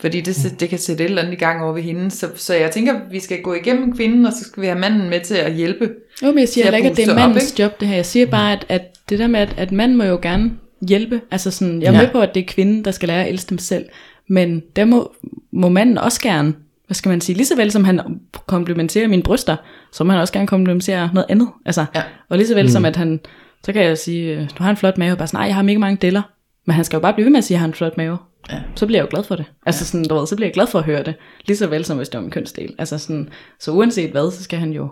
Fordi 0.01 0.21
det, 0.21 0.55
det 0.59 0.69
kan 0.69 0.79
sætte 0.79 1.03
et 1.03 1.09
eller 1.09 1.21
andet 1.21 1.33
i 1.33 1.39
gang 1.39 1.63
over 1.63 1.73
ved 1.73 1.81
hende. 1.81 2.11
Så, 2.11 2.27
så 2.35 2.53
jeg 2.53 2.71
tænker, 2.71 2.93
at 2.93 3.01
vi 3.11 3.19
skal 3.19 3.41
gå 3.41 3.53
igennem 3.53 3.95
kvinden, 3.95 4.25
og 4.25 4.33
så 4.33 4.43
skal 4.43 4.61
vi 4.61 4.67
have 4.67 4.79
manden 4.79 5.09
med 5.09 5.21
til 5.21 5.35
at 5.35 5.53
hjælpe. 5.53 5.89
Jo, 6.23 6.27
men 6.27 6.39
jeg 6.39 6.49
siger 6.49 6.71
ikke, 6.71 6.89
at 6.89 6.97
det 6.97 7.03
er 7.03 7.07
booste 7.07 7.11
op, 7.11 7.29
mandens 7.29 7.51
ikke? 7.51 7.63
job 7.63 7.79
det 7.79 7.87
her. 7.87 7.95
Jeg 7.95 8.05
siger 8.05 8.25
bare, 8.25 8.51
at, 8.51 8.65
at 8.69 8.81
det 9.09 9.19
der 9.19 9.27
med, 9.27 9.39
at, 9.39 9.55
at 9.57 9.71
mand 9.71 9.95
må 9.95 10.03
jo 10.03 10.19
gerne 10.21 10.51
hjælpe. 10.81 11.21
Altså 11.31 11.51
sådan, 11.51 11.81
jeg 11.81 11.87
er 11.87 11.93
Ja. 11.93 12.01
med 12.01 12.11
på, 12.11 12.21
at 12.21 12.35
det 12.35 12.41
er 12.41 12.47
kvinden, 12.47 12.85
der 12.85 12.91
skal 12.91 13.07
lære 13.07 13.23
at 13.23 13.29
elske 13.29 13.49
dem 13.49 13.57
selv. 13.57 13.85
Men 14.29 14.63
der 14.75 14.85
må, 14.85 15.15
må 15.51 15.69
manden 15.69 15.97
også 15.97 16.21
gerne, 16.21 16.53
hvad 16.85 16.95
skal 16.95 17.09
man 17.09 17.21
sige, 17.21 17.35
lige 17.35 17.45
så 17.47 17.55
vel 17.55 17.71
som 17.71 17.83
han 17.83 18.19
komplimenterer 18.47 19.07
mine 19.07 19.23
bryster, 19.23 19.55
så 19.91 20.03
må 20.03 20.11
han 20.11 20.21
også 20.21 20.33
gerne 20.33 20.47
komplimentere 20.47 21.09
noget 21.13 21.25
andet. 21.29 21.47
Altså, 21.65 21.85
Ja. 21.95 22.03
Og 22.29 22.37
lige 22.37 22.47
så 22.47 22.55
vel 22.55 22.65
mm. 22.65 22.69
som 22.71 22.85
at 22.85 22.95
han, 22.95 23.19
så 23.63 23.73
kan 23.73 23.83
jeg 23.83 23.97
sige, 23.97 24.35
øh, 24.37 24.49
du 24.57 24.63
har 24.63 24.69
en 24.69 24.77
flot 24.77 24.97
mave, 24.97 25.11
og 25.11 25.17
bare 25.17 25.27
sådan, 25.27 25.37
nej, 25.37 25.47
jeg 25.47 25.55
har 25.55 25.61
mega 25.63 25.77
mange 25.79 25.97
deller. 26.01 26.21
Men 26.65 26.75
han 26.75 26.85
skal 26.85 26.97
jo 26.97 27.01
bare 27.01 27.13
blive 27.13 27.25
ved 27.25 27.31
med 27.31 27.37
at 27.37 27.43
sige, 27.43 27.55
at 27.55 27.57
jeg 27.57 27.61
har 27.61 27.67
en 27.67 27.73
flot 27.73 27.97
mave. 27.97 28.17
Ja. 28.51 28.61
Så 28.75 28.85
bliver 28.85 28.97
jeg 28.99 29.05
jo 29.05 29.09
glad 29.15 29.23
for 29.23 29.35
det. 29.35 29.45
Altså 29.65 29.85
sådan, 29.85 30.05
du 30.05 30.15
ved, 30.15 30.27
så 30.27 30.35
bliver 30.35 30.47
jeg 30.47 30.53
glad 30.53 30.67
for 30.67 30.79
at 30.79 30.85
høre 30.85 31.03
det. 31.03 31.13
Lige 31.45 31.57
så 31.57 31.67
vel 31.67 31.85
som 31.85 31.97
hvis 31.97 32.09
det 32.09 32.17
var 32.17 32.21
min 32.21 32.31
kønsdel. 32.31 32.75
Altså 32.77 32.97
sådan, 32.97 33.29
så 33.59 33.71
uanset 33.71 34.11
hvad, 34.11 34.31
så 34.31 34.43
skal 34.43 34.59
han 34.59 34.71
jo 34.71 34.87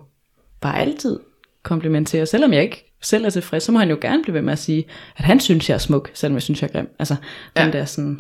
bare 0.62 0.80
altid 0.80 1.20
komplimentere. 1.64 2.26
Selvom 2.26 2.54
jeg 2.54 2.64
ikke 2.64 2.95
selv 3.06 3.26
er 3.26 3.30
tilfreds, 3.30 3.64
så 3.64 3.72
må 3.72 3.80
han 3.80 3.90
jo 3.90 3.98
gerne 4.02 4.24
blive 4.24 4.34
ved 4.34 4.42
med 4.42 4.54
at 4.54 4.60
sige, 4.60 4.86
at 5.18 5.26
han 5.26 5.40
synes, 5.40 5.70
jeg 5.70 5.76
er 5.76 5.80
smuk, 5.80 6.12
selvom 6.14 6.34
jeg 6.36 6.42
synes, 6.42 6.62
jeg 6.62 6.68
er 6.68 6.72
grim. 6.72 6.88
Altså, 7.00 7.16
den 7.58 7.66
Ja. 7.66 7.72
der 7.72 7.86
sådan, 7.86 8.20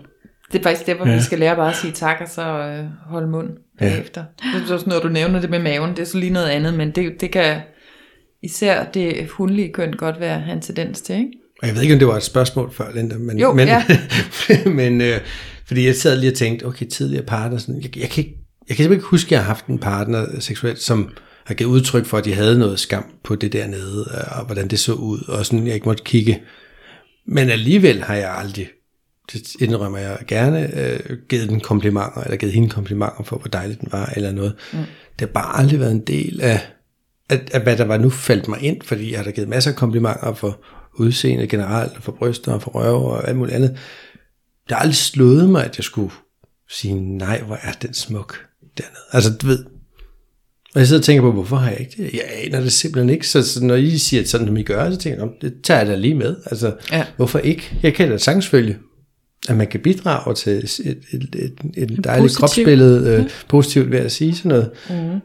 Det 0.52 0.60
er 0.60 0.64
faktisk 0.64 0.86
det, 0.86 0.96
hvor 0.96 1.08
ja. 1.08 1.16
vi 1.16 1.22
skal 1.22 1.40
lære 1.40 1.56
bare 1.56 1.70
at 1.70 1.76
sige 1.76 1.92
tak, 1.94 2.18
og 2.22 2.28
så 2.30 2.42
øh, 2.42 2.86
holde 3.10 3.28
mund 3.28 3.50
Ja. 3.82 3.86
ja. 3.88 4.02
efter. 4.02 4.24
Det 4.54 4.70
er 4.70 4.74
også, 4.74 4.90
når 4.90 5.00
du 5.00 5.08
nævner 5.08 5.42
det 5.42 5.50
med 5.50 5.60
maven, 5.60 5.90
det 5.92 6.00
er 6.00 6.06
så 6.06 6.18
lige 6.18 6.32
noget 6.34 6.48
andet, 6.48 6.74
men 6.74 6.92
det, 6.92 7.22
det 7.22 7.32
kan 7.32 7.62
især 8.44 8.84
det 8.84 9.28
hundlige 9.30 9.74
køn 9.74 9.94
godt 9.94 10.20
være 10.20 10.44
en 10.52 10.62
tendens 10.62 11.02
til, 11.02 11.16
ikke? 11.16 11.32
Og 11.62 11.68
jeg 11.68 11.76
ved 11.76 11.82
ikke, 11.82 11.94
om 11.94 12.00
det 12.00 12.08
var 12.08 12.18
et 12.18 12.24
spørgsmål 12.24 12.74
før, 12.74 12.86
Linda, 12.96 13.16
men, 13.18 13.40
Jo, 13.40 13.54
men, 13.54 13.68
ja. 13.68 13.84
men 14.80 15.02
øh, 15.02 15.20
fordi 15.68 15.86
jeg 15.86 15.96
sad 15.96 16.18
lige 16.20 16.32
og 16.32 16.36
tænkte, 16.38 16.64
okay, 16.66 16.86
tidligere 16.86 17.24
partner, 17.26 17.58
sådan, 17.58 17.82
jeg, 17.82 17.98
jeg, 17.98 18.10
kan 18.10 18.24
ikke, 18.24 18.38
jeg 18.70 18.76
kan 18.76 18.84
simpelthen 18.84 18.94
ikke 18.94 19.06
huske, 19.06 19.28
at 19.28 19.32
jeg 19.32 19.40
har 19.40 19.46
haft 19.46 19.66
en 19.66 19.80
partner 19.80 20.26
seksuelt, 20.40 20.80
som 20.82 21.10
har 21.46 21.54
givet 21.54 21.70
udtryk 21.70 22.06
for, 22.06 22.18
at 22.18 22.26
de 22.26 22.34
havde 22.34 22.60
noget 22.60 22.80
skam 22.80 23.06
på 23.24 23.36
det 23.36 23.54
dernede, 23.54 24.06
og 24.32 24.46
hvordan 24.46 24.68
det 24.68 24.80
så 24.80 24.94
ud, 24.94 25.20
og 25.28 25.46
sådan, 25.46 25.68
jeg 25.68 25.76
ikke 25.76 25.86
måtte 25.86 26.04
kigge. 26.04 26.42
Men 27.28 27.50
alligevel 27.50 28.04
har 28.04 28.16
jeg 28.16 28.38
aldrig, 28.38 28.68
det 29.34 29.56
indrømmer 29.60 29.98
jeg 29.98 30.18
gerne, 30.28 30.80
øh, 30.80 31.18
givet 31.30 31.50
den 31.50 31.60
komplimenter, 31.60 32.22
eller 32.24 32.38
givet 32.38 32.54
hende 32.54 32.70
komplimenter 32.70 33.24
for, 33.24 33.38
hvor 33.38 33.48
dejligt 33.48 33.82
den 33.82 33.90
var, 33.92 34.14
eller 34.16 34.32
noget. 34.32 34.56
Mm. 34.74 34.80
Det 35.20 35.22
har 35.22 35.28
bare 35.28 35.60
aldrig 35.60 35.80
været 35.80 35.92
en 35.92 36.08
del 36.08 36.42
af, 36.42 36.60
at, 37.30 37.50
at 37.54 37.62
hvad 37.62 37.78
der 37.78 37.86
var 37.86 37.98
nu 37.98 38.10
faldt 38.10 38.48
mig 38.48 38.62
ind, 38.62 38.82
fordi 38.82 39.12
jeg 39.12 39.20
har 39.20 39.24
da 39.24 39.32
givet 39.32 39.50
masser 39.50 39.72
af 39.72 39.78
komplimenter 39.78 40.34
for 40.34 40.62
udseende 41.00 41.48
generelt, 41.48 41.98
og 41.98 42.04
for 42.04 42.12
bryster 42.12 42.54
og 42.54 42.62
for 42.62 42.72
røve 42.72 43.12
og 43.12 43.28
alt 43.28 43.38
muligt 43.38 43.56
andet. 43.56 43.70
Det 44.68 44.72
har 44.72 44.82
aldrig 44.82 44.96
slået 44.96 45.50
mig, 45.50 45.66
at 45.66 45.78
jeg 45.78 45.84
skulle 45.84 46.12
sige, 46.70 46.94
nej, 47.18 47.42
hvor 47.42 47.56
er 47.62 47.72
den 47.72 47.94
smuk 47.94 48.46
dernede. 48.78 49.04
Altså, 49.12 49.34
du 49.42 49.48
ved, 49.48 49.66
og 50.76 50.80
jeg 50.80 50.88
sidder 50.88 51.00
og 51.02 51.06
tænker 51.06 51.22
på, 51.22 51.32
hvorfor 51.32 51.56
har 51.56 51.70
jeg 51.70 51.80
ikke 51.80 52.04
det? 52.04 52.14
Jeg 52.14 52.22
aner 52.44 52.62
det 52.62 52.72
simpelthen 52.74 53.10
ikke. 53.10 53.28
Så, 53.28 53.44
så 53.44 53.64
når 53.64 53.76
I 53.76 53.98
siger 53.98 54.24
sådan, 54.26 54.48
som 54.48 54.58
I 54.58 54.64
gør, 54.64 54.92
så 54.92 54.98
tænker 54.98 55.20
jeg, 55.20 55.26
"Nå, 55.28 55.34
det 55.42 55.54
tager 55.64 55.78
jeg 55.80 55.88
da 55.88 55.96
lige 55.96 56.16
med. 56.16 56.36
Altså, 56.46 56.74
Ja. 56.92 57.06
hvorfor 57.18 57.40
ikke? 57.40 57.78
Jeg 57.84 57.94
kan 57.94 58.10
da 58.10 58.18
sagtens 58.18 58.48
følge, 58.48 58.78
at 59.50 59.58
man 59.58 59.68
kan 59.68 59.80
bidrage 59.80 60.36
til 60.36 60.52
et, 60.54 60.80
et, 60.86 60.98
et, 61.14 61.54
et, 61.78 61.92
et 61.92 62.04
dejligt 62.04 62.24
positiv. 62.24 62.40
kropsbillede, 62.40 63.10
øh, 63.24 63.30
positivt 63.50 63.92
ved 63.92 64.00
at 64.00 64.12
sige 64.12 64.36
sådan 64.36 64.50
noget. 64.50 64.70
Mm. 64.90 64.96
Men 64.96 65.22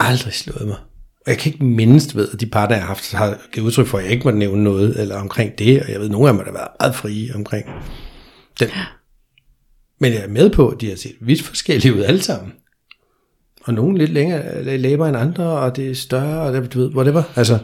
aldrig 0.00 0.32
slået 0.32 0.66
mig. 0.66 0.76
Og 1.26 1.30
jeg 1.30 1.38
kan 1.38 1.52
ikke 1.52 1.64
mindst 1.64 2.16
ved, 2.16 2.28
at 2.32 2.40
de 2.40 2.46
par, 2.46 2.66
der 2.66 2.74
jeg 2.74 2.82
har 2.82 2.88
haft, 2.88 3.12
har 3.12 3.38
givet 3.52 3.66
udtryk 3.66 3.86
for, 3.86 3.98
at 3.98 4.04
jeg 4.04 4.12
ikke 4.12 4.24
måtte 4.24 4.38
nævne 4.38 4.64
noget 4.64 5.00
eller 5.00 5.16
omkring 5.16 5.58
det, 5.58 5.82
og 5.82 5.88
jeg 5.90 5.98
ved, 5.98 6.06
at 6.06 6.12
nogle 6.12 6.28
af 6.28 6.34
dem 6.34 6.44
har 6.44 6.52
været 6.52 6.68
meget 6.80 6.94
frie 6.94 7.34
omkring 7.34 7.66
den. 8.60 8.68
Men 10.00 10.12
jeg 10.12 10.22
er 10.24 10.28
med 10.28 10.50
på, 10.50 10.68
at 10.68 10.80
de 10.80 10.88
har 10.88 10.96
set 10.96 11.14
vidt 11.20 11.42
forskellige 11.42 11.94
ud 11.94 12.02
alle 12.02 12.22
sammen. 12.22 12.52
Og 13.64 13.74
nogle 13.74 13.98
lidt 13.98 14.10
længere 14.10 14.78
læber 14.78 15.06
end 15.08 15.16
andre, 15.16 15.44
og 15.44 15.76
det 15.76 15.90
er 15.90 15.94
større, 15.94 16.40
og 16.42 16.52
det, 16.52 16.74
du 16.74 16.78
ved, 16.80 16.94
whatever. 16.94 17.22
Altså, 17.36 17.58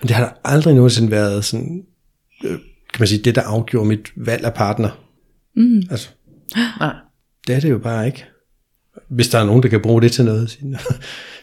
men 0.00 0.08
det 0.08 0.10
har 0.10 0.24
der 0.24 0.32
aldrig 0.44 0.74
nogensinde 0.74 1.10
været 1.10 1.44
sådan, 1.44 1.84
øh, 2.44 2.50
kan 2.92 2.98
man 3.00 3.08
sige, 3.08 3.22
det 3.22 3.34
der 3.34 3.42
afgjorde 3.42 3.88
mit 3.88 4.12
valg 4.16 4.44
af 4.44 4.54
partner. 4.54 4.90
Mm. 5.56 5.82
Altså, 5.90 6.08
Nej. 6.80 6.94
det 7.46 7.54
er 7.56 7.60
det 7.60 7.70
jo 7.70 7.78
bare 7.78 8.06
ikke. 8.06 8.24
Hvis 9.08 9.28
der 9.28 9.38
er 9.38 9.44
nogen, 9.44 9.62
der 9.62 9.68
kan 9.68 9.80
bruge 9.82 10.02
det 10.02 10.12
til 10.12 10.24
noget. 10.24 10.50
Sige, 10.50 10.78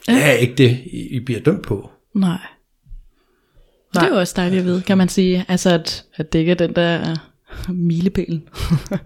det 0.08 0.24
er 0.24 0.32
ikke 0.32 0.56
det, 0.56 0.80
I 1.12 1.20
bliver 1.26 1.40
dømt 1.42 1.64
på. 1.64 1.90
nej. 2.16 2.30
nej. 2.30 2.38
Det 3.94 4.04
er 4.04 4.08
jo 4.08 4.20
også 4.20 4.34
dejligt 4.38 4.60
at 4.60 4.66
vide, 4.66 4.82
kan 4.82 4.98
man 4.98 5.10
sige. 5.10 5.46
Altså, 5.48 5.70
at, 5.74 6.06
at 6.16 6.34
det 6.34 6.40
ikke 6.40 6.52
er 6.52 6.56
den 6.56 6.76
der 6.76 7.16
uh, 7.70 7.76
milepælen. 7.76 8.44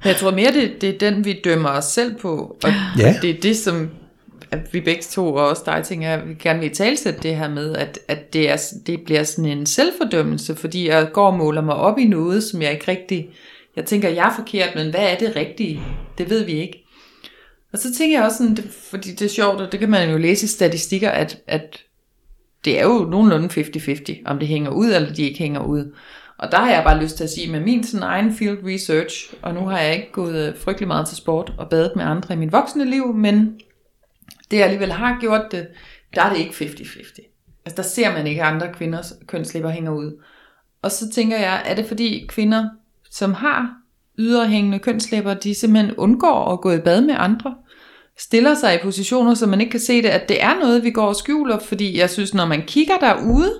Jeg 0.06 0.16
tror 0.16 0.32
mere, 0.32 0.52
det, 0.54 0.82
det 0.82 0.90
er 0.90 1.12
den, 1.12 1.26
vi 1.26 1.40
dømmer 1.44 1.70
os 1.70 1.86
selv 1.86 2.16
på, 2.20 2.58
og 2.64 2.70
Ja. 2.98 3.16
det 3.22 3.30
er 3.30 3.42
det, 3.42 3.58
som 3.58 3.90
at 4.52 4.74
vi 4.74 4.82
begge 4.82 5.02
to, 5.02 5.34
og 5.34 5.48
også 5.48 5.64
dig, 5.66 5.84
tænker, 5.84 6.14
at 6.14 6.30
vi 6.30 6.34
gerne 6.34 6.60
vil 6.60 6.76
talsætte 6.76 7.20
det 7.24 7.36
her 7.36 7.50
med, 7.50 7.76
at, 7.76 8.00
at 8.08 8.34
det, 8.34 8.50
er, 8.50 8.58
det 8.88 9.02
bliver 9.06 9.24
sådan 9.24 9.58
en 9.58 9.66
selvfordømmelse, 9.66 10.56
fordi 10.56 10.88
jeg 10.88 11.10
går 11.14 11.28
og 11.28 11.38
måler 11.38 11.62
mig 11.62 11.76
op 11.76 11.98
i 11.98 12.06
noget, 12.06 12.44
som 12.44 12.62
jeg 12.62 12.72
ikke 12.72 12.92
rigtig, 12.92 13.30
jeg 13.76 13.86
tænker, 13.86 14.10
jeg 14.10 14.28
er 14.28 14.36
forkert, 14.36 14.76
men 14.76 14.90
hvad 14.90 15.12
er 15.12 15.18
det 15.18 15.36
rigtige? 15.36 15.82
Det 16.18 16.30
ved 16.30 16.46
vi 16.46 16.52
ikke. 16.52 16.86
Og 17.74 17.80
så 17.80 17.94
tænker 17.94 18.18
jeg 18.18 18.26
også 18.26 18.38
sådan, 18.38 18.56
det, 18.56 18.70
fordi 18.90 19.10
det 19.12 19.22
er 19.22 19.30
sjovt, 19.30 19.62
og 19.62 19.72
det 19.72 19.80
kan 19.80 19.90
man 19.90 20.12
jo 20.12 20.18
læse 20.18 20.44
i 20.46 20.48
statistikker, 20.48 21.10
at, 21.10 21.38
at 21.48 21.84
det 22.66 22.80
er 22.80 22.84
jo 22.84 23.08
nogenlunde 23.12 23.48
50-50, 23.48 24.22
om 24.26 24.40
det 24.40 24.48
hænger 24.48 24.72
ud, 24.72 24.88
eller 24.88 25.14
de 25.14 25.24
ikke 25.24 25.40
hænger 25.40 25.64
ud. 25.64 25.96
Og 26.38 26.52
der 26.52 26.58
har 26.58 26.72
jeg 26.72 26.84
bare 26.84 27.04
lyst 27.04 27.18
til 27.18 27.24
at 27.24 27.30
sige, 27.30 27.52
med 27.52 27.60
min 27.60 27.84
sådan 27.84 28.08
egen 28.08 28.34
field 28.34 28.60
research, 28.66 29.34
og 29.42 29.54
nu 29.54 29.60
har 29.60 29.80
jeg 29.80 29.96
ikke 29.96 30.12
gået 30.12 30.48
øh, 30.48 30.58
frygtelig 30.58 30.88
meget 30.88 31.08
til 31.08 31.18
sport 31.18 31.54
og 31.58 31.70
badet 31.70 31.92
med 31.96 32.04
andre 32.04 32.34
i 32.34 32.38
mit 32.38 32.52
voksne 32.52 32.86
liv, 32.86 33.14
men 33.14 33.60
det 34.52 34.58
jeg 34.58 34.66
alligevel 34.66 34.92
har 34.92 35.18
gjort 35.20 35.52
det, 35.52 35.68
der 36.16 36.22
er 36.22 36.34
det 36.34 36.40
ikke 36.40 36.54
50-50. 36.54 37.64
Altså 37.66 37.76
der 37.76 37.84
ser 37.84 38.14
man 38.14 38.28
ikke 38.28 38.44
andre 38.44 38.74
kvinders 38.74 39.14
kønslæber 39.28 39.70
hænger 39.70 39.92
ud. 39.92 40.24
Og 40.82 40.92
så 40.92 41.10
tænker 41.10 41.38
jeg, 41.38 41.62
er 41.66 41.76
det 41.76 41.86
fordi 41.86 42.26
kvinder, 42.30 42.70
som 43.12 43.34
har 43.34 43.74
yderhængende 44.20 44.80
kønslæber, 44.80 45.34
de 45.34 45.56
simpelthen 45.56 45.96
undgår 45.96 46.54
at 46.54 46.62
gå 46.62 46.72
i 46.72 46.80
bad 46.80 47.02
med 47.02 47.16
andre? 47.18 47.56
Stiller 48.18 48.56
sig 48.56 48.76
i 48.76 48.84
positioner, 48.84 49.34
så 49.34 49.48
man 49.48 49.62
ikke 49.62 49.72
kan 49.72 49.80
se 49.80 50.02
det, 50.02 50.10
at 50.10 50.30
det 50.30 50.44
er 50.44 50.60
noget, 50.60 50.84
vi 50.84 50.92
går 50.92 51.08
og 51.08 51.16
skjuler, 51.16 51.60
fordi 51.60 52.00
jeg 52.00 52.10
synes, 52.10 52.34
når 52.34 52.46
man 52.46 52.62
kigger 52.62 52.98
derude, 52.98 53.54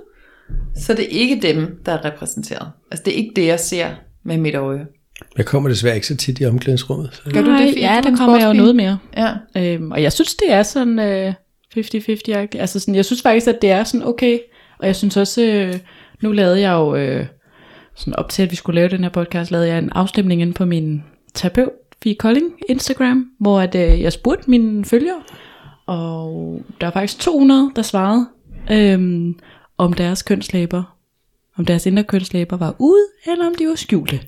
så 0.76 0.92
er 0.92 0.96
det 0.96 1.08
ikke 1.10 1.40
dem, 1.42 1.82
der 1.86 1.92
er 1.92 2.06
repræsenteret. 2.06 2.72
Altså 2.92 3.04
det 3.04 3.14
er 3.14 3.18
ikke 3.18 3.34
det, 3.36 3.46
jeg 3.46 3.60
ser 3.60 3.90
med 4.24 4.38
mit 4.38 4.56
øje. 4.56 4.88
Jeg 5.38 5.46
kommer 5.46 5.70
desværre 5.70 5.96
ikke 5.96 6.08
så 6.08 6.18
tit 6.18 6.40
i 6.40 6.46
omklædningsrummet. 6.46 7.10
Så. 7.14 7.22
Gør 7.34 7.42
du 7.42 7.52
det, 7.52 7.70
fordi 7.70 7.80
Ja, 7.80 7.98
er 7.98 8.02
der 8.02 8.16
kommer 8.18 8.38
jeg 8.38 8.48
jo 8.48 8.54
noget 8.54 8.76
mere. 8.76 8.98
Ja. 9.18 9.34
Øhm, 9.58 9.92
og 9.92 10.04
jeg 10.04 10.14
synes, 10.14 10.36
det 10.36 10.52
er 10.52 10.64
sådan 10.64 11.00
øh, 11.00 11.34
50-50-agtigt. 11.78 12.58
Altså 12.60 12.80
sådan, 12.80 12.96
jeg 12.96 13.06
synes 13.06 13.22
faktisk, 13.22 13.48
at 13.48 13.62
det 13.62 13.72
er 13.72 13.84
sådan 13.84 14.08
okay. 14.08 14.40
Og 14.80 14.88
jeg 14.88 14.96
synes 14.96 15.18
også, 15.18 15.42
øh, 15.42 15.76
nu 16.22 16.32
lavede 16.32 16.60
jeg 16.60 16.72
jo, 16.72 16.96
øh, 16.96 17.26
sådan 17.96 18.16
op 18.16 18.30
til 18.30 18.44
at 18.44 18.52
vi 18.52 18.56
skulle 18.56 18.76
lave 18.76 18.90
den 18.90 19.04
her 19.04 19.10
podcast, 19.10 19.52
lavede 19.52 19.68
jeg 19.68 19.78
en 19.78 19.90
afstemning 19.90 20.42
inde 20.42 20.54
på 20.54 20.66
min 20.66 21.04
terapeut, 21.34 21.70
Fie 22.04 22.16
Kolding 22.16 22.54
Instagram, 22.70 23.26
hvor 23.40 23.60
at, 23.60 23.76
øh, 23.76 24.02
jeg 24.02 24.14
spurgte 24.14 24.50
mine 24.50 24.86
følgere, 24.86 25.22
og 25.86 26.62
der 26.82 26.88
var 26.88 26.92
faktisk 26.92 27.20
200, 27.20 27.72
der 27.76 27.82
svarede, 27.82 28.28
øh, 28.72 29.34
om 29.78 29.94
deres 29.94 30.22
kønslæber, 30.22 30.98
om 31.58 31.66
deres 31.66 31.86
indre 31.86 32.04
kønslæber 32.04 32.58
var 32.58 32.76
ude, 32.80 33.06
eller 33.32 33.48
om 33.48 33.56
de 33.56 33.68
var 33.68 33.76
skjulte. 33.76 34.20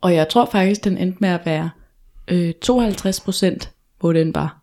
Og 0.00 0.14
jeg 0.14 0.28
tror 0.28 0.48
faktisk, 0.52 0.84
den 0.84 0.98
endte 0.98 1.18
med 1.20 1.28
at 1.28 1.40
være 1.44 1.70
øh, 2.28 2.52
52%, 2.64 3.68
hvor 4.00 4.12
den 4.12 4.34
var, 4.34 4.62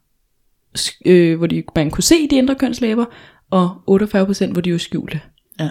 øh, 1.05 1.37
hvor 1.37 1.47
de, 1.47 1.63
man 1.75 1.91
kunne 1.91 2.03
se 2.03 2.27
de 2.27 2.35
indre 2.35 2.55
kønslæber, 2.55 3.05
og 3.51 3.69
48% 3.87 4.51
hvor 4.51 4.61
de 4.61 4.71
var 4.71 4.77
skjulte. 4.77 5.21
Ja. 5.59 5.69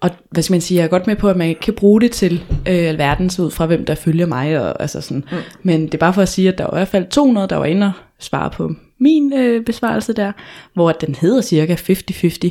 Og 0.00 0.10
hvad 0.30 0.42
skal 0.42 0.52
man 0.52 0.60
sige, 0.60 0.78
jeg 0.78 0.84
er 0.84 0.88
godt 0.88 1.06
med 1.06 1.16
på, 1.16 1.28
at 1.28 1.36
man 1.36 1.48
ikke 1.48 1.60
kan 1.60 1.74
bruge 1.74 2.00
det 2.00 2.12
til 2.12 2.44
øh, 2.50 2.88
alverdens 2.88 3.38
ud 3.38 3.50
fra, 3.50 3.66
hvem 3.66 3.84
der 3.84 3.94
følger 3.94 4.26
mig. 4.26 4.60
Og, 4.60 4.80
altså 4.80 5.00
sådan. 5.00 5.24
Mm. 5.32 5.38
Men 5.62 5.86
det 5.86 5.94
er 5.94 5.98
bare 5.98 6.14
for 6.14 6.22
at 6.22 6.28
sige, 6.28 6.48
at 6.48 6.58
der 6.58 6.64
var 6.64 6.72
i 6.72 6.76
hvert 6.76 6.88
fald 6.88 7.06
200, 7.10 7.48
der 7.48 7.56
var 7.56 7.64
inde 7.64 7.86
og 7.86 7.92
svare 8.18 8.50
på 8.50 8.70
min 8.98 9.32
øh, 9.32 9.64
besvarelse 9.64 10.12
der, 10.12 10.32
hvor 10.74 10.92
den 10.92 11.14
hedder 11.14 11.40
cirka 11.40 11.74
50-50. 11.74 12.50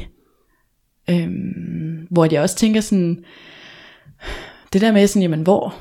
Øhm, 1.09 2.07
hvor 2.11 2.27
jeg 2.31 2.41
også 2.41 2.55
tænker 2.55 2.81
sådan, 2.81 3.23
det 4.73 4.81
der 4.81 4.91
med 4.91 5.07
sådan, 5.07 5.21
jamen 5.21 5.41
hvor, 5.41 5.75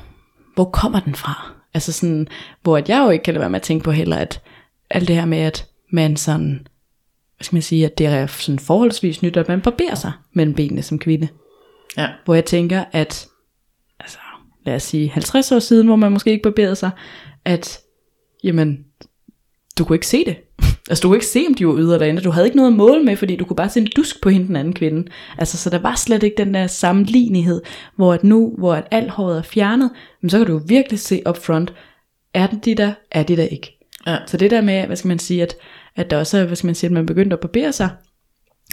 hvor 0.59 0.69
kommer 0.69 0.99
den 0.99 1.15
fra? 1.15 1.51
Altså 1.73 1.91
sådan, 1.91 2.27
hvor 2.61 2.77
at 2.77 2.89
jeg 2.89 3.03
jo 3.05 3.09
ikke 3.09 3.23
kan 3.23 3.33
lade 3.33 3.41
være 3.41 3.49
med 3.49 3.59
at 3.59 3.63
tænke 3.63 3.83
på 3.83 3.91
heller, 3.91 4.15
at 4.15 4.41
alt 4.89 5.07
det 5.07 5.15
her 5.15 5.25
med, 5.25 5.37
at 5.37 5.67
man 5.91 6.17
sådan, 6.17 6.67
hvad 7.37 7.43
skal 7.43 7.55
man 7.55 7.61
sige, 7.61 7.85
at 7.85 7.97
det 7.97 8.05
er 8.05 8.27
sådan 8.27 8.59
forholdsvis 8.59 9.21
nyt, 9.21 9.37
at 9.37 9.47
man 9.47 9.61
barberer 9.61 9.95
sig 9.95 10.11
mellem 10.33 10.55
benene 10.55 10.81
som 10.81 10.99
kvinde. 10.99 11.27
Ja. 11.97 12.07
Hvor 12.25 12.33
jeg 12.33 12.45
tænker, 12.45 12.83
at, 12.91 13.27
altså, 13.99 14.17
lad 14.65 14.75
os 14.75 14.83
sige 14.83 15.09
50 15.09 15.51
år 15.51 15.59
siden, 15.59 15.87
hvor 15.87 15.95
man 15.95 16.11
måske 16.11 16.31
ikke 16.31 16.43
barberede 16.43 16.75
sig, 16.75 16.91
at, 17.45 17.79
jamen, 18.43 18.85
du 19.77 19.85
kunne 19.85 19.95
ikke 19.95 20.07
se 20.07 20.25
det. 20.25 20.37
Altså, 20.89 21.01
du 21.01 21.07
kunne 21.07 21.17
ikke 21.17 21.25
se, 21.25 21.45
om 21.47 21.53
de 21.53 21.67
var 21.67 21.77
yder 21.77 21.97
derinde. 21.97 22.21
Du 22.21 22.31
havde 22.31 22.47
ikke 22.47 22.57
noget 22.57 22.71
at 22.71 22.77
måle 22.77 23.03
med, 23.03 23.15
fordi 23.15 23.35
du 23.35 23.45
kunne 23.45 23.55
bare 23.55 23.69
se 23.69 23.79
en 23.79 23.87
dusk 23.95 24.21
på 24.21 24.29
hende 24.29 24.47
den 24.47 24.55
anden 24.55 24.73
kvinde. 24.73 25.11
Altså, 25.37 25.57
så 25.57 25.69
der 25.69 25.79
var 25.79 25.95
slet 25.95 26.23
ikke 26.23 26.37
den 26.37 26.53
der 26.53 26.67
sammenlignighed, 26.67 27.61
hvor 27.95 28.13
at 28.13 28.23
nu, 28.23 28.55
hvor 28.57 28.73
at 28.73 28.87
alt 28.91 29.09
håret 29.09 29.37
er 29.37 29.41
fjernet, 29.41 29.89
men 30.21 30.29
så 30.29 30.37
kan 30.37 30.47
du 30.47 30.61
virkelig 30.65 30.99
se 30.99 31.21
up 31.29 31.37
front, 31.37 31.73
er 32.33 32.47
det 32.47 32.65
de 32.65 32.75
der, 32.75 32.93
er 33.11 33.23
de 33.23 33.37
der 33.37 33.43
ikke. 33.43 33.77
Ja. 34.07 34.17
Så 34.27 34.37
det 34.37 34.51
der 34.51 34.61
med, 34.61 34.85
hvad 34.85 34.95
skal 34.95 35.07
man 35.07 35.19
sige, 35.19 35.43
at, 35.43 35.55
at 35.95 36.09
der 36.09 36.17
også 36.17 36.37
er, 36.37 36.45
hvad 36.45 36.55
skal 36.55 36.67
man 36.67 36.75
sige, 36.75 36.87
at 36.87 36.91
man 36.91 37.05
begyndte 37.05 37.33
at 37.33 37.39
barbere 37.39 37.71
sig, 37.71 37.89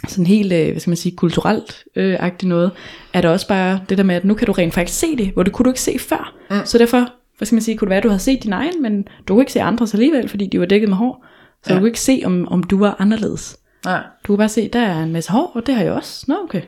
sådan 0.07 0.25
helt, 0.25 0.53
øh, 0.53 0.71
hvad 0.71 0.79
skal 0.79 0.89
man 0.89 0.97
sige, 0.97 1.15
kulturelt 1.15 1.83
øh, 1.95 2.17
agtigt 2.19 2.49
noget, 2.49 2.71
er 3.13 3.21
der 3.21 3.29
også 3.29 3.47
bare 3.47 3.79
det 3.89 3.97
der 3.97 4.03
med, 4.03 4.15
at 4.15 4.25
nu 4.25 4.33
kan 4.33 4.47
du 4.47 4.51
rent 4.51 4.73
faktisk 4.73 4.99
se 4.99 5.17
det, 5.17 5.31
hvor 5.33 5.43
det 5.43 5.53
kunne 5.53 5.63
du 5.63 5.69
ikke 5.69 5.81
se 5.81 5.99
før. 5.99 6.35
Mm. 6.49 6.65
Så 6.65 6.77
derfor, 6.77 7.09
hvad 7.37 7.45
skal 7.45 7.55
man 7.55 7.61
sige, 7.61 7.77
kunne 7.77 7.85
det 7.85 7.89
være, 7.89 7.97
at 7.97 8.03
du 8.03 8.09
havde 8.09 8.19
set 8.19 8.43
din 8.43 8.53
egen, 8.53 8.81
men 8.81 9.07
du 9.27 9.33
kunne 9.33 9.41
ikke 9.41 9.51
se 9.51 9.61
andres 9.61 9.93
alligevel, 9.93 10.29
fordi 10.29 10.47
de 10.47 10.59
var 10.59 10.65
dækket 10.65 10.89
med 10.89 10.97
hår. 10.97 11.25
Så 11.67 11.73
ja. 11.73 11.75
du 11.75 11.79
kunne 11.79 11.89
ikke 11.89 11.99
se, 11.99 12.21
om, 12.25 12.47
om 12.47 12.63
du 12.63 12.79
var 12.79 12.95
anderledes. 12.99 13.57
Nej. 13.85 14.01
Du 14.23 14.27
kunne 14.27 14.37
bare 14.37 14.49
se, 14.49 14.69
der 14.73 14.79
er 14.79 15.03
en 15.03 15.13
masse 15.13 15.31
hår, 15.31 15.51
og 15.55 15.67
det 15.67 15.75
har 15.75 15.83
jeg 15.83 15.93
også. 15.93 16.25
Nå, 16.27 16.35
okay. 16.43 16.61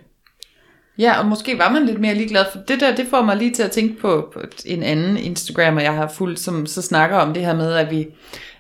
Ja, 1.00 1.20
og 1.20 1.26
måske 1.26 1.58
var 1.58 1.72
man 1.72 1.86
lidt 1.86 2.00
mere 2.00 2.16
ligeglad, 2.16 2.46
for 2.52 2.60
det 2.68 2.80
der, 2.80 2.96
det 2.96 3.08
får 3.10 3.22
mig 3.22 3.38
lige 3.38 3.52
til 3.52 3.64
at 3.64 3.72
tænke 3.72 4.02
på, 4.02 4.30
på 4.34 4.40
en 4.66 4.84
anden 4.84 5.18
Instagrammer, 5.18 5.82
jeg 5.82 5.94
har 5.94 6.08
fulgt, 6.08 6.40
som 6.40 6.66
så 6.66 6.82
snakker 6.82 7.18
om 7.18 7.34
det 7.34 7.46
her 7.46 7.56
med, 7.56 7.74
at 7.74 7.92
vi, 7.92 8.08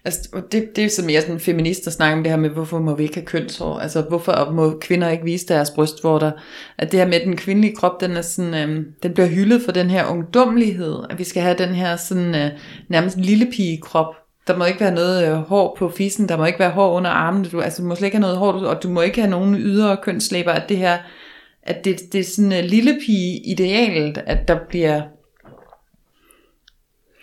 altså 0.05 0.41
det, 0.51 0.75
det 0.75 0.85
er 0.85 0.89
så 0.89 1.05
mere 1.05 1.21
sådan 1.21 1.39
feminist 1.39 1.87
at 1.87 1.93
snakke 1.93 2.17
om 2.17 2.23
det 2.23 2.31
her 2.31 2.39
med, 2.39 2.49
hvorfor 2.49 2.79
må 2.79 2.95
vi 2.95 3.03
ikke 3.03 3.15
have 3.15 3.25
kønshår, 3.25 3.79
altså 3.79 4.01
hvorfor 4.01 4.51
må 4.51 4.77
kvinder 4.81 5.09
ikke 5.09 5.23
vise 5.23 5.47
deres 5.47 5.71
brystvorter, 5.71 6.31
at 6.77 6.91
det 6.91 6.99
her 6.99 7.07
med 7.07 7.19
den 7.25 7.37
kvindelige 7.37 7.75
krop, 7.75 8.01
den 8.01 8.11
er 8.11 8.21
sådan, 8.21 8.53
øhm, 8.53 8.85
den 9.03 9.13
bliver 9.13 9.27
hyldet 9.27 9.61
for 9.61 9.71
den 9.71 9.89
her 9.89 10.05
ungdommelighed, 10.05 10.95
at 11.09 11.19
vi 11.19 11.23
skal 11.23 11.41
have 11.41 11.57
den 11.57 11.69
her 11.69 11.95
sådan 11.95 12.35
øh, 12.35 12.51
nærmest 12.89 13.17
lille 13.17 13.45
pige 13.51 13.81
krop, 13.81 14.15
der 14.49 14.57
må 14.57 14.65
ikke 14.65 14.79
være 14.79 14.95
noget 14.95 15.27
øh, 15.27 15.33
hår 15.33 15.75
på 15.79 15.89
fissen, 15.89 16.29
der 16.29 16.37
må 16.37 16.45
ikke 16.45 16.59
være 16.59 16.71
hår 16.71 16.93
under 16.93 17.09
armene, 17.09 17.49
du, 17.49 17.61
altså 17.61 17.81
du 17.81 17.87
må 17.87 17.95
slet 17.95 18.07
ikke 18.07 18.17
have 18.17 18.21
noget 18.21 18.37
hår, 18.37 18.51
og 18.51 18.83
du 18.83 18.89
må 18.89 19.01
ikke 19.01 19.21
have 19.21 19.31
nogen 19.31 19.55
ydre 19.55 19.97
kønslæber, 19.97 20.51
at 20.51 20.69
det 20.69 20.77
her 20.77 20.97
at 21.63 21.85
det, 21.85 22.13
det 22.13 22.19
er 22.19 22.23
sådan 22.23 22.51
en 22.51 22.65
lille 22.65 22.99
pige 23.05 23.51
idealet, 23.51 24.17
at 24.17 24.47
der 24.47 24.59
bliver 24.69 25.01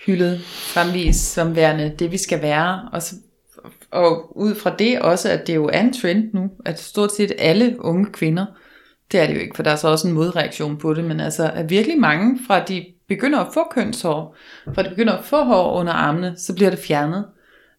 hyldet 0.07 0.41
fremvist 0.45 1.33
som 1.33 1.57
værende 1.57 1.95
det, 1.99 2.13
vi 2.13 2.17
skal 2.17 2.43
være. 2.43 2.89
Og, 2.93 3.03
så, 3.03 3.15
og 3.91 4.37
ud 4.39 4.55
fra 4.55 4.77
det 4.79 5.01
også, 5.01 5.31
at 5.31 5.47
det 5.47 5.55
jo 5.55 5.67
er 5.67 5.81
en 5.81 5.93
trend 5.93 6.31
nu, 6.33 6.51
at 6.65 6.81
stort 6.81 7.13
set 7.13 7.33
alle 7.39 7.77
unge 7.79 8.07
kvinder, 8.13 8.47
det 9.13 9.21
er 9.21 9.27
det 9.27 9.35
jo 9.35 9.41
ikke, 9.41 9.57
for 9.57 9.63
der 9.63 9.71
er 9.71 9.77
så 9.77 9.89
også 9.89 10.09
en 10.09 10.15
modreaktion 10.15 10.77
på 10.77 10.95
det, 10.95 11.05
men 11.05 11.21
altså 11.21 11.51
at 11.55 11.71
virkelig 11.71 12.01
mange 12.01 12.39
fra 12.47 12.65
de 12.65 12.85
begynder 13.09 13.39
at 13.39 13.55
få 13.55 13.61
kønshår, 13.71 14.37
fra 14.75 14.83
de 14.83 14.89
begynder 14.89 15.13
at 15.13 15.25
få 15.25 15.45
hår 15.45 15.81
under 15.81 15.93
armene, 15.93 16.35
så 16.37 16.55
bliver 16.55 16.71
det 16.71 16.79
fjernet. 16.79 17.25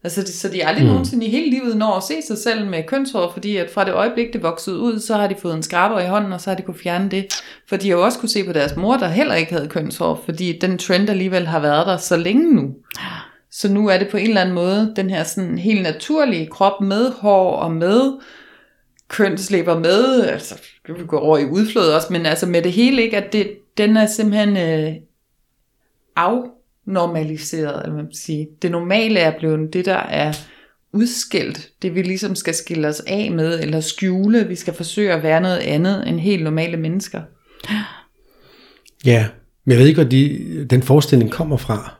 Altså, 0.04 0.20
det, 0.20 0.28
så 0.28 0.48
de 0.48 0.66
aldrig 0.66 0.84
mm. 0.84 0.90
nogensinde 0.90 1.26
i 1.26 1.30
hele 1.30 1.50
livet 1.50 1.76
når 1.76 1.96
at 1.96 2.02
se 2.02 2.14
sig 2.26 2.38
selv 2.38 2.66
med 2.66 2.82
kønshår, 2.86 3.32
fordi 3.32 3.56
at 3.56 3.70
fra 3.70 3.84
det 3.84 3.94
øjeblik, 3.94 4.32
det 4.32 4.42
voksede 4.42 4.78
ud, 4.78 4.98
så 4.98 5.14
har 5.14 5.26
de 5.26 5.34
fået 5.34 5.54
en 5.54 5.62
skraber 5.62 6.00
i 6.00 6.06
hånden, 6.06 6.32
og 6.32 6.40
så 6.40 6.50
har 6.50 6.56
de 6.56 6.62
kunne 6.62 6.78
fjerne 6.78 7.08
det. 7.10 7.26
For 7.68 7.76
de 7.76 7.88
har 7.88 7.96
jo 7.96 8.04
også 8.04 8.18
kunne 8.18 8.28
se 8.28 8.44
på 8.44 8.52
deres 8.52 8.76
mor, 8.76 8.96
der 8.96 9.08
heller 9.08 9.34
ikke 9.34 9.52
havde 9.52 9.68
kønshår, 9.68 10.22
fordi 10.24 10.58
den 10.58 10.78
trend 10.78 11.10
alligevel 11.10 11.46
har 11.46 11.60
været 11.60 11.86
der 11.86 11.96
så 11.96 12.16
længe 12.16 12.54
nu. 12.54 12.74
Så 13.50 13.72
nu 13.72 13.88
er 13.88 13.98
det 13.98 14.08
på 14.08 14.16
en 14.16 14.28
eller 14.28 14.40
anden 14.40 14.54
måde 14.54 14.92
den 14.96 15.10
her 15.10 15.24
sådan 15.24 15.58
helt 15.58 15.82
naturlige 15.82 16.46
krop 16.46 16.80
med 16.80 17.12
hår 17.12 17.56
og 17.56 17.72
med 17.72 18.12
kønslæber 19.08 19.78
med, 19.78 20.26
altså 20.26 20.54
vi 20.86 21.06
går 21.06 21.18
over 21.18 21.38
i 21.38 21.44
udflod 21.44 21.88
også, 21.88 22.06
men 22.10 22.26
altså 22.26 22.46
med 22.46 22.62
det 22.62 22.72
hele 22.72 23.02
ikke, 23.02 23.16
at 23.16 23.32
det, 23.32 23.50
den 23.78 23.96
er 23.96 24.06
simpelthen 24.06 24.56
øh, 24.56 24.94
af 26.18 26.42
normaliseret, 26.86 27.82
eller 27.82 27.96
man 27.96 28.14
sige. 28.14 28.48
Det 28.62 28.70
normale 28.70 29.20
er 29.20 29.38
blevet 29.38 29.72
det, 29.72 29.84
der 29.84 29.96
er 29.96 30.32
udskilt. 30.92 31.70
Det 31.82 31.94
vi 31.94 32.02
ligesom 32.02 32.34
skal 32.34 32.54
skille 32.54 32.88
os 32.88 33.02
af 33.06 33.30
med, 33.30 33.60
eller 33.60 33.80
skjule. 33.80 34.48
Vi 34.48 34.54
skal 34.54 34.74
forsøge 34.74 35.12
at 35.12 35.22
være 35.22 35.40
noget 35.40 35.58
andet 35.58 36.08
end 36.08 36.20
helt 36.20 36.44
normale 36.44 36.76
mennesker. 36.76 37.22
Ja, 39.04 39.26
men 39.64 39.72
jeg 39.72 39.78
ved 39.78 39.86
ikke, 39.86 40.02
hvor 40.02 40.10
de, 40.10 40.66
den 40.70 40.82
forestilling 40.82 41.30
kommer 41.30 41.56
fra. 41.56 41.94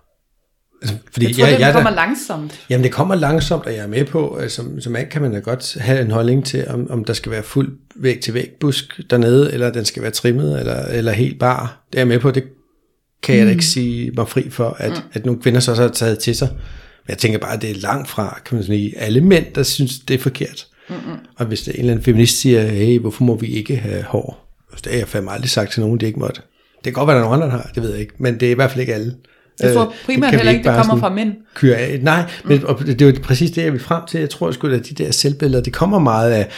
Altså, 0.83 0.97
fordi 1.13 1.27
jeg 1.27 1.35
tror, 1.35 1.47
jeg, 1.47 1.59
det 1.59 1.61
jeg, 1.61 1.73
kommer 1.73 1.91
der, 1.91 1.97
langsomt. 1.97 2.67
Jamen, 2.71 2.85
det 2.85 2.93
kommer 2.93 3.15
langsomt, 3.15 3.67
og 3.67 3.73
jeg 3.73 3.83
er 3.83 3.87
med 3.87 4.05
på, 4.05 4.37
altså, 4.37 4.63
som 4.81 4.93
man 4.93 5.07
kan 5.11 5.23
man 5.23 5.33
da 5.33 5.39
godt 5.39 5.77
have 5.81 6.01
en 6.01 6.11
holdning 6.11 6.45
til, 6.45 6.69
om, 6.69 6.91
om 6.91 7.05
der 7.05 7.13
skal 7.13 7.33
være 7.33 7.43
fuld 7.43 7.79
væg 7.97 8.21
til 8.21 8.35
væg 8.35 8.51
busk 8.61 9.01
dernede, 9.11 9.53
eller 9.53 9.73
den 9.73 9.85
skal 9.85 10.03
være 10.03 10.11
trimmet, 10.11 10.61
eller, 10.61 10.85
eller 10.85 11.13
helt 11.13 11.39
bar. 11.39 11.87
Det 11.93 11.99
er 11.99 12.01
jeg 12.01 12.09
med 12.09 12.19
på, 12.19 12.31
det 12.31 12.45
kan 13.23 13.37
jeg 13.37 13.45
da 13.47 13.51
ikke 13.51 13.59
mm. 13.59 13.63
sige 13.63 14.11
mig 14.11 14.29
fri 14.29 14.51
for, 14.51 14.77
at, 14.79 14.91
mm. 14.91 15.11
at 15.13 15.27
nogle 15.27 15.41
kvinder 15.43 15.61
så 15.61 15.71
også 15.71 15.83
har 15.83 15.91
taget 15.91 16.19
til 16.19 16.37
sig. 16.37 16.49
Men 16.51 17.11
jeg 17.11 17.19
tænker 17.19 17.39
bare, 17.39 17.53
at 17.53 17.63
det 17.63 17.71
er 17.71 17.75
langt 17.75 18.09
fra, 18.09 18.41
kan 18.45 18.55
man 18.57 18.65
sige, 18.65 18.99
alle 18.99 19.21
mænd, 19.21 19.47
der 19.55 19.63
synes, 19.63 19.99
det 19.99 20.15
er 20.15 20.19
forkert. 20.19 20.67
Mm-hmm. 20.89 21.17
Og 21.37 21.47
hvis 21.47 21.63
der 21.63 21.73
er 21.73 21.75
en 21.75 21.81
eller 21.81 21.93
anden 21.93 22.05
feminist 22.05 22.41
siger, 22.41 22.63
hey, 22.63 22.99
hvorfor 22.99 23.25
må 23.25 23.37
vi 23.37 23.47
ikke 23.47 23.77
have 23.77 24.03
hår? 24.03 24.49
Altså, 24.71 24.83
det 24.85 24.93
har 24.93 24.99
jeg 24.99 25.09
fandme 25.09 25.31
aldrig 25.31 25.51
sagt 25.51 25.73
til 25.73 25.81
nogen, 25.81 26.01
de 26.01 26.07
ikke 26.07 26.19
måtte. 26.19 26.41
Det 26.75 26.85
kan 26.85 26.93
godt 26.93 27.07
være, 27.07 27.17
at 27.17 27.21
der 27.21 27.27
er 27.27 27.31
nogen 27.31 27.43
andre, 27.43 27.57
der 27.57 27.63
har, 27.63 27.71
det 27.75 27.83
ved 27.83 27.91
jeg 27.91 28.01
ikke. 28.01 28.15
Men 28.19 28.41
det 28.41 28.47
er 28.47 28.51
i 28.51 28.55
hvert 28.55 28.71
fald 28.71 28.81
ikke 28.81 28.95
alle. 28.95 29.15
Jeg 29.61 29.75
tror 29.75 29.87
øh, 29.87 29.93
primært 30.07 30.35
heller 30.35 30.53
ikke, 30.53 30.69
det 30.69 30.77
kommer 30.77 30.97
fra 30.97 31.15
mænd. 31.15 31.33
Køre 31.55 31.77
af. 31.77 31.99
Nej, 32.03 32.31
men 32.45 32.65
og 32.65 32.79
det 32.87 33.03
er 33.03 33.07
jo 33.07 33.15
præcis 33.23 33.51
det, 33.51 33.63
jeg 33.63 33.73
vil 33.73 33.81
frem 33.81 34.03
til. 34.09 34.21
Jeg 34.21 34.31
tror 34.31 34.51
sgu, 34.51 34.69
at 34.69 34.89
de 34.89 35.05
der 35.05 35.11
selvbilleder, 35.11 35.63
det 35.63 35.73
kommer 35.73 35.99
meget 35.99 36.31
af, 36.31 36.49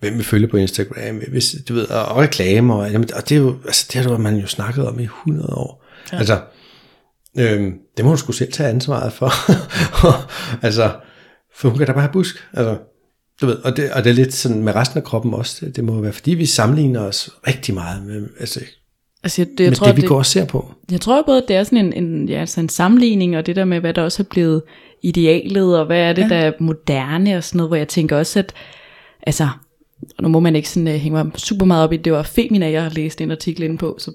hvem 0.00 0.18
vi 0.18 0.22
følger 0.22 0.48
på 0.48 0.56
Instagram, 0.56 1.16
hvis, 1.30 1.56
du 1.68 1.74
ved, 1.74 1.90
og 1.90 2.16
reklamer, 2.16 2.74
og, 2.74 2.90
og 3.16 3.28
det 3.28 3.32
er 3.32 3.40
jo, 3.40 3.56
altså, 3.64 3.86
det 3.92 4.00
har 4.00 4.18
man 4.18 4.36
jo 4.36 4.46
snakket 4.46 4.86
om 4.86 5.00
i 5.00 5.02
100 5.02 5.54
år. 5.54 5.87
Ja. 6.12 6.18
Altså, 6.18 6.40
øhm, 7.38 7.74
det 7.96 8.04
må 8.04 8.08
hun 8.08 8.18
skulle 8.18 8.36
selv 8.36 8.52
tage 8.52 8.68
ansvaret 8.68 9.12
for. 9.12 9.30
altså, 10.66 10.90
for 11.54 11.68
hun 11.68 11.78
kan 11.78 11.86
da 11.86 11.92
bare 11.92 12.02
have 12.02 12.12
busk. 12.12 12.48
Altså, 12.52 12.78
du 13.40 13.46
ved, 13.46 13.56
og 13.56 13.76
det, 13.76 13.92
og 13.92 14.04
det 14.04 14.10
er 14.10 14.14
lidt 14.14 14.34
sådan 14.34 14.62
med 14.62 14.74
resten 14.74 14.98
af 14.98 15.04
kroppen 15.04 15.34
også. 15.34 15.66
Det, 15.66 15.76
det 15.76 15.84
må 15.84 16.00
være, 16.00 16.12
fordi 16.12 16.34
vi 16.34 16.46
sammenligner 16.46 17.00
os 17.00 17.30
rigtig 17.46 17.74
meget 17.74 18.06
med, 18.06 18.28
altså, 18.40 18.60
Altså, 19.22 19.44
det, 19.44 19.60
jeg 19.60 19.70
med 19.70 19.76
tror, 19.76 19.86
det, 19.86 19.96
vi 19.96 20.00
det, 20.00 20.08
går 20.08 20.18
og 20.18 20.26
ser 20.26 20.44
på. 20.44 20.72
Jeg 20.90 21.00
tror 21.00 21.22
både, 21.22 21.44
det 21.48 21.56
er 21.56 21.64
sådan 21.64 21.78
en, 21.78 22.04
en, 22.04 22.28
ja, 22.28 22.40
altså 22.40 22.60
en 22.60 22.68
sammenligning, 22.68 23.36
og 23.36 23.46
det 23.46 23.56
der 23.56 23.64
med, 23.64 23.80
hvad 23.80 23.94
der 23.94 24.02
også 24.02 24.22
er 24.22 24.26
blevet 24.30 24.62
idealet, 25.02 25.78
og 25.78 25.86
hvad 25.86 26.00
er 26.00 26.12
det, 26.12 26.22
ja. 26.22 26.28
der 26.28 26.36
er 26.36 26.52
moderne, 26.60 27.36
og 27.36 27.44
sådan 27.44 27.56
noget, 27.56 27.70
hvor 27.70 27.76
jeg 27.76 27.88
tænker 27.88 28.16
også, 28.16 28.38
at 28.38 28.52
altså, 29.22 29.48
nu 30.20 30.28
må 30.28 30.40
man 30.40 30.56
ikke 30.56 30.68
sådan 30.68 30.88
uh, 30.88 30.94
hænge 30.94 31.24
mig 31.24 31.32
super 31.36 31.66
meget 31.66 31.84
op 31.84 31.92
i, 31.92 31.96
det 31.96 32.12
var 32.12 32.22
Femina, 32.22 32.70
jeg 32.70 32.82
har 32.82 32.90
læst 32.90 33.20
en 33.20 33.30
artikel 33.30 33.62
inde 33.62 33.78
på, 33.78 33.96
så 33.98 34.12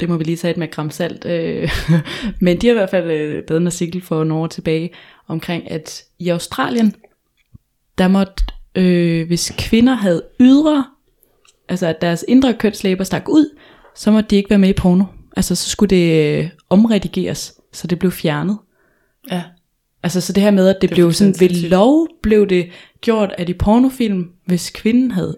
det 0.00 0.08
må 0.08 0.16
vi 0.16 0.24
lige 0.24 0.36
tage 0.36 0.50
et 0.50 0.56
med 0.56 0.70
gram 0.70 0.90
salt. 0.90 1.24
Øh, 1.24 1.70
men 2.40 2.60
de 2.60 2.66
har 2.66 2.74
i 2.74 2.76
hvert 2.76 2.90
fald 2.90 3.10
øh, 3.10 3.42
lavet 3.48 3.60
en 3.60 3.66
artikel 3.66 4.02
for 4.02 4.24
nogle 4.24 4.42
år 4.42 4.46
tilbage 4.46 4.90
omkring, 5.28 5.70
at 5.70 6.04
i 6.18 6.28
Australien, 6.28 6.94
der 7.98 8.08
måtte, 8.08 8.44
øh, 8.74 9.26
hvis 9.26 9.52
kvinder 9.58 9.94
havde 9.94 10.22
ydre, 10.40 10.84
altså 11.68 11.86
at 11.86 12.00
deres 12.00 12.24
indre 12.28 12.54
kønslæber 12.54 13.04
stak 13.04 13.28
ud, 13.28 13.56
så 13.94 14.10
måtte 14.10 14.30
de 14.30 14.36
ikke 14.36 14.50
være 14.50 14.58
med 14.58 14.68
i 14.68 14.72
porno. 14.72 15.04
Altså 15.36 15.54
så 15.54 15.70
skulle 15.70 15.96
det 15.96 16.38
øh, 16.38 16.48
omredigeres, 16.70 17.54
så 17.72 17.86
det 17.86 17.98
blev 17.98 18.12
fjernet. 18.12 18.58
Ja. 19.30 19.42
Altså 20.02 20.20
så 20.20 20.32
det 20.32 20.42
her 20.42 20.50
med, 20.50 20.68
at 20.68 20.76
det, 20.80 20.90
det 20.90 20.96
blev 20.96 21.12
sådan, 21.12 21.34
ved 21.40 21.68
lov 21.68 22.08
blev 22.22 22.46
det 22.46 22.70
gjort, 23.00 23.34
at 23.38 23.48
i 23.48 23.54
pornofilm, 23.54 24.30
hvis 24.46 24.70
kvinden 24.70 25.10
havde 25.10 25.36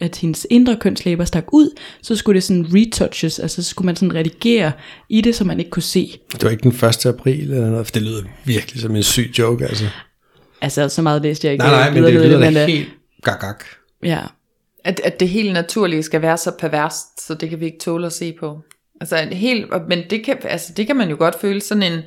at 0.00 0.16
hendes 0.16 0.46
indre 0.50 0.76
kønslæber 0.80 1.24
stak 1.24 1.44
ud, 1.52 1.78
så 2.02 2.16
skulle 2.16 2.34
det 2.34 2.42
sådan 2.42 2.66
retouches, 2.74 3.38
altså 3.38 3.62
så 3.62 3.68
skulle 3.68 3.86
man 3.86 3.96
sådan 3.96 4.14
redigere 4.14 4.72
i 5.08 5.20
det, 5.20 5.34
så 5.34 5.44
man 5.44 5.58
ikke 5.58 5.70
kunne 5.70 5.82
se. 5.82 6.18
Det 6.32 6.44
var 6.44 6.50
ikke 6.50 6.62
den 6.62 6.88
1. 6.88 7.06
april 7.06 7.40
eller 7.40 7.70
noget, 7.70 7.86
for 7.86 7.92
det 7.92 8.02
lyder 8.02 8.22
virkelig 8.44 8.82
som 8.82 8.96
en 8.96 9.02
syg 9.02 9.34
joke, 9.38 9.66
altså. 9.66 9.84
Altså, 10.60 10.88
så 10.88 11.02
meget 11.02 11.22
læste 11.22 11.46
jeg 11.46 11.52
ikke. 11.52 11.64
Nej, 11.64 11.70
nej, 11.70 11.90
men 11.94 12.02
det 12.02 12.12
lyder 12.12 12.50
da 12.50 12.62
øh, 12.62 12.68
helt 12.68 12.88
gak 13.22 13.64
Ja. 14.02 14.20
At, 14.84 15.00
at 15.04 15.20
det 15.20 15.28
helt 15.28 15.52
naturlige 15.52 16.02
skal 16.02 16.22
være 16.22 16.36
så 16.36 16.50
perverst, 16.58 17.26
så 17.26 17.34
det 17.34 17.50
kan 17.50 17.60
vi 17.60 17.64
ikke 17.64 17.78
tåle 17.78 18.06
at 18.06 18.12
se 18.12 18.32
på. 18.40 18.60
Altså 19.00 19.16
helt, 19.32 19.88
men 19.88 20.02
det 20.10 20.24
kan, 20.24 20.38
altså 20.44 20.72
det 20.76 20.86
kan 20.86 20.96
man 20.96 21.10
jo 21.10 21.16
godt 21.18 21.40
føle, 21.40 21.60
sådan 21.60 21.82
en, 21.82 22.00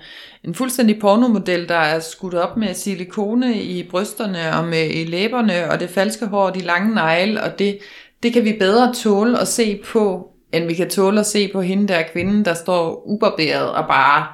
en 0.43 0.55
fuldstændig 0.55 0.99
pornomodel, 0.99 1.69
der 1.69 1.75
er 1.75 1.99
skudt 1.99 2.33
op 2.33 2.57
med 2.57 2.73
silikone 2.73 3.61
i 3.61 3.89
brysterne 3.89 4.57
og 4.57 4.65
med 4.65 4.89
i 4.89 5.03
læberne, 5.03 5.71
og 5.71 5.79
det 5.79 5.89
falske 5.89 6.25
hår 6.25 6.43
og 6.43 6.55
de 6.55 6.59
lange 6.59 6.95
negle, 6.95 7.43
og 7.43 7.59
det, 7.59 7.79
det 8.23 8.33
kan 8.33 8.43
vi 8.43 8.55
bedre 8.59 8.93
tåle 8.93 9.39
at 9.39 9.47
se 9.47 9.81
på, 9.85 10.27
end 10.53 10.65
vi 10.65 10.73
kan 10.73 10.89
tåle 10.89 11.19
at 11.19 11.25
se 11.25 11.47
på 11.53 11.61
hende 11.61 11.87
der 11.87 12.03
kvinde, 12.13 12.45
der 12.45 12.53
står 12.53 13.03
ubarberet 13.07 13.71
og 13.71 13.87
bare 13.87 14.27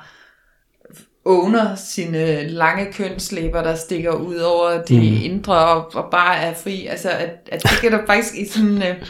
åner 1.26 1.76
sine 1.76 2.48
lange 2.48 2.94
kønslæber, 2.94 3.64
der 3.64 3.76
stikker 3.76 4.12
ud 4.12 4.36
over 4.36 4.84
de 4.84 4.98
mm. 4.98 5.18
indre 5.24 5.56
og, 5.56 5.96
og 5.96 6.12
bare 6.12 6.38
er 6.38 6.54
fri. 6.54 6.86
Altså, 6.86 7.10
at, 7.10 7.50
at 7.52 7.64
det 7.64 7.78
kan 7.82 7.92
der 7.92 8.06
faktisk 8.08 8.36
i 8.36 8.48
sådan... 8.48 8.78
Uh, 8.78 9.08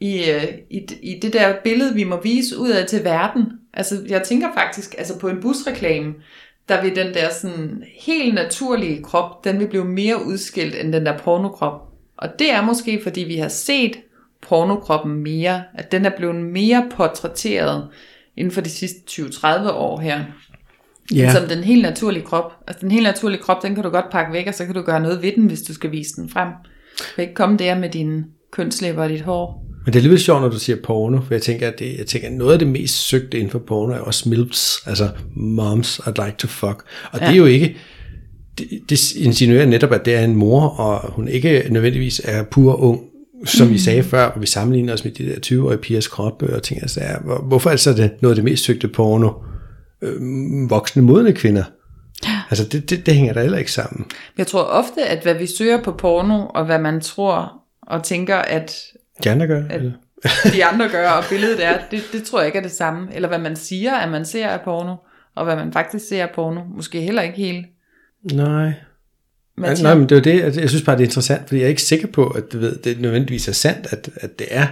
i, 0.00 0.30
øh, 0.30 0.44
i, 0.70 0.86
i 1.02 1.20
det 1.22 1.32
der 1.32 1.54
billede, 1.64 1.94
vi 1.94 2.04
må 2.04 2.20
vise 2.20 2.58
ud 2.58 2.70
af 2.70 2.86
til 2.86 3.04
verden. 3.04 3.44
Altså, 3.74 4.04
jeg 4.08 4.22
tænker 4.22 4.48
faktisk, 4.54 4.94
altså 4.98 5.18
på 5.18 5.28
en 5.28 5.40
busreklame, 5.40 6.14
der 6.68 6.82
vil 6.82 6.96
den 6.96 7.14
der 7.14 7.30
sådan 7.32 7.82
helt 8.00 8.34
naturlige 8.34 9.02
krop, 9.02 9.44
den 9.44 9.60
vil 9.60 9.68
blive 9.68 9.84
mere 9.84 10.26
udskilt 10.26 10.74
end 10.74 10.92
den 10.92 11.06
der 11.06 11.18
pornokrop. 11.18 11.88
Og 12.16 12.28
det 12.38 12.52
er 12.52 12.62
måske, 12.62 13.00
fordi 13.02 13.20
vi 13.20 13.36
har 13.36 13.48
set 13.48 13.96
pornokroppen 14.40 15.14
mere, 15.14 15.62
at 15.74 15.92
den 15.92 16.04
er 16.04 16.10
blevet 16.16 16.36
mere 16.36 16.86
portrætteret 16.90 17.88
inden 18.36 18.52
for 18.52 18.60
de 18.60 18.70
sidste 18.70 18.98
20-30 19.10 19.70
år 19.70 20.00
her. 20.00 20.24
Yeah. 21.14 21.32
Som 21.32 21.48
den 21.48 21.64
helt 21.64 21.82
naturlige 21.82 22.24
krop. 22.24 22.52
Altså 22.66 22.80
den 22.80 22.90
helt 22.90 23.02
naturlige 23.02 23.42
krop, 23.42 23.62
den 23.62 23.74
kan 23.74 23.84
du 23.84 23.90
godt 23.90 24.10
pakke 24.12 24.32
væk, 24.32 24.46
og 24.46 24.54
så 24.54 24.66
kan 24.66 24.74
du 24.74 24.82
gøre 24.82 25.00
noget 25.00 25.22
ved 25.22 25.32
den, 25.36 25.46
hvis 25.46 25.62
du 25.62 25.74
skal 25.74 25.92
vise 25.92 26.16
den 26.16 26.30
frem. 26.30 26.48
Du 26.98 27.04
kan 27.14 27.22
ikke 27.22 27.34
komme 27.34 27.56
der 27.56 27.78
med 27.78 27.88
dine 27.88 28.24
kønslæber 28.50 29.02
og 29.02 29.08
dit 29.08 29.20
hår. 29.20 29.67
Men 29.88 29.92
det 29.92 30.04
er 30.04 30.08
lidt 30.08 30.20
sjovt, 30.20 30.42
når 30.42 30.48
du 30.48 30.58
siger 30.58 30.76
porno, 30.84 31.20
for 31.20 31.34
jeg 31.34 31.42
tænker, 31.42 31.68
at, 31.68 31.78
det, 31.78 31.98
jeg 31.98 32.06
tænker, 32.06 32.28
at 32.28 32.34
noget 32.34 32.52
af 32.52 32.58
det 32.58 32.68
mest 32.68 32.94
søgte 33.08 33.36
inden 33.38 33.50
for 33.50 33.58
porno 33.58 33.92
er 33.92 33.98
også 33.98 34.28
milfs, 34.28 34.82
altså 34.86 35.08
moms 35.36 35.98
I'd 36.00 36.24
like 36.24 36.36
to 36.38 36.46
fuck. 36.48 36.84
Og 37.12 37.20
ja. 37.20 37.26
det 37.26 37.32
er 37.32 37.36
jo 37.36 37.44
ikke, 37.46 37.76
det, 38.58 38.68
det 38.90 39.16
insinuerer 39.16 39.66
netop, 39.66 39.92
at 39.92 40.04
det 40.04 40.14
er 40.14 40.24
en 40.24 40.36
mor, 40.36 40.60
og 40.68 41.12
hun 41.12 41.28
ikke 41.28 41.66
nødvendigvis 41.70 42.20
er 42.24 42.42
pur 42.42 42.74
ung 42.82 43.00
som 43.44 43.70
vi 43.70 43.78
sagde 43.78 44.02
før, 44.02 44.32
hvor 44.32 44.40
vi 44.40 44.46
sammenligner 44.46 44.92
os 44.92 45.04
med 45.04 45.12
de 45.12 45.26
der 45.26 45.34
20-årige 45.46 45.78
pigers 45.78 46.08
krop 46.08 46.42
og 46.42 46.62
ting, 46.62 46.82
altså, 46.82 47.00
er, 47.00 47.18
hvor- 47.18 47.44
hvorfor 47.48 47.70
er 47.70 47.74
det 47.74 47.80
så 47.80 47.92
det 47.92 48.10
noget 48.20 48.32
af 48.32 48.36
det 48.36 48.44
mest 48.44 48.64
søgte 48.64 48.88
porno? 48.88 49.30
Øh, 50.02 50.70
voksne 50.70 51.02
modne 51.02 51.32
kvinder. 51.32 51.64
Altså 52.50 52.64
det, 52.64 52.90
det, 52.90 53.06
det 53.06 53.14
hænger 53.14 53.32
da 53.32 53.40
heller 53.42 53.58
ikke 53.58 53.72
sammen. 53.72 54.06
Jeg 54.38 54.46
tror 54.46 54.62
ofte, 54.62 55.02
at 55.04 55.22
hvad 55.22 55.34
vi 55.34 55.46
søger 55.46 55.82
på 55.82 55.92
porno, 55.92 56.46
og 56.46 56.64
hvad 56.66 56.78
man 56.78 57.00
tror 57.00 57.52
og 57.82 58.02
tænker, 58.02 58.36
at 58.36 58.74
De 59.24 59.30
andre 59.30 59.46
gør, 59.46 59.64
At- 59.70 59.82
de 60.54 60.64
andre 60.64 60.88
gør, 60.88 61.08
og 61.10 61.24
billedet 61.30 61.64
er, 61.66 61.78
det, 61.90 62.02
det 62.12 62.22
tror 62.22 62.38
jeg 62.38 62.46
ikke 62.46 62.58
er 62.58 62.62
det 62.62 62.70
samme. 62.70 63.14
Eller 63.14 63.28
hvad 63.28 63.38
man 63.38 63.56
siger, 63.56 63.94
at 63.94 64.10
man 64.10 64.24
ser 64.24 64.48
af 64.48 64.60
porno, 64.60 64.94
og 65.34 65.44
hvad 65.44 65.56
man 65.56 65.72
faktisk 65.72 66.08
ser 66.08 66.22
af 66.22 66.30
porno. 66.34 66.60
Måske 66.64 67.00
heller 67.00 67.22
ikke 67.22 67.36
helt. 67.36 67.66
Nej. 68.32 68.72
Man 69.56 69.76
Nej, 69.82 69.94
men 69.94 70.08
det 70.08 70.18
er 70.18 70.22
det, 70.22 70.56
jeg 70.56 70.68
synes 70.68 70.84
bare, 70.84 70.96
det 70.96 71.02
er 71.02 71.06
interessant, 71.06 71.48
fordi 71.48 71.56
jeg 71.60 71.64
er 71.64 71.68
ikke 71.68 71.82
sikker 71.82 72.06
på, 72.06 72.26
at 72.26 72.52
du 72.52 72.58
ved, 72.58 72.76
det 72.76 73.00
nødvendigvis 73.00 73.48
er 73.48 73.52
sandt, 73.52 73.86
at, 73.92 74.10
at 74.16 74.38
det 74.38 74.46
er. 74.50 74.66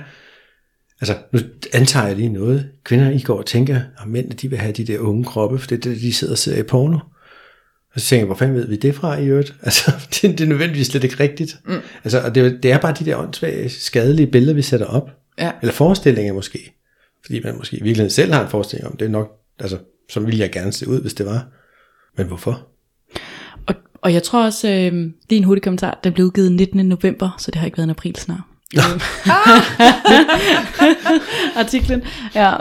Altså, 1.00 1.14
nu 1.32 1.38
antager 1.72 2.06
jeg 2.06 2.16
lige 2.16 2.28
noget. 2.28 2.68
Kvinder 2.84 3.10
i 3.10 3.20
går 3.20 3.38
og 3.38 3.46
tænker, 3.46 3.80
at 4.00 4.06
mænd 4.06 4.30
de 4.30 4.50
vil 4.50 4.58
have 4.58 4.72
de 4.72 4.84
der 4.84 4.98
unge 4.98 5.24
kroppe, 5.24 5.58
for 5.58 5.66
det 5.66 5.76
er 5.76 5.80
det, 5.90 6.00
de 6.00 6.12
sidder 6.14 6.34
og 6.34 6.38
ser 6.38 6.58
i 6.58 6.62
porno. 6.62 6.98
Og 7.96 8.00
så 8.00 8.06
tænker 8.06 8.20
jeg, 8.20 8.26
hvor 8.26 8.34
fanden 8.34 8.56
ved 8.56 8.68
vi 8.68 8.76
det 8.76 8.94
fra 8.94 9.16
i 9.18 9.26
øvrigt? 9.26 9.54
Altså, 9.62 9.92
det, 10.10 10.22
det 10.22 10.40
er 10.40 10.46
nødvendigvis 10.48 10.86
slet 10.86 11.04
ikke 11.04 11.20
rigtigt. 11.20 11.56
Mm. 11.66 11.74
Altså, 12.04 12.20
og 12.20 12.34
det, 12.34 12.46
er- 12.46 12.60
det 12.60 12.72
er 12.72 12.78
bare 12.78 12.94
de 12.98 13.04
der 13.04 13.16
åndssvage, 13.16 13.68
skadelige 13.68 14.26
billeder, 14.26 14.54
vi 14.54 14.62
sætter 14.62 14.86
op. 14.86 15.10
Ja. 15.38 15.50
Eller 15.62 15.72
forestillinger 15.72 16.32
måske. 16.32 16.72
Fordi 17.24 17.40
man 17.44 17.56
måske 17.56 17.76
i 17.76 17.82
virkeligheden 17.82 18.10
selv 18.10 18.32
har 18.32 18.42
en 18.44 18.50
forestilling 18.50 18.88
om, 18.90 18.96
det 18.96 19.04
er 19.04 19.08
nok, 19.10 19.30
altså, 19.58 19.78
så 20.10 20.20
ville 20.20 20.40
jeg 20.40 20.52
gerne 20.52 20.72
se 20.72 20.88
ud, 20.88 21.00
hvis 21.00 21.14
det 21.14 21.26
var. 21.26 21.46
Men 22.16 22.26
hvorfor? 22.26 22.66
Og, 23.66 23.74
og 24.02 24.12
jeg 24.12 24.22
tror 24.22 24.44
også, 24.44 24.68
øh, 24.68 24.92
lige 25.30 25.38
en 25.38 25.44
hurtig 25.44 25.62
kommentar, 25.62 26.00
den 26.04 26.12
blev 26.12 26.26
udgivet 26.26 26.52
19. 26.52 26.86
november, 26.88 27.34
så 27.38 27.50
det 27.50 27.54
har 27.58 27.66
ikke 27.66 27.78
været 27.78 27.86
en 27.86 27.90
april 27.90 28.16
snart. 28.16 28.40
Artiklen, 31.56 32.02
ja. 32.34 32.52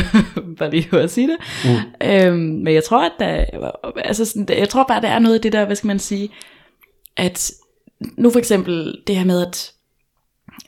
bare 0.58 0.70
lige 0.70 0.98
at 0.98 1.10
sige 1.10 1.28
det. 1.28 1.36
Mm. 1.64 2.08
Øhm, 2.08 2.38
men 2.38 2.74
jeg 2.74 2.84
tror, 2.84 3.04
at 3.04 3.12
der, 3.18 3.44
altså 4.04 4.24
sådan, 4.24 4.58
jeg 4.58 4.68
tror 4.68 4.84
bare, 4.88 5.02
der 5.02 5.08
er 5.08 5.18
noget 5.18 5.34
af 5.34 5.40
det 5.40 5.52
der, 5.52 5.64
hvad 5.64 5.76
skal 5.76 5.86
man 5.88 5.98
sige, 5.98 6.28
at 7.16 7.52
nu 8.16 8.30
for 8.30 8.38
eksempel 8.38 8.98
det 9.06 9.16
her 9.16 9.24
med, 9.24 9.46
at 9.46 9.72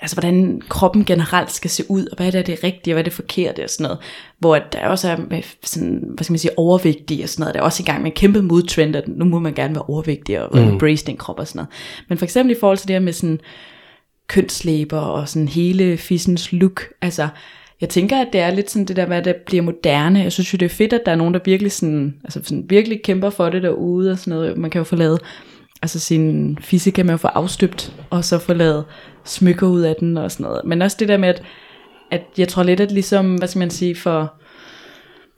altså 0.00 0.16
hvordan 0.16 0.62
kroppen 0.68 1.04
generelt 1.04 1.52
skal 1.52 1.70
se 1.70 1.84
ud, 1.88 2.06
og 2.06 2.16
hvad 2.16 2.32
der 2.32 2.38
er 2.38 2.42
det 2.42 2.64
rigtige, 2.64 2.92
og 2.92 2.94
hvad 2.94 3.02
er 3.02 3.08
det 3.08 3.12
forkerte 3.12 3.64
og 3.64 3.70
sådan 3.70 3.84
noget. 3.84 3.98
Hvor 4.38 4.58
der 4.58 4.88
også 4.88 5.08
er 5.08 5.40
sådan, 5.62 6.02
hvad 6.14 6.24
skal 6.24 6.32
man 6.32 6.38
sige, 6.38 6.58
overvægtige 6.58 7.24
og 7.24 7.28
sådan 7.28 7.42
noget. 7.42 7.54
Der 7.54 7.60
er 7.60 7.64
også 7.64 7.82
i 7.82 7.86
gang 7.86 8.02
med 8.02 8.10
en 8.10 8.16
kæmpe 8.16 8.42
modtrend, 8.42 8.96
at 8.96 9.08
nu 9.08 9.24
må 9.24 9.38
man 9.38 9.54
gerne 9.54 9.74
være 9.74 9.84
overvægtig 9.84 10.40
og 10.42 10.58
mm. 10.58 10.68
embrace 10.68 11.06
din 11.06 11.16
krop 11.16 11.38
og 11.38 11.48
sådan 11.48 11.58
noget. 11.58 11.68
Men 12.08 12.18
for 12.18 12.24
eksempel 12.24 12.56
i 12.56 12.60
forhold 12.60 12.78
til 12.78 12.88
det 12.88 12.94
her 12.94 13.00
med 13.00 13.12
sådan 13.12 13.40
kønslæber 14.28 14.98
og 14.98 15.28
sådan 15.28 15.48
hele 15.48 15.96
fissens 15.96 16.52
look, 16.52 16.82
altså 17.02 17.28
jeg 17.80 17.88
tænker, 17.88 18.20
at 18.20 18.28
det 18.32 18.40
er 18.40 18.50
lidt 18.50 18.70
sådan 18.70 18.86
det 18.86 18.96
der 18.96 19.06
med, 19.06 19.16
at 19.16 19.24
det 19.24 19.36
bliver 19.36 19.62
moderne. 19.62 20.20
Jeg 20.20 20.32
synes 20.32 20.52
jo, 20.52 20.56
det 20.56 20.66
er 20.66 20.74
fedt, 20.74 20.92
at 20.92 21.00
der 21.06 21.12
er 21.12 21.16
nogen, 21.16 21.34
der 21.34 21.40
virkelig, 21.44 21.72
sådan, 21.72 22.14
altså 22.24 22.40
sådan 22.44 22.64
virkelig 22.68 23.02
kæmper 23.04 23.30
for 23.30 23.50
det 23.50 23.62
derude 23.62 24.12
og 24.12 24.18
sådan 24.18 24.38
noget. 24.38 24.58
Man 24.58 24.70
kan 24.70 24.78
jo 24.78 24.84
få 24.84 24.96
lavet, 24.96 25.20
altså 25.82 25.98
sin 25.98 26.58
fisse 26.60 26.90
kan 26.90 27.06
man 27.06 27.12
jo 27.12 27.16
få 27.16 27.28
afstøbt, 27.28 27.92
og 28.10 28.24
så 28.24 28.38
få 28.38 28.52
lavet 28.52 28.84
smykker 29.24 29.66
ud 29.66 29.80
af 29.80 29.96
den 30.00 30.16
og 30.16 30.30
sådan 30.30 30.44
noget. 30.44 30.64
Men 30.64 30.82
også 30.82 30.96
det 31.00 31.08
der 31.08 31.16
med, 31.16 31.28
at, 31.28 31.42
at 32.10 32.22
jeg 32.38 32.48
tror 32.48 32.62
lidt, 32.62 32.80
at 32.80 32.92
ligesom, 32.92 33.34
hvad 33.34 33.48
skal 33.48 33.58
man 33.58 33.70
sige, 33.70 33.94
for, 33.94 34.34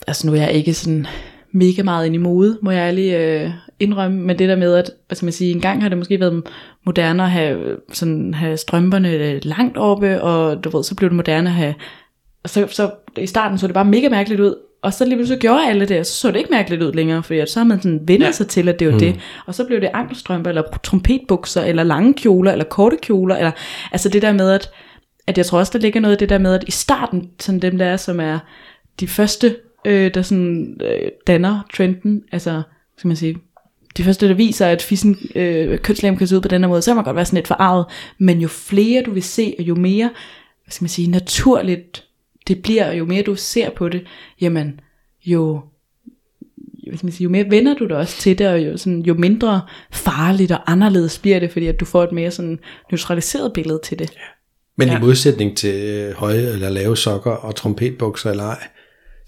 altså 0.06 0.26
nu 0.26 0.32
er 0.32 0.40
jeg 0.40 0.52
ikke 0.52 0.74
sådan 0.74 1.06
mega 1.52 1.82
meget 1.82 2.06
ind 2.06 2.14
i 2.14 2.18
mode, 2.18 2.58
må 2.62 2.70
jeg 2.70 2.88
ærlig 2.88 3.12
øh, 3.12 3.50
indrømme, 3.80 4.20
men 4.20 4.38
det 4.38 4.48
der 4.48 4.56
med, 4.56 4.74
at 4.74 4.90
skal 5.12 5.26
man 5.26 5.32
sige, 5.32 5.52
en 5.52 5.60
gang 5.60 5.82
har 5.82 5.88
det 5.88 5.98
måske 5.98 6.20
været 6.20 6.42
moderne 6.86 7.22
at 7.22 7.30
have, 7.30 7.76
sådan, 7.92 8.34
have 8.34 8.56
strømperne 8.56 9.38
langt 9.38 9.78
oppe, 9.78 10.22
og 10.22 10.64
du 10.64 10.76
ved, 10.76 10.84
så 10.84 10.94
blev 10.94 11.10
det 11.10 11.16
moderne 11.16 11.48
at 11.48 11.54
have, 11.54 11.74
og 12.44 12.50
så, 12.50 12.66
så 12.70 12.90
i 13.16 13.26
starten 13.26 13.58
så 13.58 13.66
det 13.66 13.74
bare 13.74 13.84
mega 13.84 14.08
mærkeligt 14.08 14.40
ud, 14.40 14.54
og 14.82 14.92
så 14.92 15.04
lige 15.04 15.26
så 15.26 15.36
gjorde 15.36 15.66
alle 15.66 15.86
det, 15.86 16.00
og 16.00 16.06
så 16.06 16.12
så 16.12 16.28
det 16.28 16.36
ikke 16.36 16.50
mærkeligt 16.50 16.82
ud 16.82 16.92
længere, 16.92 17.22
fordi 17.22 17.46
så 17.46 17.60
har 17.60 17.64
man 17.64 17.82
sådan 17.82 18.00
vendt 18.08 18.24
ja. 18.24 18.32
sig 18.32 18.48
til, 18.48 18.68
at 18.68 18.78
det 18.78 18.86
jo 18.86 18.90
mm. 18.90 18.98
det, 18.98 19.20
og 19.46 19.54
så 19.54 19.64
blev 19.64 19.80
det 19.80 19.90
ankelstrømper, 19.94 20.50
eller 20.50 20.62
trompetbukser, 20.82 21.62
eller 21.62 21.82
lange 21.82 22.14
kjoler, 22.14 22.52
eller 22.52 22.64
korte 22.64 22.96
kjoler, 23.02 23.36
eller 23.36 23.50
altså 23.92 24.08
det 24.08 24.22
der 24.22 24.32
med, 24.32 24.50
at, 24.50 24.70
at 25.26 25.38
jeg 25.38 25.46
tror 25.46 25.58
også, 25.58 25.72
der 25.72 25.78
ligger 25.78 26.00
noget 26.00 26.12
af 26.12 26.18
det 26.18 26.28
der 26.28 26.38
med, 26.38 26.54
at 26.54 26.64
i 26.66 26.70
starten, 26.70 27.30
sådan 27.40 27.60
dem 27.60 27.78
der 27.78 27.86
er, 27.86 27.96
som 27.96 28.20
er 28.20 28.38
de 29.00 29.08
første, 29.08 29.56
øh, 29.84 30.14
der 30.14 30.22
sådan 30.22 30.80
øh, 30.84 31.08
danner 31.26 31.60
trenden, 31.74 32.22
altså, 32.32 32.62
skal 32.98 33.08
man 33.08 33.16
sige, 33.16 33.36
de 33.96 34.04
første, 34.04 34.28
der 34.28 34.34
viser, 34.34 34.66
at 34.66 34.82
fissen, 34.82 35.18
øh, 35.34 35.78
kønslæben 35.78 36.18
kan 36.18 36.26
se 36.26 36.36
ud 36.36 36.40
på 36.40 36.48
den 36.48 36.62
her 36.62 36.68
måde, 36.68 36.82
så 36.82 36.90
kan 36.90 36.96
man 36.96 37.04
godt 37.04 37.16
være 37.16 37.24
sådan 37.24 37.36
lidt 37.36 37.48
forarvet, 37.48 37.86
men 38.18 38.40
jo 38.40 38.48
flere 38.48 39.02
du 39.02 39.10
vil 39.10 39.22
se, 39.22 39.54
og 39.58 39.64
jo 39.64 39.74
mere, 39.74 40.10
hvad 40.64 40.72
skal 40.72 40.84
man 40.84 40.88
sige, 40.88 41.10
naturligt 41.10 42.04
det 42.48 42.62
bliver, 42.62 42.88
og 42.88 42.98
jo 42.98 43.04
mere 43.04 43.22
du 43.22 43.34
ser 43.34 43.70
på 43.70 43.88
det, 43.88 44.02
jamen, 44.40 44.80
jo, 45.26 45.60
hvad 46.88 46.98
skal 46.98 47.06
man 47.06 47.12
sige, 47.12 47.24
jo 47.24 47.30
mere 47.30 47.50
vender 47.50 47.74
du 47.74 47.86
dig 47.86 47.96
også 47.96 48.20
til 48.20 48.38
det, 48.38 48.48
og 48.48 48.60
jo, 48.60 48.76
sådan, 48.76 49.00
jo 49.00 49.14
mindre 49.14 49.60
farligt 49.92 50.52
og 50.52 50.72
anderledes 50.72 51.18
bliver 51.18 51.40
det, 51.40 51.52
fordi 51.52 51.66
at 51.66 51.80
du 51.80 51.84
får 51.84 52.04
et 52.04 52.12
mere 52.12 52.30
sådan 52.30 52.58
neutraliseret 52.90 53.52
billede 53.52 53.80
til 53.84 53.98
det. 53.98 54.12
Men 54.76 54.88
ja. 54.88 54.94
Ja. 54.94 54.98
i 54.98 55.02
modsætning 55.02 55.56
til 55.56 55.74
øh, 55.74 56.14
høje 56.14 56.52
eller 56.52 56.70
lave 56.70 56.96
sokker 56.96 57.30
og 57.30 57.56
trompetbukser 57.56 58.30
eller 58.30 58.44
ej, 58.44 58.68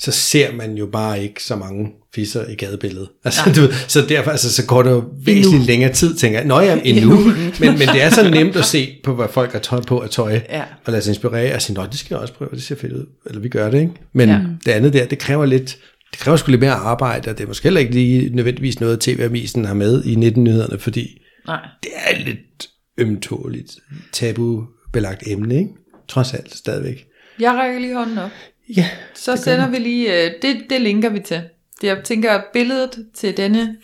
så 0.03 0.11
ser 0.13 0.53
man 0.53 0.75
jo 0.75 0.87
bare 0.87 1.23
ikke 1.23 1.43
så 1.43 1.57
mange 1.57 1.91
fisser 2.15 2.49
i 2.49 2.55
gadebilledet. 2.55 3.09
Altså, 3.25 3.41
du, 3.57 3.73
så 3.89 4.07
derfor 4.09 4.31
altså, 4.31 4.53
så 4.53 4.67
går 4.67 4.83
der 4.83 4.91
jo 4.91 5.05
væsentligt 5.25 5.67
længere 5.67 5.93
tid, 5.93 6.15
tænker 6.17 6.39
jeg. 6.39 6.49
Nå 6.49 6.61
ja, 6.61 6.81
endnu. 6.85 7.17
men, 7.61 7.79
men 7.79 7.79
det 7.89 8.03
er 8.03 8.11
så 8.11 8.31
nemt 8.31 8.57
at 8.57 8.65
se 8.65 8.99
på, 9.05 9.15
hvad 9.15 9.29
folk 9.29 9.53
har 9.53 9.59
tøj 9.59 9.81
på 9.81 10.01
af 10.01 10.11
tøj, 10.11 10.41
Ja. 10.49 10.63
og 10.85 10.93
lade 10.93 11.03
sig 11.03 11.11
inspirere 11.11 11.55
og 11.55 11.63
sige, 11.63 11.75
nå, 11.77 11.87
det 11.87 11.99
skal 11.99 12.15
jeg 12.15 12.19
også 12.21 12.35
prøve, 12.35 12.51
det 12.55 12.63
ser 12.63 12.75
fedt 12.77 12.93
ud. 12.93 13.07
Eller 13.27 13.41
vi 13.41 13.49
gør 13.49 13.71
det, 13.71 13.81
ikke? 13.81 13.93
Men 14.13 14.29
ja. 14.29 14.41
Det 14.65 14.73
andet 14.73 14.93
der, 14.93 15.07
det 15.07 15.19
kræver 15.19 15.47
lidt, 15.47 15.77
det 16.11 16.19
kræver 16.21 16.37
sgu 16.37 16.51
lidt 16.51 16.61
mere 16.61 16.73
arbejde, 16.73 17.31
og 17.31 17.39
det 17.39 17.45
er 17.45 17.49
måske 17.49 17.63
heller 17.65 17.81
ikke 17.81 17.93
lige 17.93 18.35
nødvendigvis 18.37 18.81
noget, 18.81 19.01
TV-avisen 19.01 19.65
har 19.65 19.75
med 19.75 20.05
i 20.05 20.15
19-nyhederne, 20.15 20.79
fordi 20.79 21.19
Nej. 21.47 21.61
det 21.83 21.91
er 22.07 22.19
lidt 22.25 22.69
ømtåligt, 22.99 23.71
tabubelagt 24.13 25.23
emne, 25.27 25.55
ikke? 25.59 25.71
Trods 26.09 26.35
alt 26.35 26.55
stadigvæk. 26.57 27.07
Jeg 27.41 27.53
rækker 27.53 27.81
lige 27.81 27.95
hånden 27.95 28.19
op. 28.19 28.31
Ja, 28.77 28.89
Så 29.15 29.37
sender 29.37 29.69
vi 29.69 29.77
lige, 29.77 30.25
øh, 30.25 30.31
det, 30.43 30.57
det 30.71 30.81
linker 30.81 31.09
vi 31.09 31.21
til. 31.21 31.43
Jeg 31.83 31.99
tænker, 32.05 32.41
billedet 32.53 33.07
til 33.15 33.37
denne 33.37 33.77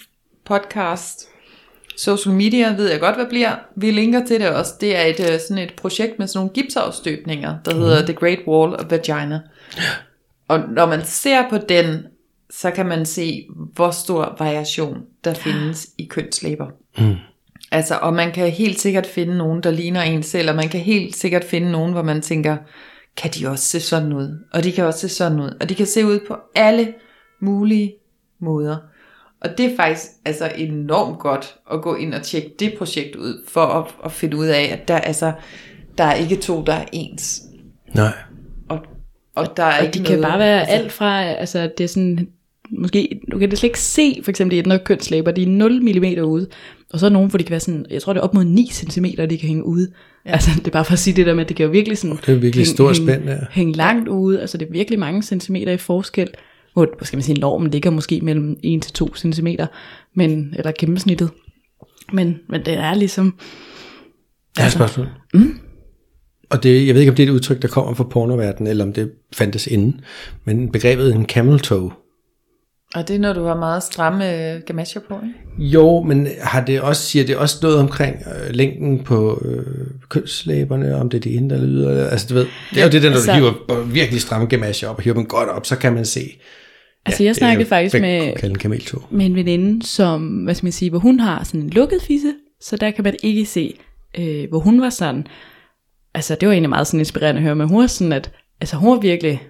podcast, 0.44 1.28
social 1.96 2.34
media, 2.34 2.74
ved 2.76 2.90
jeg 2.90 3.00
godt, 3.00 3.16
hvad 3.16 3.26
bliver. 3.26 3.56
Vi 3.76 3.90
linker 3.90 4.26
til 4.26 4.40
det 4.40 4.48
også. 4.48 4.72
Det 4.80 4.96
er 4.96 5.02
et, 5.02 5.20
øh, 5.20 5.40
sådan 5.40 5.58
et 5.58 5.74
projekt 5.74 6.18
med 6.18 6.26
sådan 6.26 6.38
nogle 6.38 6.52
gipsafstøbninger, 6.54 7.58
der 7.64 7.74
hedder 7.74 8.02
The 8.04 8.14
Great 8.14 8.38
Wall 8.46 8.74
of 8.74 8.90
Vagina. 8.90 9.40
Og 10.48 10.60
når 10.68 10.86
man 10.86 11.04
ser 11.04 11.50
på 11.50 11.58
den, 11.68 12.06
så 12.50 12.70
kan 12.70 12.86
man 12.86 13.06
se, 13.06 13.46
hvor 13.74 13.90
stor 13.90 14.36
variation 14.38 14.98
der 15.24 15.34
findes 15.34 15.88
i 15.98 16.04
kønslæber. 16.04 16.66
Mm. 16.98 17.14
Altså, 17.72 17.98
og 18.02 18.14
man 18.14 18.32
kan 18.32 18.50
helt 18.50 18.80
sikkert 18.80 19.06
finde 19.06 19.36
nogen, 19.36 19.62
der 19.62 19.70
ligner 19.70 20.02
en 20.02 20.22
selv, 20.22 20.50
og 20.50 20.56
man 20.56 20.68
kan 20.68 20.80
helt 20.80 21.16
sikkert 21.16 21.44
finde 21.44 21.70
nogen, 21.70 21.92
hvor 21.92 22.02
man 22.02 22.22
tænker, 22.22 22.56
kan 23.18 23.30
de 23.30 23.48
også 23.48 23.64
se 23.64 23.80
sådan 23.80 24.12
ud? 24.12 24.38
Og 24.52 24.64
de 24.64 24.72
kan 24.72 24.84
også 24.84 25.00
se 25.00 25.08
sådan 25.08 25.40
ud. 25.40 25.50
Og 25.60 25.68
de 25.68 25.74
kan 25.74 25.86
se 25.86 26.06
ud 26.06 26.20
på 26.28 26.36
alle 26.54 26.94
mulige 27.40 27.94
måder. 28.40 28.76
Og 29.40 29.58
det 29.58 29.66
er 29.66 29.76
faktisk 29.76 30.06
altså 30.24 30.52
enormt 30.56 31.18
godt 31.18 31.56
at 31.72 31.82
gå 31.82 31.94
ind 31.94 32.14
og 32.14 32.22
tjekke 32.22 32.50
det 32.58 32.74
projekt 32.78 33.16
ud, 33.16 33.44
for 33.48 33.60
at, 33.60 33.86
at 34.04 34.12
finde 34.12 34.36
ud 34.36 34.46
af, 34.46 34.68
at 34.72 34.88
der, 34.88 34.98
altså, 34.98 35.32
der 35.98 36.04
er 36.04 36.14
ikke 36.14 36.36
to, 36.36 36.62
der 36.62 36.72
er 36.72 36.84
ens. 36.92 37.42
nej. 37.94 38.12
Og, 38.68 38.78
og 39.34 39.56
der 39.56 39.62
er 39.62 39.78
Og 39.78 39.84
ikke 39.84 39.98
de 39.98 40.04
kan 40.04 40.18
noget, 40.18 40.30
bare 40.30 40.38
være 40.38 40.68
alt 40.68 40.92
fra, 40.92 41.22
altså 41.22 41.70
det 41.78 41.84
er 41.84 41.88
sådan, 41.88 42.28
måske, 42.70 43.20
du 43.32 43.38
kan 43.38 43.50
det 43.50 43.58
slet 43.58 43.68
ikke 43.68 43.80
se, 43.80 44.20
for 44.22 44.30
eksempel 44.30 44.56
i 44.56 44.58
et 44.60 44.84
kønslæber, 44.84 45.30
de 45.30 45.42
er 45.42 45.46
0 45.46 45.82
mm 45.82 46.24
ude, 46.24 46.46
og 46.92 46.98
så 46.98 47.06
er 47.06 47.10
nogen, 47.10 47.30
hvor 47.30 47.38
de 47.38 47.44
kan 47.44 47.50
være 47.50 47.60
sådan, 47.60 47.86
jeg 47.90 48.02
tror 48.02 48.12
det 48.12 48.20
er 48.20 48.24
op 48.24 48.34
mod 48.34 48.44
9 48.44 48.66
cm, 48.72 49.04
de 49.04 49.38
kan 49.38 49.48
hænge 49.48 49.64
ude. 49.64 49.92
Ja. 50.28 50.32
Altså 50.32 50.50
det 50.58 50.66
er 50.66 50.70
bare 50.70 50.84
for 50.84 50.92
at 50.92 50.98
sige 50.98 51.16
det 51.16 51.26
der 51.26 51.34
med, 51.34 51.42
at 51.42 51.48
det 51.48 51.56
kan 51.56 51.66
jo 51.66 51.72
virkelig 51.72 51.98
sådan, 51.98 52.16
Det 52.16 52.28
er 52.28 52.38
virkelig 52.38 52.54
hænge, 52.54 52.74
stor 52.74 52.92
spænd, 52.92 53.24
ja. 53.24 53.36
hænge 53.50 53.72
langt 53.72 54.08
ude, 54.08 54.40
altså 54.40 54.58
det 54.58 54.68
er 54.68 54.72
virkelig 54.72 54.98
mange 54.98 55.22
centimeter 55.22 55.72
i 55.72 55.76
forskel, 55.76 56.28
hvor, 56.72 56.88
skal 57.02 57.16
man 57.16 57.22
sige, 57.22 57.40
normen 57.40 57.70
ligger 57.70 57.90
måske 57.90 58.20
mellem 58.20 58.56
1 58.62 58.82
til 58.82 58.92
2 58.92 59.14
cm, 59.16 59.46
men, 60.14 60.54
eller 60.56 60.72
gennemsnittet. 60.78 61.30
Men, 62.12 62.38
men 62.48 62.64
det 62.64 62.74
er 62.74 62.94
ligesom, 62.94 63.34
Jeg 64.56 64.64
har 64.64 64.68
et 64.68 64.72
spørgsmål. 64.72 65.06
Mm. 65.34 65.58
Og 66.50 66.62
det, 66.62 66.86
jeg 66.86 66.94
ved 66.94 67.00
ikke, 67.00 67.10
om 67.10 67.16
det 67.16 67.22
er 67.22 67.26
et 67.26 67.32
udtryk, 67.32 67.62
der 67.62 67.68
kommer 67.68 67.94
fra 67.94 68.04
pornoverdenen, 68.04 68.70
eller 68.70 68.84
om 68.84 68.92
det 68.92 69.10
fandtes 69.32 69.66
inden, 69.66 70.00
men 70.44 70.72
begrebet 70.72 71.14
en 71.14 71.26
camel 71.26 71.60
toe. 71.60 71.90
Og 72.94 73.08
det 73.08 73.16
er, 73.16 73.20
når 73.20 73.32
du 73.32 73.44
har 73.44 73.56
meget 73.56 73.82
stramme 73.82 74.54
øh, 74.54 74.60
gamasjer 74.66 75.02
på, 75.08 75.14
ikke? 75.14 75.68
Jo, 75.70 76.02
men 76.02 76.28
har 76.40 76.64
det 76.64 76.80
også, 76.80 77.02
siger 77.02 77.26
det 77.26 77.36
også 77.36 77.58
noget 77.62 77.78
omkring 77.78 78.16
øh, 78.16 78.54
længden 78.54 79.04
på 79.04 79.42
øh, 79.44 79.86
kønslæberne, 80.08 80.96
om 80.96 81.10
det 81.10 81.16
er 81.18 81.20
det 81.20 81.36
ene 81.36 81.54
eller 81.54 81.68
yder? 81.68 82.08
Altså, 82.08 82.26
du 82.28 82.34
ved, 82.34 82.46
det 82.70 82.80
er 82.80 82.84
jo 82.84 82.90
det, 82.90 83.02
der, 83.02 83.08
når 83.10 83.16
Altså- 83.16 83.32
du 83.32 83.36
hiver 83.38 83.82
virkelig 83.84 84.20
stramme 84.20 84.46
gamasjer 84.46 84.88
op 84.88 84.96
og 84.96 85.02
hiver 85.02 85.14
dem 85.14 85.26
godt 85.26 85.48
op, 85.48 85.66
så 85.66 85.76
kan 85.76 85.92
man 85.92 86.04
se. 86.04 86.20
altså 87.06 87.22
jeg 87.22 87.28
det 87.34 87.36
er 87.36 87.38
snakkede 87.38 87.62
jo, 87.62 87.68
faktisk 87.68 88.00
med, 88.00 88.34
en 88.44 88.56
med 89.10 89.26
en 89.26 89.34
veninde, 89.34 89.86
som, 89.86 90.26
hvad 90.26 90.54
skal 90.54 90.64
man 90.66 90.72
sige, 90.72 90.90
hvor 90.90 90.98
hun 90.98 91.20
har 91.20 91.44
sådan 91.44 91.60
en 91.60 91.70
lukket 91.70 92.02
fisse, 92.02 92.34
så 92.60 92.76
der 92.76 92.90
kan 92.90 93.04
man 93.04 93.14
ikke 93.22 93.46
se, 93.46 93.74
øh, 94.18 94.48
hvor 94.48 94.58
hun 94.58 94.80
var 94.80 94.90
sådan. 94.90 95.26
altså 96.14 96.36
det 96.40 96.48
var 96.48 96.52
egentlig 96.52 96.70
meget 96.70 96.86
sådan 96.86 97.00
inspirerende 97.00 97.38
at 97.38 97.42
høre, 97.44 97.54
men 97.56 97.68
hun 97.68 97.80
var 97.80 97.86
sådan, 97.86 98.12
at 98.12 98.30
altså 98.60 98.76
hun 98.76 98.90
var 98.90 99.00
virkelig, 99.00 99.42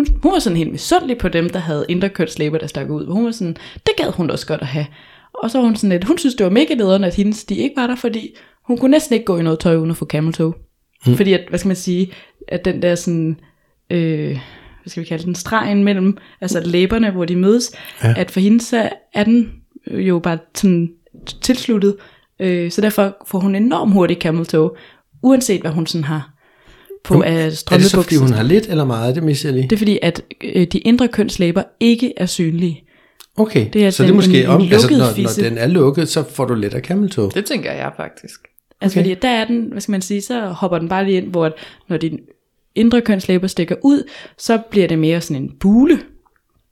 hun, 0.00 0.20
hun 0.22 0.32
var 0.32 0.38
sådan 0.38 0.56
helt 0.56 0.72
misundelig 0.72 1.18
på 1.18 1.28
dem, 1.28 1.50
der 1.50 1.58
havde 1.58 1.86
indre 1.88 2.08
kønslæber, 2.08 2.58
der 2.58 2.66
stak 2.66 2.90
ud. 2.90 3.06
Hun 3.06 3.24
var 3.24 3.30
sådan, 3.30 3.56
det 3.86 3.96
gad 3.96 4.12
hun 4.12 4.30
også 4.30 4.46
godt 4.46 4.60
at 4.60 4.66
have. 4.66 4.86
Og 5.34 5.50
så 5.50 5.58
var 5.58 5.64
hun 5.64 5.76
sådan 5.76 5.90
lidt, 5.90 6.04
hun 6.04 6.18
synes 6.18 6.34
det 6.34 6.44
var 6.44 6.50
mega 6.50 6.74
lederne, 6.74 7.06
at 7.06 7.14
hendes 7.14 7.44
de 7.44 7.54
ikke 7.54 7.76
var 7.76 7.86
der, 7.86 7.96
fordi 7.96 8.36
hun 8.66 8.78
kunne 8.78 8.90
næsten 8.90 9.14
ikke 9.14 9.24
gå 9.24 9.38
i 9.38 9.42
noget 9.42 9.58
tøj 9.58 9.76
uden 9.76 9.90
at 9.90 9.96
få 9.96 10.06
camel 10.06 10.32
toe. 10.32 10.52
Mm. 11.06 11.16
Fordi 11.16 11.32
at, 11.32 11.40
hvad 11.48 11.58
skal 11.58 11.68
man 11.68 11.76
sige, 11.76 12.12
at 12.48 12.64
den 12.64 12.82
der 12.82 12.94
sådan, 12.94 13.40
øh, 13.90 14.28
hvad 14.82 14.86
skal 14.86 15.02
vi 15.02 15.08
kalde 15.08 15.24
den, 15.24 15.34
stregen 15.34 15.84
mellem, 15.84 16.16
altså 16.40 16.60
læberne, 16.64 17.10
hvor 17.10 17.24
de 17.24 17.36
mødes, 17.36 17.72
ja. 18.04 18.14
at 18.16 18.30
for 18.30 18.40
hende 18.40 18.60
så 18.60 18.88
er 19.14 19.24
den 19.24 19.52
jo 19.86 20.18
bare 20.18 20.38
sådan 20.54 20.90
tilsluttet, 21.42 21.96
øh, 22.40 22.70
så 22.70 22.80
derfor 22.80 23.16
får 23.26 23.38
hun 23.38 23.54
enormt 23.54 23.92
hurtigt 23.92 24.20
camel 24.20 24.46
toe, 24.46 24.70
uanset 25.22 25.60
hvad 25.60 25.70
hun 25.70 25.86
sådan 25.86 26.04
har 26.04 26.29
på 27.04 27.22
af 27.22 27.46
Er 27.70 27.76
det 27.76 27.84
så, 27.84 28.02
fordi 28.02 28.16
hun 28.16 28.32
har 28.32 28.42
lidt 28.42 28.66
eller 28.68 28.84
meget? 28.84 29.14
Det 29.14 29.22
misser 29.22 29.48
jeg 29.48 29.54
lige. 29.56 29.68
Det 29.68 29.72
er 29.76 29.78
fordi, 29.78 29.98
at 30.02 30.22
øh, 30.44 30.66
de 30.66 30.78
indre 30.78 31.08
kønslæber 31.08 31.62
ikke 31.80 32.12
er 32.16 32.26
synlige. 32.26 32.84
Okay, 33.36 33.66
det 33.72 33.86
er 33.86 33.90
så 33.90 34.02
det 34.02 34.08
er 34.08 34.12
en- 34.12 34.16
måske 34.16 34.40
en 34.42 34.46
om, 34.48 34.60
altså, 34.62 34.80
lukket 34.80 34.98
når, 34.98 35.06
fisse. 35.14 35.42
når 35.42 35.48
den 35.48 35.58
er 35.58 35.66
lukket, 35.66 36.08
så 36.08 36.22
får 36.22 36.44
du 36.44 36.54
lettere 36.54 36.80
kammeltog. 36.80 37.34
Det 37.34 37.44
tænker 37.44 37.72
jeg 37.72 37.92
faktisk. 37.96 38.40
Altså 38.80 38.98
Okay. 38.98 39.08
fordi 39.08 39.20
der 39.22 39.28
er 39.28 39.44
den, 39.44 39.68
hvad 39.72 39.80
skal 39.80 39.92
man 39.92 40.02
sige, 40.02 40.20
så 40.22 40.46
hopper 40.46 40.78
den 40.78 40.88
bare 40.88 41.04
lige 41.04 41.16
ind, 41.16 41.26
hvor 41.30 41.44
at, 41.46 41.52
når 41.88 41.96
din 41.96 42.18
indre 42.74 43.00
kønslæber 43.00 43.46
stikker 43.46 43.76
ud, 43.82 44.02
så 44.38 44.58
bliver 44.70 44.88
det 44.88 44.98
mere 44.98 45.20
sådan 45.20 45.42
en 45.42 45.50
bule, 45.60 46.00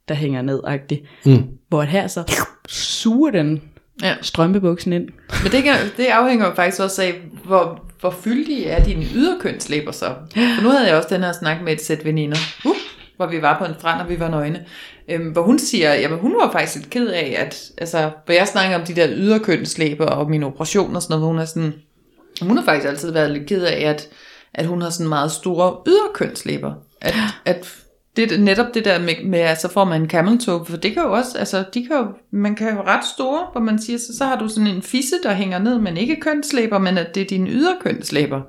der 0.09 0.15
hænger 0.15 0.43
ned 0.43 0.61
-agtig. 0.67 1.07
Mm. 1.25 1.43
Hvor 1.69 1.83
at 1.83 1.89
her 1.89 2.07
så 2.07 2.23
suger 2.69 3.31
den 3.31 3.63
Ja. 4.03 4.15
strømpebuksen 4.23 4.93
ind. 4.93 5.09
Men 5.43 5.53
det, 5.53 5.63
kan, 5.63 5.75
det 5.97 6.05
afhænger 6.07 6.55
faktisk 6.55 6.83
også 6.83 7.03
af, 7.03 7.15
hvor, 7.45 7.85
hvor 8.01 8.11
fyldige 8.11 8.67
er 8.67 8.85
dine 8.85 9.07
yderkønslæber 9.15 9.93
så. 9.93 10.15
For 10.35 10.63
nu 10.63 10.69
havde 10.69 10.87
jeg 10.87 10.97
også 10.97 11.09
den 11.15 11.23
her 11.23 11.33
snak 11.33 11.63
med 11.63 11.73
et 11.73 11.81
sæt 11.81 12.05
veninder, 12.05 12.37
uh, 12.65 12.77
hvor 13.17 13.27
vi 13.27 13.43
var 13.43 13.59
på 13.59 13.65
en 13.65 13.75
strand, 13.79 14.01
og 14.01 14.09
vi 14.09 14.21
var 14.21 14.29
nøgne. 14.31 14.65
Øhm, 15.09 15.31
hvor 15.31 15.43
hun 15.43 15.59
siger, 15.59 15.95
jamen 15.95 16.19
hun 16.19 16.35
var 16.35 16.53
faktisk 16.53 16.77
lidt 16.77 16.91
ked 16.91 17.09
af, 17.09 17.37
at 17.39 17.71
altså, 17.79 18.11
hvor 18.25 18.35
jeg 18.35 18.49
snakker 18.49 18.79
om 18.79 18.85
de 18.85 18.97
der 18.97 19.09
yderkønslæber 19.11 20.07
og 20.07 20.31
min 20.31 20.43
operation 20.43 20.97
og 20.97 21.03
sådan 21.03 21.13
noget, 21.13 21.23
hvor 21.23 21.29
hun 21.29 21.39
er 21.39 21.45
sådan, 21.45 21.75
hun 22.43 22.57
har 22.57 22.65
faktisk 22.65 22.89
altid 22.89 23.13
været 23.13 23.31
lidt 23.31 23.47
ked 23.47 23.63
af, 23.63 23.81
at, 23.91 24.09
at 24.55 24.67
hun 24.67 24.83
har 24.83 24.91
sådan 24.91 25.09
meget 25.09 25.33
store 25.33 25.77
yderkønslæber. 25.87 26.73
At, 27.01 27.15
at 27.45 27.75
det 28.19 28.33
er 28.33 28.39
netop 28.39 28.75
det 28.75 28.85
der 28.85 28.99
med, 28.99 29.25
med 29.25 29.39
at 29.39 29.61
så 29.61 29.69
får 29.69 29.85
man 29.85 30.03
en 30.03 30.11
camel 30.11 30.39
toe, 30.39 30.65
for 30.65 30.77
det 30.77 30.95
kan 30.95 31.03
jo 31.03 31.13
også, 31.13 31.39
altså 31.39 31.65
de 31.75 31.87
kan 31.87 31.97
jo, 31.97 32.07
man 32.33 32.55
kan 32.55 32.75
jo 32.75 32.83
ret 32.83 33.05
store, 33.15 33.47
hvor 33.53 33.61
man 33.61 33.79
siger, 33.79 33.99
så, 33.99 34.17
så 34.19 34.25
har 34.25 34.39
du 34.39 34.49
sådan 34.49 34.67
en 34.67 34.83
fisse, 34.83 35.15
der 35.23 35.35
hænger 35.35 35.59
ned, 35.59 35.79
men 35.79 35.97
ikke 35.97 36.17
kønslæber, 36.21 36.79
men 36.79 36.99
at 36.99 37.15
det 37.15 37.21
er 37.21 37.27
dine 37.27 37.51
yderkønslæber. 37.51 38.41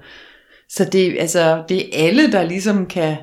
Så 0.70 0.86
det, 0.92 1.16
altså, 1.20 1.64
det 1.70 1.78
er 1.78 2.08
alle, 2.08 2.32
der 2.32 2.44
ligesom 2.44 2.86
kan 2.86 3.16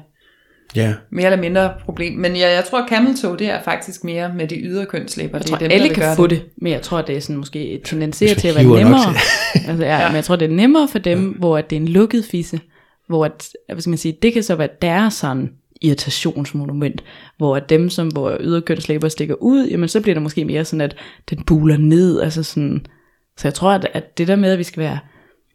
Ja. 0.77 0.95
mere 1.13 1.27
eller 1.27 1.41
mindre 1.41 1.75
problem. 1.85 2.19
Men 2.19 2.33
jeg, 2.37 2.53
jeg 2.53 2.65
tror, 2.65 2.83
at 2.83 2.89
camel 2.89 3.17
toe, 3.17 3.39
det 3.39 3.51
er 3.51 3.63
faktisk 3.63 4.05
mere 4.05 4.33
med 4.35 4.49
de 4.49 4.57
ydre 4.61 4.87
Jeg 4.93 5.11
tror, 5.43 5.57
alle 5.57 5.79
der 5.79 5.83
vil 5.83 5.95
kan 5.95 6.17
få 6.17 6.27
det. 6.27 6.31
det, 6.31 6.49
men 6.57 6.73
jeg 6.73 6.83
tror, 6.83 7.03
det 7.03 7.17
er 7.17 7.21
sådan 7.21 7.37
måske 7.37 7.81
tendenserer 7.85 8.35
til 8.35 8.49
at 8.49 8.55
være 8.55 8.65
nemmere. 8.65 9.15
altså, 9.69 9.85
ja, 9.85 9.99
ja. 9.99 10.09
Men 10.09 10.17
jeg 10.17 10.25
tror, 10.25 10.37
det 10.37 10.51
er 10.51 10.55
nemmere 10.55 10.89
for 10.89 10.99
dem, 10.99 11.31
ja. 11.31 11.39
hvor 11.39 11.59
at 11.59 11.71
det 11.71 11.77
er 11.77 11.81
en 11.81 11.89
lukket 11.89 12.25
fisse, 12.25 12.61
hvor 13.09 13.25
at, 13.25 13.49
hvad 13.73 13.81
skal 13.81 13.91
man 13.91 13.99
sige, 13.99 14.19
det 14.23 14.33
kan 14.33 14.43
så 14.43 14.55
være 14.55 14.69
deres 14.83 15.15
sådan 15.15 15.51
irritationsmonument, 15.83 17.05
hvor 17.37 17.57
at 17.57 17.69
dem, 17.69 17.91
som 17.91 18.09
hvor 18.09 18.37
yderkønslæber 18.41 19.09
stikker 19.09 19.35
ud, 19.35 19.67
jamen 19.67 19.89
så 19.89 20.01
bliver 20.01 20.15
det 20.15 20.23
måske 20.23 20.45
mere 20.45 20.65
sådan, 20.65 20.81
at 20.81 20.97
den 21.31 21.43
buler 21.45 21.77
ned, 21.77 22.21
altså 22.21 22.43
sådan, 22.43 22.87
så 23.37 23.49
jeg 23.49 23.55
tror, 23.55 23.71
at, 23.71 23.89
at 23.93 24.19
det 24.19 24.29
der 24.29 24.37
med, 24.37 24.53
at 24.53 24.59
vi 24.59 24.65
skal 24.65 24.83
være, 24.83 24.99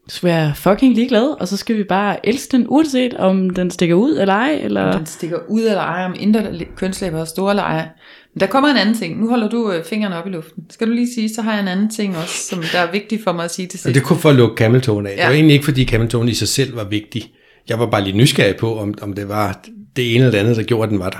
skal 0.07 0.27
være 0.27 0.55
fucking 0.55 0.95
ligeglade, 0.95 1.35
og 1.35 1.47
så 1.47 1.57
skal 1.57 1.77
vi 1.77 1.83
bare 1.83 2.29
elske 2.29 2.57
den, 2.57 2.65
uanset 2.69 3.13
om 3.13 3.49
den 3.49 3.71
stikker 3.71 3.95
ud 3.95 4.17
eller 4.17 4.33
ej, 4.33 4.59
eller... 4.63 4.81
Om 4.81 4.97
den 4.97 5.05
stikker 5.05 5.37
ud 5.49 5.61
eller 5.61 5.81
ej, 5.81 6.05
om 6.05 6.15
indre 6.19 6.65
kønslæber 6.77 7.21
er 7.21 7.25
store 7.25 7.51
eller 7.51 7.63
ej. 7.63 7.87
Men 8.33 8.39
der 8.39 8.47
kommer 8.47 8.69
en 8.69 8.77
anden 8.77 8.95
ting. 8.95 9.21
Nu 9.21 9.29
holder 9.29 9.49
du 9.49 9.71
øh, 9.71 9.85
fingrene 9.85 10.17
op 10.17 10.27
i 10.27 10.29
luften. 10.29 10.63
Skal 10.69 10.87
du 10.87 10.93
lige 10.93 11.13
sige, 11.13 11.33
så 11.35 11.41
har 11.41 11.51
jeg 11.51 11.61
en 11.61 11.67
anden 11.67 11.89
ting 11.89 12.17
også, 12.17 12.47
som 12.49 12.63
der 12.71 12.79
er 12.79 12.91
vigtigt 12.91 13.23
for 13.23 13.33
mig 13.33 13.45
at 13.45 13.51
sige 13.53 13.67
til 13.67 13.79
sidst. 13.79 13.95
det 13.95 14.03
kunne 14.03 14.19
for 14.19 14.29
at 14.29 14.35
lukke 14.35 14.55
kammeltogen 14.55 15.07
af. 15.07 15.09
Ja. 15.09 15.15
Det 15.15 15.27
var 15.27 15.33
egentlig 15.33 15.53
ikke, 15.53 15.65
fordi 15.65 15.83
kammeltogen 15.83 16.29
i 16.29 16.33
sig 16.33 16.47
selv 16.47 16.75
var 16.75 16.83
vigtig. 16.83 17.31
Jeg 17.69 17.79
var 17.79 17.85
bare 17.85 18.03
lidt 18.03 18.15
nysgerrig 18.15 18.55
på, 18.55 18.79
om, 18.79 18.93
om 19.01 19.13
det 19.13 19.29
var 19.29 19.61
det 19.95 20.09
ene 20.15 20.17
eller 20.25 20.31
det 20.31 20.37
andet, 20.37 20.57
der 20.57 20.63
gjorde, 20.63 20.83
at 20.83 20.89
den 20.89 20.99
var 20.99 21.09
der. 21.09 21.17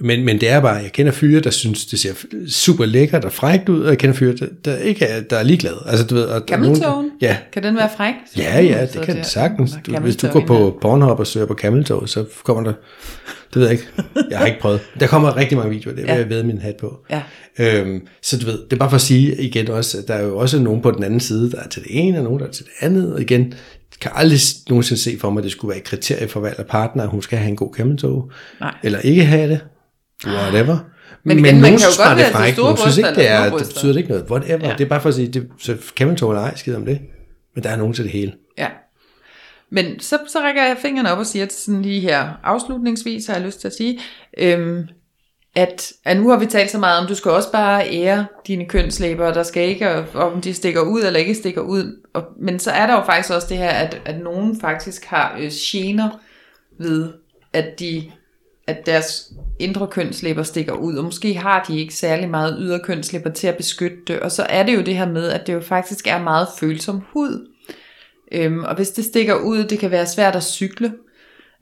Men, 0.00 0.24
men 0.24 0.40
det 0.40 0.48
er 0.50 0.60
bare, 0.60 0.74
jeg 0.74 0.92
kender 0.92 1.12
fyre, 1.12 1.40
der 1.40 1.50
synes, 1.50 1.86
det 1.86 1.98
ser 1.98 2.12
super 2.48 2.84
lækkert 2.84 3.24
og 3.24 3.32
frækt 3.32 3.68
ud, 3.68 3.80
og 3.82 3.88
jeg 3.90 3.98
kender 3.98 4.16
fyre, 4.16 4.36
der, 4.36 4.46
der 4.64 4.76
ikke 4.76 5.04
er, 5.04 5.20
der 5.20 5.36
er 5.36 5.42
ligeglade. 5.42 5.76
Altså, 5.86 6.06
du 6.06 6.14
ved, 6.14 6.24
og 6.24 6.42
nogen? 6.60 7.10
Ja, 7.20 7.36
Kan 7.52 7.62
den 7.62 7.76
være 7.76 7.88
fræk? 7.96 8.14
Ja, 8.38 8.60
ja, 8.62 8.86
Så 8.86 8.98
det 8.98 9.06
kan 9.06 9.16
det 9.16 9.26
sagtens. 9.26 9.72
Du, 9.86 9.96
hvis 9.98 10.16
du 10.16 10.26
går 10.28 10.40
på 10.46 10.78
Pornhub 10.82 11.18
og 11.18 11.26
søger 11.26 11.46
på 11.46 11.54
cameltog, 11.54 12.08
så 12.08 12.24
kommer 12.44 12.62
der, 12.62 12.72
det 13.54 13.60
ved 13.60 13.62
jeg 13.62 13.72
ikke, 13.72 13.88
jeg 14.30 14.38
har 14.38 14.46
ikke 14.46 14.60
prøvet. 14.60 14.80
Der 15.00 15.06
kommer 15.06 15.36
rigtig 15.36 15.58
mange 15.58 15.72
videoer, 15.74 15.94
det 15.94 16.02
vil 16.04 16.10
Ja. 16.10 16.16
jeg 16.18 16.28
ved 16.28 16.42
min 16.42 16.58
hat 16.58 16.74
på. 16.80 16.98
Ja. 17.10 17.22
Øhm, 17.58 18.00
så 18.22 18.38
du 18.38 18.46
ved, 18.46 18.58
det 18.64 18.72
er 18.72 18.76
bare 18.76 18.90
for 18.90 18.94
at 18.94 19.00
sige 19.00 19.36
igen 19.42 19.68
også, 19.70 19.98
at 19.98 20.08
der 20.08 20.14
er 20.14 20.22
jo 20.24 20.36
også 20.38 20.58
nogen 20.58 20.82
på 20.82 20.90
den 20.90 21.04
anden 21.04 21.20
side, 21.20 21.50
der 21.50 21.58
er 21.60 21.68
til 21.68 21.82
det 21.82 21.90
ene, 21.90 22.18
og 22.18 22.24
nogen, 22.24 22.40
der 22.40 22.46
er 22.46 22.50
til 22.50 22.64
det 22.64 22.72
andet, 22.80 23.12
og 23.14 23.20
igen, 23.20 23.54
kan 24.00 24.10
aldrig 24.14 24.38
nogensinde 24.68 25.02
se 25.02 25.18
for 25.20 25.30
mig, 25.30 25.40
at 25.40 25.44
det 25.44 25.52
skulle 25.52 25.68
være 25.68 25.78
et 25.78 25.84
kriterie 25.84 26.28
for 26.28 26.40
valg 26.40 26.58
af 26.58 26.66
partner, 26.66 27.02
at 27.02 27.08
hun 27.08 27.22
skal 27.22 27.38
have 27.38 27.48
en 27.48 27.56
god 27.56 28.32
Nej. 28.60 28.74
eller 28.82 28.98
ikke 28.98 29.24
have 29.24 29.50
det, 29.50 29.60
whatever. 30.26 30.78
Men 31.24 31.38
igen, 31.38 31.42
man 31.42 31.54
nogen 31.54 31.64
kan 31.64 31.72
jo 31.72 31.78
synes 31.78 31.96
godt 31.96 32.06
bare, 32.06 32.18
det 32.18 32.26
er 32.26 32.30
frækt, 32.30 32.54
store 32.54 32.64
nogen 32.64 32.78
synes 32.78 32.98
ikke, 32.98 33.14
det, 33.14 33.30
er, 33.30 33.56
det 33.56 33.66
betyder 33.66 33.92
det 33.92 33.98
ikke 33.98 34.10
noget, 34.10 34.30
whatever. 34.30 34.68
Ja. 34.68 34.72
Det 34.72 34.84
er 34.84 34.88
bare 34.88 35.00
for 35.00 35.08
at 35.08 35.14
sige, 35.14 35.28
det, 35.28 35.48
så 35.58 35.76
cameltog 35.96 36.30
eller 36.30 36.42
ej, 36.42 36.56
skid 36.56 36.74
om 36.74 36.84
det. 36.84 37.00
Men 37.54 37.64
der 37.64 37.70
er 37.70 37.76
nogen 37.76 37.94
til 37.94 38.04
det 38.04 38.12
hele. 38.12 38.32
Ja. 38.58 38.68
Men 39.70 40.00
så, 40.00 40.18
så 40.28 40.38
rækker 40.38 40.62
jeg 40.62 40.76
fingrene 40.82 41.12
op 41.12 41.18
og 41.18 41.26
siger 41.26 41.46
til 41.46 41.60
sådan 41.60 41.82
lige 41.82 42.00
her 42.00 42.28
afslutningsvis, 42.42 43.26
har 43.26 43.34
jeg 43.34 43.44
lyst 43.44 43.60
til 43.60 43.68
at 43.68 43.74
sige, 43.74 44.00
øhm, 44.38 44.84
at, 45.54 45.92
at 46.04 46.16
nu 46.16 46.28
har 46.28 46.38
vi 46.38 46.46
talt 46.46 46.70
så 46.70 46.78
meget 46.78 47.00
om, 47.00 47.06
du 47.06 47.14
skal 47.14 47.30
også 47.30 47.52
bare 47.52 47.90
ære 47.90 48.26
dine 48.46 48.66
kønslæber, 48.66 49.26
og 49.26 49.34
der 49.34 49.42
skal 49.42 49.68
ikke, 49.68 50.06
om 50.14 50.40
de 50.40 50.54
stikker 50.54 50.80
ud 50.80 51.02
eller 51.02 51.20
ikke 51.20 51.34
stikker 51.34 51.60
ud. 51.60 51.98
Og, 52.12 52.24
men 52.40 52.58
så 52.58 52.70
er 52.70 52.86
der 52.86 52.94
jo 52.94 53.04
faktisk 53.04 53.34
også 53.34 53.48
det 53.48 53.56
her, 53.56 53.68
at, 53.68 54.00
at 54.04 54.20
nogen 54.20 54.60
faktisk 54.60 55.04
har 55.04 55.36
øh, 55.40 55.50
gener 55.52 56.20
ved, 56.78 57.12
at 57.52 57.80
de 57.80 58.10
at 58.66 58.86
deres 58.86 59.32
indre 59.58 59.86
kønslæber 59.86 60.42
stikker 60.42 60.72
ud, 60.72 60.96
og 60.96 61.04
måske 61.04 61.34
har 61.34 61.64
de 61.68 61.80
ikke 61.80 61.94
særlig 61.94 62.30
meget 62.30 62.56
ydre 62.60 62.80
kønslæber 62.84 63.30
til 63.30 63.46
at 63.46 63.56
beskytte 63.56 63.96
det, 64.06 64.20
og 64.20 64.32
så 64.32 64.42
er 64.42 64.62
det 64.62 64.76
jo 64.76 64.82
det 64.82 64.96
her 64.96 65.08
med, 65.08 65.28
at 65.28 65.46
det 65.46 65.52
jo 65.52 65.60
faktisk 65.60 66.06
er 66.06 66.22
meget 66.22 66.48
følsom 66.58 67.02
hud. 67.12 67.48
Øhm, 68.32 68.64
og 68.64 68.74
hvis 68.74 68.90
det 68.90 69.04
stikker 69.04 69.34
ud, 69.34 69.64
det 69.64 69.78
kan 69.78 69.90
være 69.90 70.06
svært 70.06 70.36
at 70.36 70.42
cykle. 70.42 70.92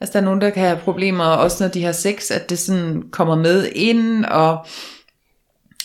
Altså 0.02 0.12
der 0.12 0.20
er 0.20 0.24
nogen, 0.24 0.40
der 0.40 0.50
kan 0.50 0.62
have 0.62 0.78
problemer, 0.78 1.24
også 1.24 1.64
når 1.64 1.70
de 1.70 1.84
har 1.84 1.92
sex, 1.92 2.30
at 2.30 2.50
det 2.50 2.58
sådan 2.58 3.02
kommer 3.10 3.36
med 3.36 3.68
ind, 3.74 4.24
og 4.24 4.66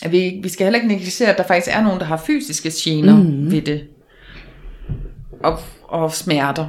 at 0.02 0.12
vi, 0.12 0.40
vi 0.42 0.48
skal 0.48 0.64
heller 0.64 0.78
ikke 0.78 0.88
negligere, 0.88 1.30
at 1.30 1.38
der 1.38 1.44
faktisk 1.44 1.76
er 1.76 1.82
nogen, 1.82 2.00
der 2.00 2.06
har 2.06 2.16
fysiske 2.16 2.70
gener 2.74 3.16
mm. 3.16 3.50
ved 3.50 3.62
det. 3.62 3.88
Og, 5.44 5.58
og 5.82 6.12
smerter 6.12 6.66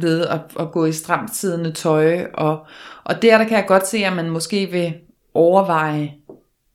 ved 0.00 0.26
at, 0.26 0.40
at 0.60 0.72
gå 0.72 0.84
i 0.84 0.92
stramt 0.92 1.36
siddende 1.36 1.72
tøj. 1.72 2.26
Og, 2.34 2.66
og 3.04 3.22
der, 3.22 3.38
der 3.38 3.44
kan 3.44 3.56
jeg 3.56 3.66
godt 3.66 3.86
se, 3.86 3.98
at 3.98 4.16
man 4.16 4.30
måske 4.30 4.66
vil 4.66 4.94
overveje 5.34 6.14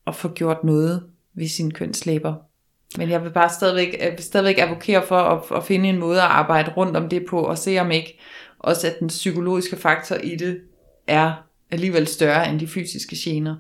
at 0.08 0.16
få 0.16 0.30
gjort 0.30 0.64
noget 0.64 1.04
ved 1.36 1.48
sine 1.48 1.72
kønslæber. 1.72 2.34
Men 2.98 3.10
jeg 3.10 3.24
vil 3.24 3.30
bare 3.30 3.50
stadigvæk, 3.50 3.98
jeg 4.02 4.12
vil 4.12 4.24
stadigvæk 4.24 4.58
advokere 4.60 5.04
for 5.08 5.18
at, 5.18 5.58
at 5.58 5.64
finde 5.64 5.90
en 5.90 6.00
måde 6.00 6.22
at 6.22 6.28
arbejde 6.28 6.72
rundt 6.78 6.98
om 6.98 7.10
det 7.10 7.26
på, 7.30 7.40
og 7.40 7.58
se 7.58 7.80
om 7.80 7.92
ikke 7.92 8.20
også, 8.64 8.88
at 8.88 9.00
den 9.00 9.08
psykologiske 9.08 9.76
faktor 9.76 10.16
i 10.16 10.36
det 10.36 10.60
er 11.08 11.34
alligevel 11.72 12.08
større 12.08 12.50
end 12.50 12.60
de 12.60 12.68
fysiske 12.68 13.16
gener. 13.24 13.56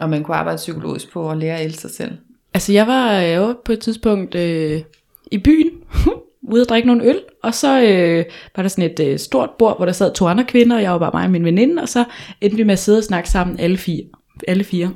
Og 0.00 0.10
man 0.10 0.22
kunne 0.22 0.36
arbejde 0.36 0.56
psykologisk 0.56 1.12
på 1.12 1.30
at 1.30 1.38
lære 1.38 1.58
at 1.58 1.64
elske 1.64 1.80
sig 1.80 1.90
selv. 1.90 2.12
Altså 2.54 2.72
jeg 2.72 2.86
var 2.86 3.20
øh, 3.20 3.34
jo 3.34 3.56
på 3.64 3.72
et 3.72 3.80
tidspunkt 3.80 4.34
øh, 4.34 4.82
i 5.30 5.38
byen, 5.38 5.70
ude 6.52 6.62
at 6.62 6.68
drikke 6.68 6.86
nogle 6.86 7.04
øl, 7.04 7.22
og 7.42 7.54
så 7.54 7.82
øh, 7.82 8.24
var 8.56 8.62
der 8.62 8.68
sådan 8.68 8.90
et 8.90 9.00
øh, 9.00 9.18
stort 9.18 9.50
bord, 9.58 9.76
hvor 9.76 9.84
der 9.86 9.92
sad 9.92 10.14
to 10.14 10.26
andre 10.26 10.44
kvinder, 10.44 10.76
og 10.76 10.82
jeg 10.82 10.92
var 10.92 10.98
bare 10.98 11.10
mig 11.14 11.24
og 11.24 11.30
min 11.30 11.44
veninde, 11.44 11.82
og 11.82 11.88
så 11.88 12.04
endte 12.40 12.56
vi 12.56 12.62
med 12.62 12.72
at 12.72 12.78
sidde 12.78 12.98
og 12.98 13.04
snakke 13.04 13.30
sammen 13.30 13.60
alle 13.60 13.76
fire, 13.76 14.04
alle 14.48 14.64
fire 14.64 14.94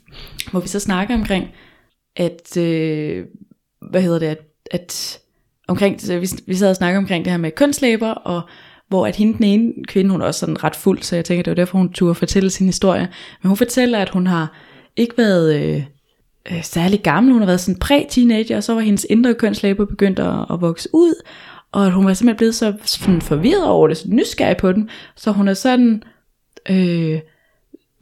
hvor 0.50 0.60
vi 0.60 0.68
så 0.68 0.80
snakker 0.80 1.14
omkring, 1.14 1.48
at, 2.16 2.56
øh, 2.56 3.24
hvad 3.90 4.02
hedder 4.02 4.18
det, 4.18 4.26
at, 4.26 4.40
at 4.70 5.20
omkring, 5.70 6.00
så 6.00 6.18
vi, 6.18 6.28
vi 6.46 6.54
sad 6.54 6.70
og 6.70 6.76
snakkede 6.76 6.98
omkring 6.98 7.24
det 7.24 7.32
her 7.32 7.38
med 7.38 7.50
kønslæber, 7.50 8.10
og 8.10 8.42
hvor 8.88 9.06
at 9.06 9.16
hende 9.16 9.34
den 9.34 9.44
ene 9.44 9.72
kvinde, 9.88 10.10
hun 10.10 10.20
er 10.20 10.26
også 10.26 10.40
sådan 10.40 10.64
ret 10.64 10.76
fuld, 10.76 11.02
så 11.02 11.16
jeg 11.16 11.24
tænker, 11.24 11.42
det 11.42 11.50
var 11.50 11.54
derfor, 11.54 11.78
hun 11.78 11.92
turde 11.92 12.14
fortælle 12.14 12.50
sin 12.50 12.66
historie. 12.66 13.08
Men 13.42 13.48
hun 13.48 13.56
fortæller, 13.56 13.98
at 13.98 14.08
hun 14.08 14.26
har 14.26 14.56
ikke 14.96 15.18
været 15.18 15.54
øh, 15.54 15.82
øh, 16.52 16.64
særlig 16.64 17.02
gammel, 17.02 17.32
hun 17.32 17.42
har 17.42 17.46
været 17.46 17.60
sådan 17.60 17.78
præ-teenager, 17.78 18.56
og 18.56 18.62
så 18.62 18.74
var 18.74 18.80
hendes 18.80 19.06
indre 19.10 19.34
kønslæber 19.34 19.84
begyndt 19.84 20.18
at, 20.18 20.46
at 20.50 20.60
vokse 20.60 20.88
ud, 20.92 21.14
og 21.72 21.86
at 21.86 21.92
hun 21.92 22.06
var 22.06 22.14
simpelthen 22.14 22.36
blevet 22.36 22.54
så 22.54 22.74
sådan 22.84 23.22
forvirret 23.22 23.68
over 23.68 23.88
det, 23.88 23.96
så 23.96 24.04
nysgerrig 24.08 24.56
på 24.56 24.72
den, 24.72 24.90
så 25.16 25.32
hun 25.32 25.48
er 25.48 25.54
sådan 25.54 26.02
øh, 26.70 27.20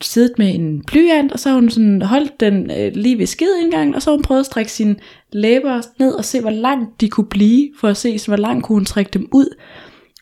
siddet 0.00 0.38
med 0.38 0.54
en 0.54 0.82
blyant, 0.82 1.32
og 1.32 1.38
så 1.38 1.48
har 1.48 1.54
hun 1.54 1.70
sådan 1.70 2.02
holdt 2.02 2.40
den 2.40 2.70
øh, 2.70 2.92
lige 2.94 3.18
ved 3.18 3.26
skideindgangen, 3.26 3.94
og 3.94 4.02
så 4.02 4.10
har 4.10 4.16
hun 4.16 4.22
prøvet 4.22 4.40
at 4.40 4.46
strække 4.46 4.72
sine 4.72 4.96
læber 5.32 5.80
ned 5.98 6.12
og 6.12 6.24
se, 6.24 6.40
hvor 6.40 6.50
langt 6.50 7.00
de 7.00 7.08
kunne 7.08 7.26
blive, 7.26 7.70
for 7.80 7.88
at 7.88 7.96
se, 7.96 8.18
så 8.18 8.26
hvor 8.26 8.36
langt 8.36 8.64
kunne 8.64 8.76
hun 8.76 8.84
trække 8.84 9.10
dem 9.12 9.28
ud. 9.32 9.56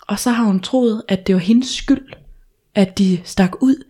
Og 0.08 0.18
så 0.18 0.30
har 0.30 0.44
hun 0.44 0.60
troet, 0.60 1.02
at 1.08 1.26
det 1.26 1.34
var 1.34 1.40
hendes 1.40 1.68
skyld, 1.68 2.12
at 2.74 2.98
de 2.98 3.18
stak 3.24 3.62
ud. 3.62 3.84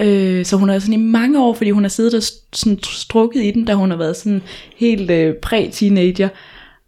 Øh, 0.00 0.44
så 0.44 0.56
hun 0.56 0.68
har 0.68 0.78
sådan 0.78 1.00
i 1.00 1.04
mange 1.04 1.42
år, 1.42 1.54
fordi 1.54 1.70
hun 1.70 1.84
har 1.84 1.88
siddet 1.88 2.14
og 2.14 2.22
sådan 2.52 2.78
strukket 2.82 3.44
i 3.44 3.50
den, 3.50 3.64
da 3.64 3.74
hun 3.74 3.90
har 3.90 3.98
været 3.98 4.16
sådan 4.16 4.42
helt 4.76 5.10
øh, 5.10 5.34
præ-teenager, 5.42 6.28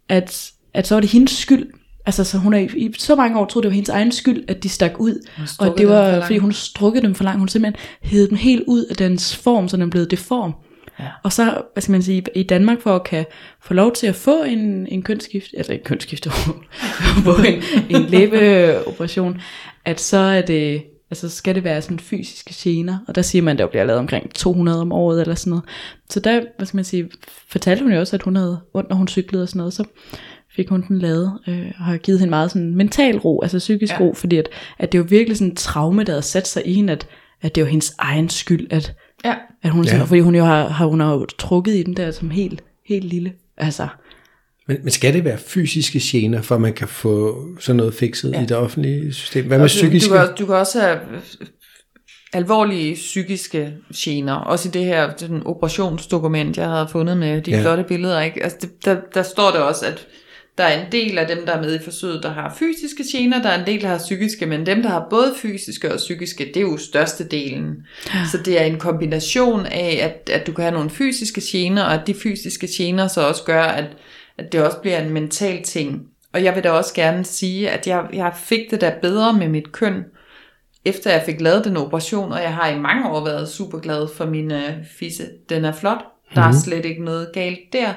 at, 0.09 0.51
at 0.73 0.87
så 0.87 0.95
var 0.95 1.01
det 1.01 1.09
hendes 1.09 1.31
skyld. 1.31 1.67
Altså, 2.05 2.23
så 2.23 2.37
hun 2.37 2.53
har 2.53 2.59
i, 2.59 2.65
i 2.65 2.93
så 2.97 3.15
mange 3.15 3.39
år 3.39 3.45
troet, 3.45 3.63
det 3.63 3.69
var 3.69 3.73
hendes 3.73 3.89
egen 3.89 4.11
skyld, 4.11 4.43
at 4.47 4.63
de 4.63 4.69
stak 4.69 4.99
ud. 4.99 5.27
Og 5.59 5.77
det 5.77 5.87
var, 5.87 6.21
fordi 6.21 6.37
hun 6.37 6.53
strukket 6.53 7.03
dem 7.03 7.15
for 7.15 7.23
langt. 7.23 7.39
Hun 7.39 7.47
simpelthen 7.47 7.85
hed 8.01 8.29
dem 8.29 8.37
helt 8.37 8.63
ud 8.67 8.85
af 8.85 8.95
dens 8.95 9.35
form, 9.35 9.67
så 9.67 9.77
den 9.77 9.89
blev 9.89 10.07
deform. 10.07 10.53
Ja. 10.99 11.05
Og 11.23 11.33
så, 11.33 11.61
hvad 11.73 11.81
skal 11.81 11.91
man 11.91 12.01
sige, 12.01 12.23
i 12.35 12.43
Danmark 12.43 12.81
for 12.81 12.95
at 12.95 13.03
kan 13.03 13.25
få 13.61 13.73
lov 13.73 13.93
til 13.93 14.07
at 14.07 14.15
få 14.15 14.43
en, 14.43 14.87
en 14.87 15.01
kønsskift, 15.01 15.47
eller 15.53 15.73
en 15.73 15.79
kønsskift, 15.85 16.27
få 17.25 17.35
en, 17.47 17.63
en 17.89 18.01
læbeoperation, 18.01 19.41
at 19.85 20.01
så 20.01 20.17
er 20.17 20.41
det, 20.41 20.83
altså 21.11 21.29
skal 21.29 21.55
det 21.55 21.63
være 21.63 21.81
sådan 21.81 21.99
fysiske 21.99 22.53
gener, 22.57 22.97
og 23.07 23.15
der 23.15 23.21
siger 23.21 23.41
man, 23.41 23.55
at 23.55 23.59
der 23.59 23.67
bliver 23.67 23.83
lavet 23.83 23.99
omkring 23.99 24.33
200 24.33 24.81
om 24.81 24.91
året 24.91 25.21
eller 25.21 25.35
sådan 25.35 25.49
noget. 25.49 25.63
Så 26.09 26.19
der, 26.19 26.41
hvad 26.57 26.65
skal 26.65 26.77
man 26.77 26.85
sige, 26.85 27.09
fortalte 27.47 27.83
hun 27.83 27.93
jo 27.93 27.99
også, 27.99 28.15
at 28.15 28.23
hun 28.23 28.35
havde 28.35 28.59
ondt, 28.73 28.89
når 28.89 28.95
hun 28.95 29.07
cyklede 29.07 29.43
og 29.43 29.49
sådan 29.49 29.57
noget, 29.57 29.73
så 29.73 29.83
fik 30.55 30.69
hun 30.69 30.83
den 30.87 30.99
lavet, 30.99 31.39
øh, 31.47 31.71
og 31.79 31.85
har 31.85 31.97
givet 31.97 32.19
hende 32.19 32.29
meget 32.29 32.51
sådan 32.51 32.75
mental 32.75 33.17
ro, 33.17 33.41
altså 33.41 33.57
psykisk 33.57 33.93
Ja. 33.93 33.99
ro, 33.99 34.13
fordi 34.13 34.37
at, 34.37 34.49
at 34.79 34.91
det 34.91 34.99
var 34.99 35.05
virkelig 35.05 35.37
sådan 35.37 35.51
en 35.51 35.55
traume, 35.55 36.03
der 36.03 36.11
havde 36.11 36.21
sat 36.21 36.47
sig 36.47 36.67
i 36.67 36.73
hende, 36.73 36.93
at, 36.93 37.07
at 37.41 37.55
det 37.55 37.63
var 37.63 37.69
hendes 37.69 37.93
egen 37.97 38.29
skyld, 38.29 38.67
at, 38.69 38.93
Ja. 39.25 39.35
at 39.63 39.71
hun, 39.71 39.85
Ja. 39.85 39.95
ja. 39.97 40.03
fordi 40.03 40.19
hun 40.19 40.35
jo 40.35 40.43
har, 40.43 40.67
har, 40.67 40.85
hun 40.85 40.99
har 40.99 41.13
jo 41.13 41.25
trukket 41.37 41.73
i 41.75 41.83
den 41.83 41.97
der 41.97 42.11
som 42.11 42.29
helt, 42.29 42.63
helt 42.89 43.05
lille. 43.05 43.33
Altså, 43.57 43.87
Men, 44.67 44.77
men 44.83 44.91
skal 44.91 45.13
det 45.13 45.23
være 45.25 45.37
fysiske 45.37 45.99
gener, 46.03 46.41
for 46.41 46.55
at 46.55 46.61
man 46.61 46.73
kan 46.73 46.87
få 46.87 47.45
sådan 47.59 47.77
noget 47.77 47.93
fikset 47.93 48.31
ja. 48.31 48.41
i 48.43 48.45
det 48.45 48.57
offentlige 48.57 49.13
system? 49.13 49.45
Hvad 49.45 49.57
med 49.57 49.63
Og 49.63 49.69
du, 49.69 49.73
psykiske? 49.73 50.09
Du 50.09 50.15
kan, 50.17 50.27
du 50.39 50.45
kan 50.45 50.55
også 50.55 50.79
have 50.79 50.95
øh, 50.95 51.47
alvorlige 52.33 52.95
psykiske 52.95 53.73
gener. 53.95 54.33
Også 54.33 54.69
i 54.69 54.71
det 54.71 54.85
her 54.85 55.13
den 55.13 55.41
operationsdokument, 55.45 56.57
jeg 56.57 56.69
havde 56.69 56.87
fundet 56.91 57.17
med 57.17 57.41
de 57.41 57.51
Ja. 57.51 57.57
ja. 57.57 57.63
flotte 57.63 57.83
billeder. 57.83 58.21
Ikke? 58.21 58.43
Altså 58.43 58.57
det, 58.61 58.85
der, 58.85 58.97
der 59.13 59.23
står 59.23 59.51
der 59.51 59.59
også, 59.59 59.85
at 59.85 60.07
der 60.57 60.63
er 60.63 60.85
en 60.85 60.91
del 60.91 61.17
af 61.17 61.27
dem, 61.27 61.45
der 61.45 61.53
er 61.53 61.61
med 61.61 61.79
i 61.79 61.83
forsøget, 61.83 62.23
der 62.23 62.29
har 62.29 62.55
fysiske 62.59 63.03
gener, 63.11 63.41
der 63.41 63.49
er 63.49 63.59
en 63.59 63.67
del, 63.67 63.81
der 63.81 63.87
har 63.87 63.97
psykiske, 63.97 64.45
men 64.45 64.65
dem, 64.65 64.81
der 64.81 64.89
har 64.89 65.07
både 65.09 65.33
fysiske 65.41 65.91
og 65.91 65.97
psykiske, 65.97 66.45
det 66.45 66.57
er 66.57 66.61
jo 66.61 66.77
størstedelen. 66.77 67.87
Så 68.31 68.37
det 68.37 68.61
er 68.61 68.65
en 68.65 68.79
kombination 68.79 69.65
af, 69.65 69.99
at, 70.01 70.29
at 70.35 70.47
du 70.47 70.51
kan 70.51 70.63
have 70.63 70.73
nogle 70.73 70.89
fysiske 70.89 71.41
gener, 71.51 71.83
og 71.83 71.93
at 71.93 72.07
de 72.07 72.13
fysiske 72.13 72.67
gener 72.77 73.07
så 73.07 73.27
også 73.27 73.43
gør, 73.43 73.63
at, 73.63 73.97
at 74.37 74.51
det 74.51 74.61
også 74.61 74.77
bliver 74.77 74.99
en 74.99 75.13
mental 75.13 75.63
ting. 75.63 76.01
Og 76.33 76.43
jeg 76.43 76.55
vil 76.55 76.63
da 76.63 76.71
også 76.71 76.93
gerne 76.93 77.25
sige, 77.25 77.69
at 77.69 77.87
jeg, 77.87 78.05
jeg 78.13 78.33
fik 78.35 78.71
det 78.71 78.81
da 78.81 78.93
bedre 79.01 79.33
med 79.33 79.47
mit 79.47 79.71
køn, 79.71 80.03
efter 80.85 81.11
jeg 81.11 81.23
fik 81.25 81.41
lavet 81.41 81.65
den 81.65 81.77
operation, 81.77 82.31
og 82.31 82.41
jeg 82.41 82.53
har 82.53 82.69
i 82.69 82.79
mange 82.79 83.09
år 83.09 83.25
været 83.25 83.49
super 83.49 83.79
glad 83.79 84.07
for 84.15 84.25
min 84.25 84.51
øh, 84.51 84.73
fisse. 84.99 85.23
Den 85.49 85.65
er 85.65 85.71
flot. 85.71 86.05
Der 86.35 86.41
er 86.41 86.51
slet 86.51 86.85
ikke 86.85 87.03
noget 87.03 87.29
galt 87.33 87.59
der. 87.73 87.93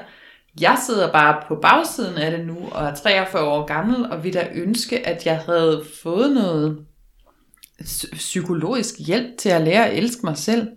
Jeg 0.61 0.77
sidder 0.85 1.11
bare 1.11 1.43
på 1.47 1.55
bagsiden 1.55 2.17
af 2.17 2.31
det 2.31 2.47
nu, 2.47 2.57
og 2.71 2.85
er 2.85 2.95
43 2.95 3.43
år 3.43 3.65
gammel, 3.65 4.11
og 4.11 4.23
vil 4.23 4.33
da 4.33 4.47
ønske, 4.55 5.07
at 5.07 5.25
jeg 5.25 5.37
havde 5.37 5.83
fået 6.03 6.33
noget 6.33 6.85
psykologisk 8.11 8.95
hjælp 8.99 9.37
til 9.37 9.49
at 9.49 9.61
lære 9.61 9.89
at 9.89 9.97
elske 9.97 10.25
mig 10.25 10.37
selv, 10.37 10.67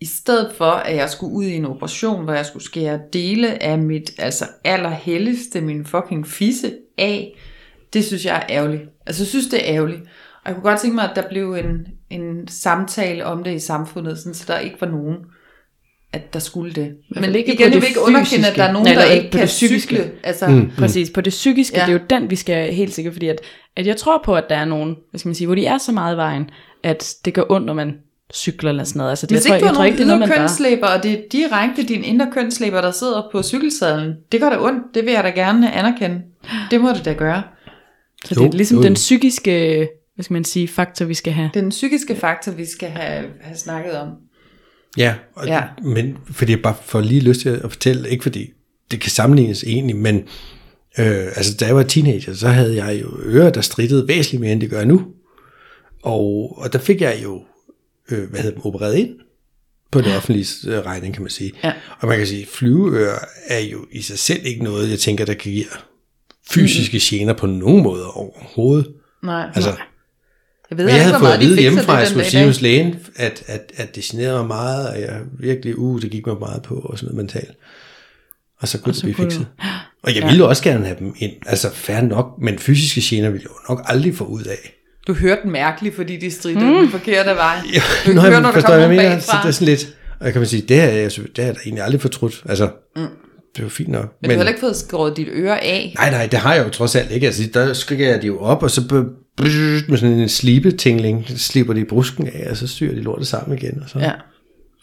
i 0.00 0.06
stedet 0.06 0.52
for, 0.52 0.70
at 0.70 0.96
jeg 0.96 1.10
skulle 1.10 1.34
ud 1.34 1.44
i 1.44 1.56
en 1.56 1.64
operation, 1.64 2.24
hvor 2.24 2.32
jeg 2.32 2.46
skulle 2.46 2.64
skære 2.64 3.00
dele 3.12 3.62
af 3.62 3.78
mit 3.78 4.10
altså 4.18 4.44
allerhelligste, 4.64 5.60
min 5.60 5.84
fucking 5.84 6.26
fisse 6.26 6.72
af. 6.98 7.38
Det 7.92 8.04
synes 8.04 8.24
jeg 8.24 8.36
er 8.36 8.46
ærgerligt. 8.48 8.82
Altså, 9.06 9.22
jeg 9.22 9.28
synes, 9.28 9.46
det 9.46 9.68
er 9.68 9.74
ærgerligt. 9.74 10.00
Og 10.44 10.46
jeg 10.46 10.54
kunne 10.54 10.70
godt 10.70 10.80
tænke 10.80 10.94
mig, 10.94 11.10
at 11.10 11.16
der 11.16 11.28
blev 11.28 11.54
en, 11.54 11.86
en 12.10 12.48
samtale 12.48 13.24
om 13.24 13.44
det 13.44 13.54
i 13.54 13.58
samfundet, 13.58 14.18
sådan, 14.18 14.34
så 14.34 14.44
der 14.48 14.58
ikke 14.58 14.80
var 14.80 14.86
nogen, 14.86 15.16
at 16.12 16.32
der 16.32 16.38
skulle 16.38 16.72
det. 16.72 16.92
Men 17.10 17.24
fald 17.24 17.36
ikke 17.36 17.52
igen, 17.54 17.64
jeg 17.64 17.72
det 17.72 17.80
vil 17.82 17.88
ikke 17.88 18.00
underkende, 18.02 18.48
at 18.48 18.56
der 18.56 18.64
er 18.64 18.72
nogen, 18.72 18.86
fysiske. 18.88 19.06
der 19.06 19.12
ikke 19.12 19.26
på 19.30 19.32
kan 19.32 19.40
det 19.40 19.46
psykiske. 19.48 19.94
cykle. 19.96 20.10
Altså, 20.24 20.46
Mm. 20.48 20.54
mm. 20.54 20.70
Præcis, 20.78 21.10
på 21.10 21.20
det 21.20 21.30
psykiske, 21.30 21.76
Ja. 21.78 21.82
det 21.86 21.88
er 21.88 21.92
jo 21.92 22.00
den, 22.10 22.30
vi 22.30 22.36
skal 22.36 22.72
helt 22.74 22.94
sikkert, 22.94 23.14
fordi 23.14 23.28
at, 23.28 23.40
at 23.76 23.86
jeg 23.86 23.96
tror 23.96 24.22
på, 24.24 24.34
at 24.36 24.44
der 24.48 24.56
er 24.56 24.64
nogen, 24.64 24.96
hvad 25.10 25.18
skal 25.18 25.28
man 25.28 25.34
sige, 25.34 25.46
hvor 25.46 25.54
de 25.54 25.66
er 25.66 25.78
så 25.78 25.92
meget 25.92 26.14
i 26.14 26.16
vejen, 26.16 26.50
at 26.82 27.14
det 27.24 27.34
gør 27.34 27.42
ondt, 27.50 27.66
når 27.66 27.74
man 27.74 27.94
cykler 28.34 28.70
eller 28.70 28.84
sådan 28.84 28.98
noget. 28.98 29.10
Altså, 29.10 29.26
det, 29.26 29.36
Hvis 29.36 29.44
jeg 29.44 29.48
tror, 29.50 29.54
ikke 29.56 29.62
du 29.64 29.68
har 29.68 29.74
tror 29.74 29.84
det 29.84 30.00
er 30.00 30.06
noget, 30.06 30.28
ydre 30.28 30.36
kønslæber, 30.36 30.86
og 30.86 31.02
det 31.02 31.12
er 31.12 31.18
direkte 31.32 31.82
din 31.82 32.04
indre 32.04 32.26
kønslæber, 32.32 32.80
der 32.80 32.90
sidder 32.90 33.28
på 33.32 33.42
cykelsadlen, 33.42 34.12
det 34.32 34.40
gør 34.40 34.48
da 34.50 34.56
ondt. 34.60 34.82
Det 34.94 35.04
vil 35.04 35.12
jeg 35.12 35.24
da 35.24 35.30
gerne 35.30 35.72
anerkende. 35.72 36.20
Det 36.70 36.80
må 36.80 36.88
det 36.92 37.04
da 37.04 37.12
gøre. 37.12 37.42
Så 38.24 38.34
Jo, 38.34 38.42
det 38.44 38.48
er 38.48 38.56
ligesom 38.56 38.76
jo, 38.78 38.82
den 38.82 38.94
psykiske, 38.94 39.88
hvad 40.14 40.22
skal 40.22 40.32
man 40.34 40.44
sige, 40.44 40.68
faktor, 40.68 41.04
vi 41.04 41.14
skal 41.14 41.32
have. 41.32 41.50
Den 41.54 41.68
psykiske 41.68 42.16
faktor, 42.16 42.52
vi 42.52 42.64
skal 42.66 42.88
have, 42.88 43.24
have 43.40 43.56
snakket 43.56 43.92
om. 43.98 44.08
Ja, 44.98 45.14
og, 45.34 45.46
ja, 45.46 45.62
men 45.82 46.16
fordi 46.30 46.52
jeg 46.52 46.62
bare 46.62 46.74
får 46.84 47.00
lige 47.00 47.20
lyst 47.20 47.40
til 47.40 47.48
at 47.48 47.70
fortælle, 47.70 48.10
ikke 48.10 48.22
fordi 48.22 48.50
det 48.90 49.00
kan 49.00 49.10
sammenlignes 49.10 49.64
egentlig, 49.64 49.96
men 49.96 50.16
øh, 50.98 51.26
altså 51.26 51.56
da 51.56 51.66
jeg 51.66 51.76
var 51.76 51.82
teenager, 51.82 52.34
så 52.34 52.48
havde 52.48 52.84
jeg 52.84 53.00
jo 53.02 53.20
ører, 53.24 53.50
der 53.50 53.60
strittede 53.60 54.08
væsentligt 54.08 54.40
mere, 54.40 54.52
end 54.52 54.60
det 54.60 54.70
gør 54.70 54.84
nu. 54.84 55.06
Og, 56.02 56.58
og 56.58 56.72
der 56.72 56.78
fik 56.78 57.00
jeg 57.00 57.20
jo, 57.22 57.42
øh, 58.10 58.30
hvad 58.30 58.40
hedder 58.40 58.54
dem, 58.54 58.66
opereret 58.66 58.96
ind 58.96 59.10
på 59.90 60.00
det 60.00 60.16
offentlige 60.16 60.46
øh, 60.66 60.78
regning, 60.86 61.14
kan 61.14 61.22
man 61.22 61.30
sige. 61.30 61.52
Ja. 61.64 61.72
Og 62.00 62.08
man 62.08 62.18
kan 62.18 62.26
sige, 62.26 62.46
flyveører 62.46 63.18
er 63.46 63.58
jo 63.58 63.86
i 63.92 64.02
sig 64.02 64.18
selv 64.18 64.40
ikke 64.46 64.64
noget, 64.64 64.90
jeg 64.90 64.98
tænker, 64.98 65.24
der 65.24 65.34
kan 65.34 65.52
give 65.52 65.64
fysiske 66.50 66.98
gener 67.02 67.32
på 67.32 67.46
nogen 67.46 67.82
måde 67.82 68.10
overhovedet. 68.10 68.92
Nej. 69.22 69.50
Altså, 69.54 69.76
jeg 70.70 70.78
ved 70.78 70.84
men 70.84 70.94
jeg 70.94 71.00
ikke, 71.00 71.04
havde 71.04 71.18
fået 71.18 71.32
at 71.32 71.40
vide 71.40 71.60
hjemmefra, 71.60 71.92
at 71.92 71.96
det 71.96 72.00
jeg 72.00 72.08
skulle 72.08 72.24
sige 72.24 72.44
hos 72.46 72.60
lægen, 72.60 72.94
at, 73.16 73.42
at, 73.46 73.72
at 73.76 73.94
det 73.96 74.02
generede 74.04 74.38
mig 74.38 74.46
meget, 74.46 74.88
og 74.88 75.00
jeg 75.00 75.20
virkelig, 75.38 75.78
uh, 75.78 76.02
det 76.02 76.10
gik 76.10 76.26
mig 76.26 76.36
meget 76.40 76.62
på, 76.62 76.74
og 76.74 76.98
sådan 76.98 77.14
noget 77.14 77.16
mentalt. 77.16 77.56
Og 78.60 78.68
så 78.68 78.78
kunne 78.78 78.92
det 78.92 78.96
så 78.96 79.02
blive 79.02 79.14
kunne 79.14 79.24
fikset. 79.24 79.46
Og 80.02 80.14
jeg 80.14 80.22
ville 80.28 80.46
også 80.46 80.62
gerne 80.62 80.84
have 80.84 80.98
dem 80.98 81.14
ind, 81.18 81.32
altså 81.46 81.70
fair 81.74 82.00
nok, 82.00 82.34
men 82.42 82.58
fysiske 82.58 83.00
gener 83.04 83.30
ville 83.30 83.42
jeg 83.42 83.50
jo 83.50 83.74
nok 83.74 83.84
aldrig 83.88 84.14
få 84.14 84.24
ud 84.24 84.42
af. 84.42 84.74
Du 85.06 85.12
hørte 85.14 85.42
den 85.42 85.50
mærkeligt, 85.50 85.96
fordi 85.96 86.16
de 86.16 86.30
stridte 86.30 86.60
mm. 86.60 86.74
den 86.74 86.90
forkerte 86.90 87.30
vej. 87.30 87.56
Ja, 87.74 87.80
Du 88.06 88.12
Nå, 88.12 88.12
kan 88.12 88.20
høre, 88.20 88.32
jeg 88.32 88.40
når 88.40 88.48
der 88.48 88.54
forstår, 88.54 88.68
kommer 88.70 88.88
mener. 88.88 89.18
Så 89.18 89.26
bagfra. 89.26 89.42
det 89.42 89.48
er 89.48 89.52
sådan 89.52 89.68
lidt, 89.68 89.96
og 90.20 90.24
jeg 90.24 90.32
kan 90.32 90.40
man 90.40 90.48
sige, 90.48 90.62
det 90.62 90.80
har 90.80 90.88
jeg, 90.88 91.10
det 91.10 91.30
har 91.36 91.44
jeg 91.44 91.54
da 91.54 91.60
egentlig 91.64 91.84
aldrig 91.84 92.00
fortrudt. 92.00 92.42
Altså, 92.48 92.70
mm. 92.96 93.06
Det 93.56 93.62
jo 93.62 93.68
fint 93.68 93.88
nok. 93.88 94.02
Men, 94.02 94.10
men 94.22 94.28
du 94.30 94.32
har 94.32 94.36
heller 94.36 94.48
ikke 94.48 94.60
fået 94.60 94.76
skåret 94.76 95.16
dit 95.16 95.28
øre 95.32 95.64
af. 95.64 95.94
Nej, 95.98 96.10
nej, 96.10 96.26
det 96.26 96.38
har 96.38 96.54
jeg 96.54 96.64
jo 96.64 96.70
trods 96.70 96.96
alt 96.96 97.10
ikke. 97.10 97.26
Altså, 97.26 97.42
der 97.54 97.72
skriger 97.72 98.08
jeg 98.10 98.22
det 98.22 98.28
jo 98.28 98.40
op, 98.40 98.62
og 98.62 98.70
så 98.70 98.80
med 99.88 99.96
sådan 99.96 100.18
en 100.18 100.28
slibetingling, 100.28 101.24
slipper 101.28 101.74
de 101.74 101.84
brusken 101.84 102.26
af, 102.26 102.46
og 102.50 102.56
så 102.56 102.66
styrer 102.68 102.94
de 102.94 103.00
lortet 103.00 103.26
sammen 103.26 103.58
igen, 103.58 103.82
og 103.82 103.88
så 103.90 103.98
Ja. 103.98 104.12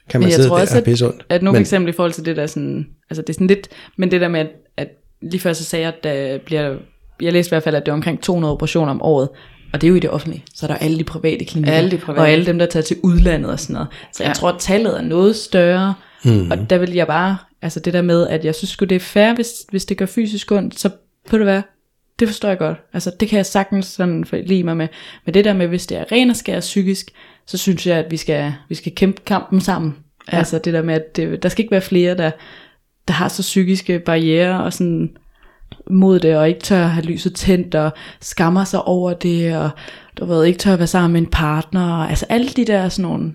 kan 0.10 0.20
man 0.20 0.26
Men 0.26 0.30
jeg 0.30 0.36
sidde 0.36 0.48
tror 0.50 0.56
der 0.56 0.62
også, 0.62 0.74
og 0.74 0.78
at- 0.78 0.84
pisse 0.84 1.06
ondt. 1.08 1.26
At 1.30 1.44
nu 1.44 1.50
for 1.50 1.54
Men- 1.54 1.62
eksempel 1.62 1.90
i 1.90 1.96
forhold 1.96 2.14
til 2.14 2.26
det 2.26 2.36
der 2.38 2.48
sådan, 2.48 2.86
altså 3.10 3.22
det 3.22 3.30
er 3.30 3.34
sådan 3.34 3.48
lidt, 3.48 3.68
men 3.98 4.12
det 4.12 4.22
der 4.22 4.28
med, 4.28 4.40
at, 4.40 4.48
at 4.78 4.88
lige 5.32 5.40
før 5.42 5.54
så 5.54 5.64
sagde 5.64 5.86
jeg, 5.86 5.94
at 5.98 6.04
der 6.04 6.38
bliver, 6.46 6.76
jeg 7.22 7.34
læste 7.34 7.50
i 7.50 7.52
hvert 7.52 7.64
fald, 7.64 7.76
at 7.76 7.86
det 7.86 7.92
er 7.92 7.94
omkring 7.94 8.22
200 8.22 8.52
operationer 8.54 8.92
om 8.92 9.02
året, 9.02 9.30
og 9.74 9.82
det 9.82 9.88
er 9.88 9.90
jo 9.90 9.96
i 9.96 10.00
det 10.00 10.10
offentlige, 10.10 10.44
så 10.56 10.66
er 10.66 10.68
der 10.68 10.76
alle 10.76 11.00
de 11.00 11.04
private 11.04 11.46
klinikker, 11.46 11.74
Alle 11.78 11.92
de 11.92 11.98
private. 11.98 12.20
og 12.22 12.30
alle 12.30 12.46
dem, 12.46 12.60
der 12.60 12.66
tager 12.66 12.84
til 12.84 12.98
udlandet 13.04 13.52
og 13.52 13.60
sådan 13.60 13.74
noget. 13.74 13.88
Så 14.14 14.24
jeg 14.24 14.30
Ja. 14.30 14.34
tror, 14.34 14.50
at 14.50 14.56
tallet 14.60 14.98
er 14.98 15.02
noget 15.02 15.36
større, 15.36 15.94
mm. 16.26 16.52
og 16.52 16.70
der 16.70 16.78
vil 16.78 16.94
jeg 16.94 17.08
bare, 17.08 17.38
altså 17.66 17.80
det 17.80 17.94
der 17.94 18.02
med, 18.02 18.28
at 18.28 18.46
jeg 18.46 18.56
synes 18.56 18.70
sgu, 18.70 18.86
det 18.86 18.96
er 18.96 19.00
fair, 19.00 19.34
hvis, 19.34 19.50
hvis 19.70 19.86
det 19.86 19.98
gør 19.98 20.06
fysisk 20.06 20.52
ondt, 20.52 20.80
så 20.80 20.90
på 21.30 21.38
det 21.38 21.46
være, 21.46 21.64
det 22.20 22.28
forstår 22.28 22.50
jeg 22.50 22.58
godt. 22.58 22.78
Altså 22.94 23.12
det 23.20 23.30
kan 23.30 23.38
jeg 23.38 23.46
sagtens 23.46 23.86
sådan 23.86 24.26
lide 24.34 24.64
mig 24.64 24.78
med. 24.78 24.88
Men 25.26 25.34
det 25.34 25.46
der 25.46 25.54
med, 25.54 25.68
hvis 25.68 25.88
det 25.88 25.98
er 25.98 26.12
ren 26.12 26.30
og 26.30 26.36
skær 26.36 26.60
psykisk, 26.60 27.12
så 27.46 27.58
synes 27.58 27.88
jeg, 27.88 27.98
at 27.98 28.12
vi 28.12 28.18
skal, 28.18 28.54
vi 28.70 28.76
skal 28.76 28.96
kæmpe 28.96 29.22
kampen 29.26 29.62
sammen. 29.62 29.96
Ja. 30.32 30.38
Altså 30.38 30.60
det 30.60 30.74
der 30.74 30.82
med, 30.82 30.96
at 30.96 31.16
det, 31.16 31.44
der 31.44 31.50
skal 31.50 31.64
ikke 31.64 31.72
være 31.72 31.82
flere, 31.82 32.18
der, 32.18 32.32
der 33.08 33.14
har 33.14 33.28
så 33.28 33.42
psykiske 33.42 34.00
barriere 34.00 34.64
og 34.64 34.74
sådan 34.74 35.18
mod 35.90 36.20
det, 36.20 36.38
og 36.38 36.50
ikke 36.50 36.62
tør 36.62 36.86
have 36.86 37.06
lyset 37.06 37.36
tændt, 37.36 37.76
og 37.76 37.92
skammer 38.22 38.64
sig 38.64 38.82
over 38.82 39.14
det, 39.14 39.58
og 39.58 39.70
du 40.18 40.26
ved, 40.26 40.46
ikke 40.46 40.60
tør 40.60 40.74
at 40.74 40.80
være 40.80 40.88
sammen 40.88 41.14
med 41.14 41.22
en 41.22 41.32
partner, 41.32 41.94
og, 41.94 42.10
altså 42.10 42.26
alle 42.30 42.48
de 42.48 42.66
der 42.66 42.90
sådan 42.90 43.10
nogle. 43.10 43.34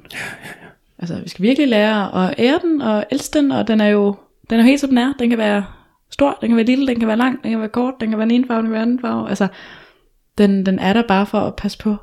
Altså 1.00 1.20
vi 1.22 1.28
skal 1.28 1.42
virkelig 1.42 1.68
lære 1.68 2.24
at 2.28 2.34
ære 2.38 2.60
den, 2.62 2.80
og 2.82 3.04
elske 3.10 3.38
den, 3.38 3.52
og 3.52 3.68
den 3.68 3.80
er 3.80 3.86
jo, 3.88 4.14
den 4.50 4.58
er 4.58 4.62
jo 4.62 4.66
helt 4.66 4.80
som 4.80 4.88
den 4.88 4.98
er, 4.98 5.12
den 5.18 5.28
kan 5.30 5.38
være 5.38 5.64
stor, 6.10 6.38
den 6.40 6.48
kan 6.48 6.56
være 6.56 6.66
lille, 6.66 6.86
den 6.86 6.98
kan 6.98 7.08
være 7.08 7.16
lang, 7.16 7.42
den 7.42 7.50
kan 7.50 7.60
være 7.60 7.68
kort, 7.68 7.94
den 8.00 8.08
kan 8.08 8.18
være 8.18 8.28
den 8.28 8.34
ene 8.34 8.46
farve, 8.46 8.58
den 8.58 8.66
kan 8.66 8.72
være 8.72 8.80
den 8.82 8.88
anden 8.88 9.00
farve, 9.00 9.28
altså 9.28 9.48
den, 10.38 10.66
den 10.66 10.78
er 10.78 10.92
der 10.92 11.02
bare 11.08 11.26
for 11.26 11.38
at 11.40 11.56
passe 11.56 11.78
på 11.78 11.96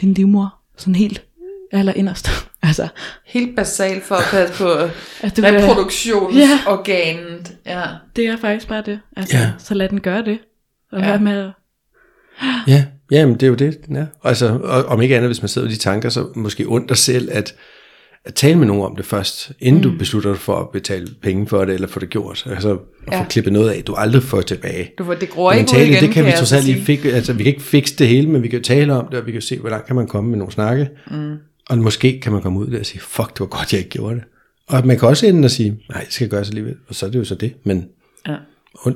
din 0.00 0.14
livmor, 0.14 0.54
sådan 0.76 0.94
helt 0.94 1.24
aller 1.72 1.92
inderst, 1.92 2.28
altså 2.62 2.88
Helt 3.26 3.56
basalt 3.56 4.04
for 4.04 4.14
at 4.14 4.24
passe 4.30 4.54
på 4.64 4.68
at 5.26 5.36
det, 5.36 5.44
vil- 5.44 5.60
reproduktionsorganet. 5.60 7.56
Ja. 7.66 7.82
det 8.16 8.26
er 8.26 8.36
faktisk 8.36 8.68
bare 8.68 8.82
det, 8.86 9.00
altså 9.16 9.36
Ja. 9.36 9.52
så 9.58 9.74
lad 9.74 9.88
den 9.88 10.00
gøre 10.00 10.24
det, 10.24 10.38
og 10.92 11.00
Ja. 11.00 11.08
ja. 11.12 11.18
med 11.18 11.50
Ja, 12.66 12.84
ja 13.10 13.26
men 13.26 13.34
det 13.34 13.42
er 13.42 13.48
jo 13.48 13.54
det, 13.54 13.86
den 13.86 13.96
er. 13.96 14.06
Altså, 14.24 14.58
og, 14.64 14.84
om 14.84 15.02
ikke 15.02 15.16
andet, 15.16 15.28
hvis 15.28 15.42
man 15.42 15.48
sidder 15.48 15.68
med 15.68 15.74
de 15.74 15.80
tanker, 15.80 16.08
så 16.08 16.26
måske 16.36 16.64
ondt 16.68 16.88
dig 16.88 16.96
selv, 16.96 17.28
at, 17.32 17.54
at 18.24 18.34
tale 18.34 18.58
med 18.58 18.66
nogen 18.66 18.82
om 18.82 18.96
det 18.96 19.04
først, 19.06 19.52
inden 19.60 19.82
mm. 19.82 19.90
du 19.90 19.98
beslutter 19.98 20.30
dig 20.30 20.38
for 20.38 20.56
at 20.56 20.68
betale 20.72 21.06
penge 21.22 21.46
for 21.46 21.64
det, 21.64 21.74
eller 21.74 21.88
få 21.88 22.00
det 22.00 22.10
gjort. 22.10 22.46
Altså 22.50 22.72
at 22.72 22.78
Ja. 23.12 23.20
få 23.20 23.24
klippet 23.28 23.52
noget 23.52 23.70
af, 23.70 23.84
du 23.84 23.94
aldrig 23.94 24.22
får 24.22 24.40
tilbage. 24.40 24.90
Du 24.98 25.04
får 25.04 25.14
det 25.14 25.30
gror 25.30 25.50
Men 25.50 25.58
ikke 25.58 25.70
ud 25.72 25.76
tale, 25.76 25.90
igen, 25.90 26.02
det 26.02 26.10
kan 26.10 26.24
vi 26.24 26.28
jeg 26.30 26.38
trods 26.38 26.52
alt 26.52 26.64
lige 26.64 26.82
fik, 26.82 27.04
altså 27.04 27.32
vi 27.32 27.42
kan 27.42 27.52
ikke 27.52 27.62
fikse 27.64 27.96
det 27.96 28.08
hele, 28.08 28.28
men 28.28 28.42
vi 28.42 28.48
kan 28.48 28.62
tale 28.62 28.92
om 28.92 29.06
det, 29.10 29.20
og 29.20 29.26
vi 29.26 29.32
kan 29.32 29.42
se, 29.42 29.58
hvor 29.58 29.70
langt 29.70 29.86
kan 29.86 29.96
man 29.96 30.06
komme 30.06 30.30
med 30.30 30.38
nogle 30.38 30.52
snakke. 30.52 30.88
Mm. 31.10 31.34
Og 31.70 31.78
måske 31.78 32.20
kan 32.20 32.32
man 32.32 32.42
komme 32.42 32.58
ud 32.58 32.66
der 32.66 32.78
og 32.78 32.86
sige, 32.86 33.00
fuck, 33.00 33.28
det 33.32 33.40
var 33.40 33.46
godt, 33.46 33.72
jeg 33.72 33.78
ikke 33.78 33.90
gjorde 33.90 34.14
det. 34.14 34.24
Og 34.68 34.86
man 34.86 34.98
kan 34.98 35.08
også 35.08 35.26
ende 35.26 35.46
og 35.46 35.50
sige, 35.50 35.78
nej, 35.90 36.00
det 36.04 36.12
skal 36.12 36.28
gøres 36.28 36.48
alligevel, 36.48 36.74
og 36.88 36.94
så 36.94 37.06
er 37.06 37.10
det 37.10 37.18
jo 37.18 37.24
så 37.24 37.34
det. 37.34 37.52
Men 37.64 37.84
Ja. 38.28 38.36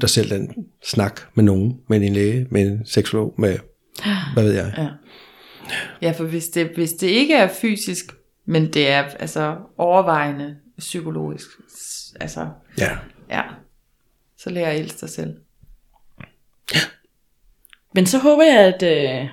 dig 0.01 0.09
selv 0.11 0.31
den 0.31 0.49
snak 0.85 1.21
med 1.35 1.45
nogen, 1.45 1.75
med 1.89 2.01
en 2.03 2.13
læge, 2.13 2.47
med 2.51 2.63
en 2.63 2.81
seksolog, 2.85 3.35
med, 3.39 3.57
hvad 4.35 4.45
ved 4.45 4.53
jeg. 4.53 4.73
Ja. 4.79 4.87
Ja, 6.03 6.11
for 6.11 6.25
hvis 6.25 6.49
det, 6.49 6.69
hvis 6.75 6.93
det 6.93 7.07
ikke 7.07 7.35
er 7.35 7.49
fysisk, 7.61 8.13
men 8.47 8.73
det 8.73 8.89
er 8.91 9.03
altså 9.03 9.59
overvejende 9.77 10.59
psykologisk, 10.79 11.47
altså, 12.21 12.49
Ja. 12.79 12.99
ja, 13.31 13.43
så 14.37 14.51
lærer 14.51 14.69
jeg 14.71 14.79
elske 14.81 15.01
dig 15.01 15.11
selv. 15.11 15.41
Men 17.95 18.07
så 18.07 18.19
håber 18.19 18.43
jeg, 18.45 18.75
at, 18.75 18.83
øh, 18.83 19.29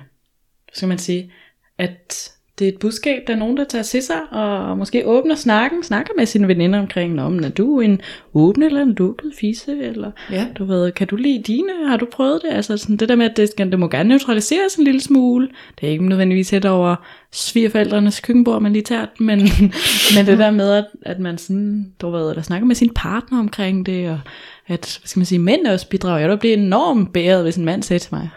skal 0.72 0.88
man 0.88 0.98
sige, 0.98 1.32
at 1.78 2.33
det 2.58 2.64
er 2.64 2.68
et 2.68 2.78
budskab, 2.78 3.22
der 3.26 3.32
er 3.32 3.38
nogen, 3.38 3.56
der 3.56 3.64
tager 3.64 3.82
til 3.82 4.02
sig, 4.02 4.20
og 4.30 4.78
måske 4.78 5.06
åbner 5.06 5.34
snakken, 5.34 5.82
snakker 5.82 6.12
med 6.18 6.26
sine 6.26 6.48
veninder 6.48 6.78
omkring, 6.78 7.14
men 7.14 7.44
er 7.44 7.48
du 7.48 7.80
en 7.80 8.00
åben 8.34 8.62
eller 8.62 8.82
en 8.82 8.92
lukket 8.94 9.32
fisse, 9.40 9.78
eller 9.78 10.10
Ja. 10.30 10.46
du 10.58 10.64
ved, 10.64 10.92
kan 10.92 11.06
du 11.06 11.16
lide 11.16 11.42
dine, 11.42 11.72
har 11.86 11.96
du 11.96 12.06
prøvet 12.12 12.40
det? 12.42 12.56
Altså 12.56 12.76
sådan 12.76 12.96
det 12.96 13.08
der 13.08 13.16
med, 13.16 13.30
at 13.30 13.36
det, 13.36 13.48
skal, 13.48 13.70
det 13.70 13.78
må 13.78 13.88
gerne 13.88 14.08
neutraliseres 14.08 14.74
en 14.74 14.84
lille 14.84 15.00
smule, 15.00 15.48
det 15.80 15.86
er 15.86 15.90
ikke 15.90 16.08
nødvendigvis 16.08 16.50
hæt 16.50 16.64
over 16.64 16.96
svigerforældrenes 17.32 18.20
køkkenbord, 18.20 18.62
man 18.62 18.72
lige 18.72 18.82
tager 18.82 19.06
den, 19.18 19.26
men, 19.26 19.38
men 20.16 20.26
det 20.26 20.38
der 20.38 20.50
med, 20.50 20.70
at, 20.72 20.86
at 21.02 21.18
man 21.18 21.38
sådan, 21.38 21.92
du 22.00 22.10
ved, 22.10 22.30
eller 22.30 22.42
snakker 22.42 22.66
med 22.66 22.74
sin 22.74 22.90
partner 22.94 23.38
omkring 23.38 23.86
det, 23.86 24.08
og 24.10 24.20
at, 24.66 24.98
hvad 25.02 25.08
skal 25.08 25.20
man 25.20 25.26
sige, 25.26 25.38
mænd 25.38 25.66
også 25.66 25.88
bidrager. 25.88 26.18
Jeg 26.18 26.28
ville 26.28 26.40
blive 26.40 26.54
enormt 26.54 27.12
bæret, 27.12 27.42
hvis 27.42 27.56
en 27.56 27.64
mand 27.64 27.82
sagde 27.82 28.00
til 28.00 28.14
mig, 28.14 28.30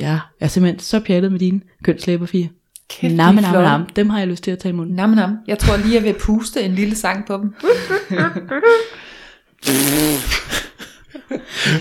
ja, 0.00 0.06
jeg 0.06 0.20
er 0.40 0.46
simpelthen 0.46 0.78
så 0.80 1.00
pjattet 1.00 1.32
med 1.32 1.40
dine 1.40 1.60
kønslæber 1.84 2.26
fire. 2.26 2.48
Kæft, 2.90 3.14
Nam, 3.14 3.34
nam, 3.34 3.52
nam. 3.62 3.86
Dem 3.86 4.10
har 4.10 4.18
jeg 4.18 4.28
lyst 4.28 4.44
til 4.44 4.50
at 4.50 4.58
tage 4.58 4.72
i 4.72 4.76
munden. 4.76 4.96
Nam, 4.96 5.10
nam. 5.10 5.38
Jeg 5.46 5.58
tror 5.58 5.76
lige, 5.76 5.94
jeg 5.94 6.04
vil 6.04 6.14
puste 6.20 6.62
en 6.62 6.74
lille 6.74 6.96
sang 6.96 7.26
på 7.26 7.36
dem. 7.36 7.54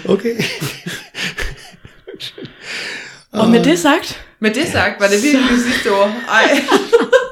Okay. 0.10 0.36
Og 3.32 3.50
med 3.50 3.64
det 3.64 3.80
sagt, 3.80 4.26
Med 4.40 4.54
det 4.54 4.68
sagt, 4.68 5.02
var 5.02 5.08
det 5.08 5.24
virkelig 5.24 5.50
det 5.52 5.60
sidste 5.60 5.92
ord. 5.92 6.12
Ej. 6.30 6.50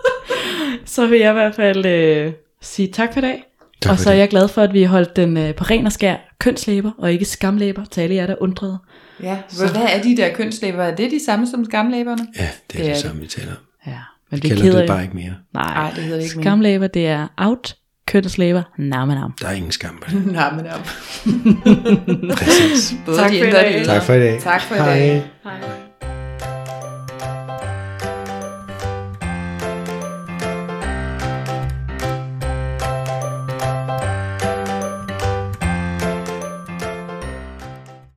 så 0.96 1.08
vil 1.08 1.20
jeg 1.20 1.30
i 1.30 1.34
hvert 1.34 1.56
fald 1.56 1.86
øh, 1.86 2.34
sige 2.62 2.92
tak 2.92 3.14
for 3.14 3.20
i 3.20 3.22
dag. 3.22 3.44
Tak 3.82 3.92
og 3.92 4.00
så 4.00 4.10
er 4.10 4.14
det. 4.14 4.20
jeg 4.20 4.30
glad 4.30 4.48
for, 4.48 4.62
at 4.62 4.74
vi 4.74 4.82
har 4.82 4.90
holdt 4.90 5.16
den 5.16 5.38
øh, 5.38 5.56
på 5.56 5.64
ren 5.64 5.86
og 5.86 5.92
skær 5.92 6.16
kønslæber, 6.40 6.92
og 6.98 7.12
ikke 7.12 7.26
skamlæber, 7.26 7.86
til 7.92 8.02
alle 8.02 8.16
jer, 8.16 8.28
der 8.28 8.36
undrede. 8.42 8.80
Ja, 9.24 9.38
hvad 9.58 9.82
er 9.90 10.02
de 10.02 10.18
der 10.18 10.34
kønslæber? 10.34 10.84
Er 10.84 10.96
det 10.96 11.12
de 11.12 11.26
samme 11.26 11.48
som 11.48 11.66
skamlæberne? 11.66 12.28
Ja, 12.36 12.42
det 12.42 12.50
er 12.50 12.52
Det 12.72 12.80
er 12.80 12.84
det, 12.84 12.94
det. 12.94 12.98
samme, 12.98 13.22
vi 13.22 13.28
taler 13.28 13.52
om. 13.52 13.58
Ja, 13.88 13.92
men 13.92 13.98
Vi 14.32 14.38
det 14.40 14.50
kalder 14.50 14.64
keder 14.64 14.80
det 14.80 14.88
bare 14.88 15.04
ikke 15.04 15.16
mere. 15.16 15.34
Nej, 15.54 15.74
Nej, 15.74 15.92
det 15.96 16.04
hedder 16.04 16.18
det 16.18 16.24
ikke 16.24 16.36
mere. 16.38 16.44
Skamlæber, 16.44 16.88
det 16.88 17.08
er 17.08 17.28
out. 17.38 17.76
Kønslæber, 18.08 18.64
nam, 18.78 19.08
nam. 19.08 19.34
Der 19.42 19.48
er 19.48 19.52
ingen 19.52 19.72
skam 19.72 20.02
på 20.06 20.12
det. 20.12 20.26
Op. 20.76 20.88
Præcis. 22.38 22.96
Både 23.06 23.18
Tak 23.18 23.32
de 23.32 23.40
for 23.40 23.46
i 23.48 23.52
dag. 23.52 23.86
Tak 23.86 24.04
for 24.04 24.14
i 24.14 24.20
dag. 24.20 24.42
Tak 24.42 24.62
for 24.62 24.76
i 24.76 24.78
Hej. 24.78 24.96
dag. 24.96 25.24
Hej. 25.44 25.54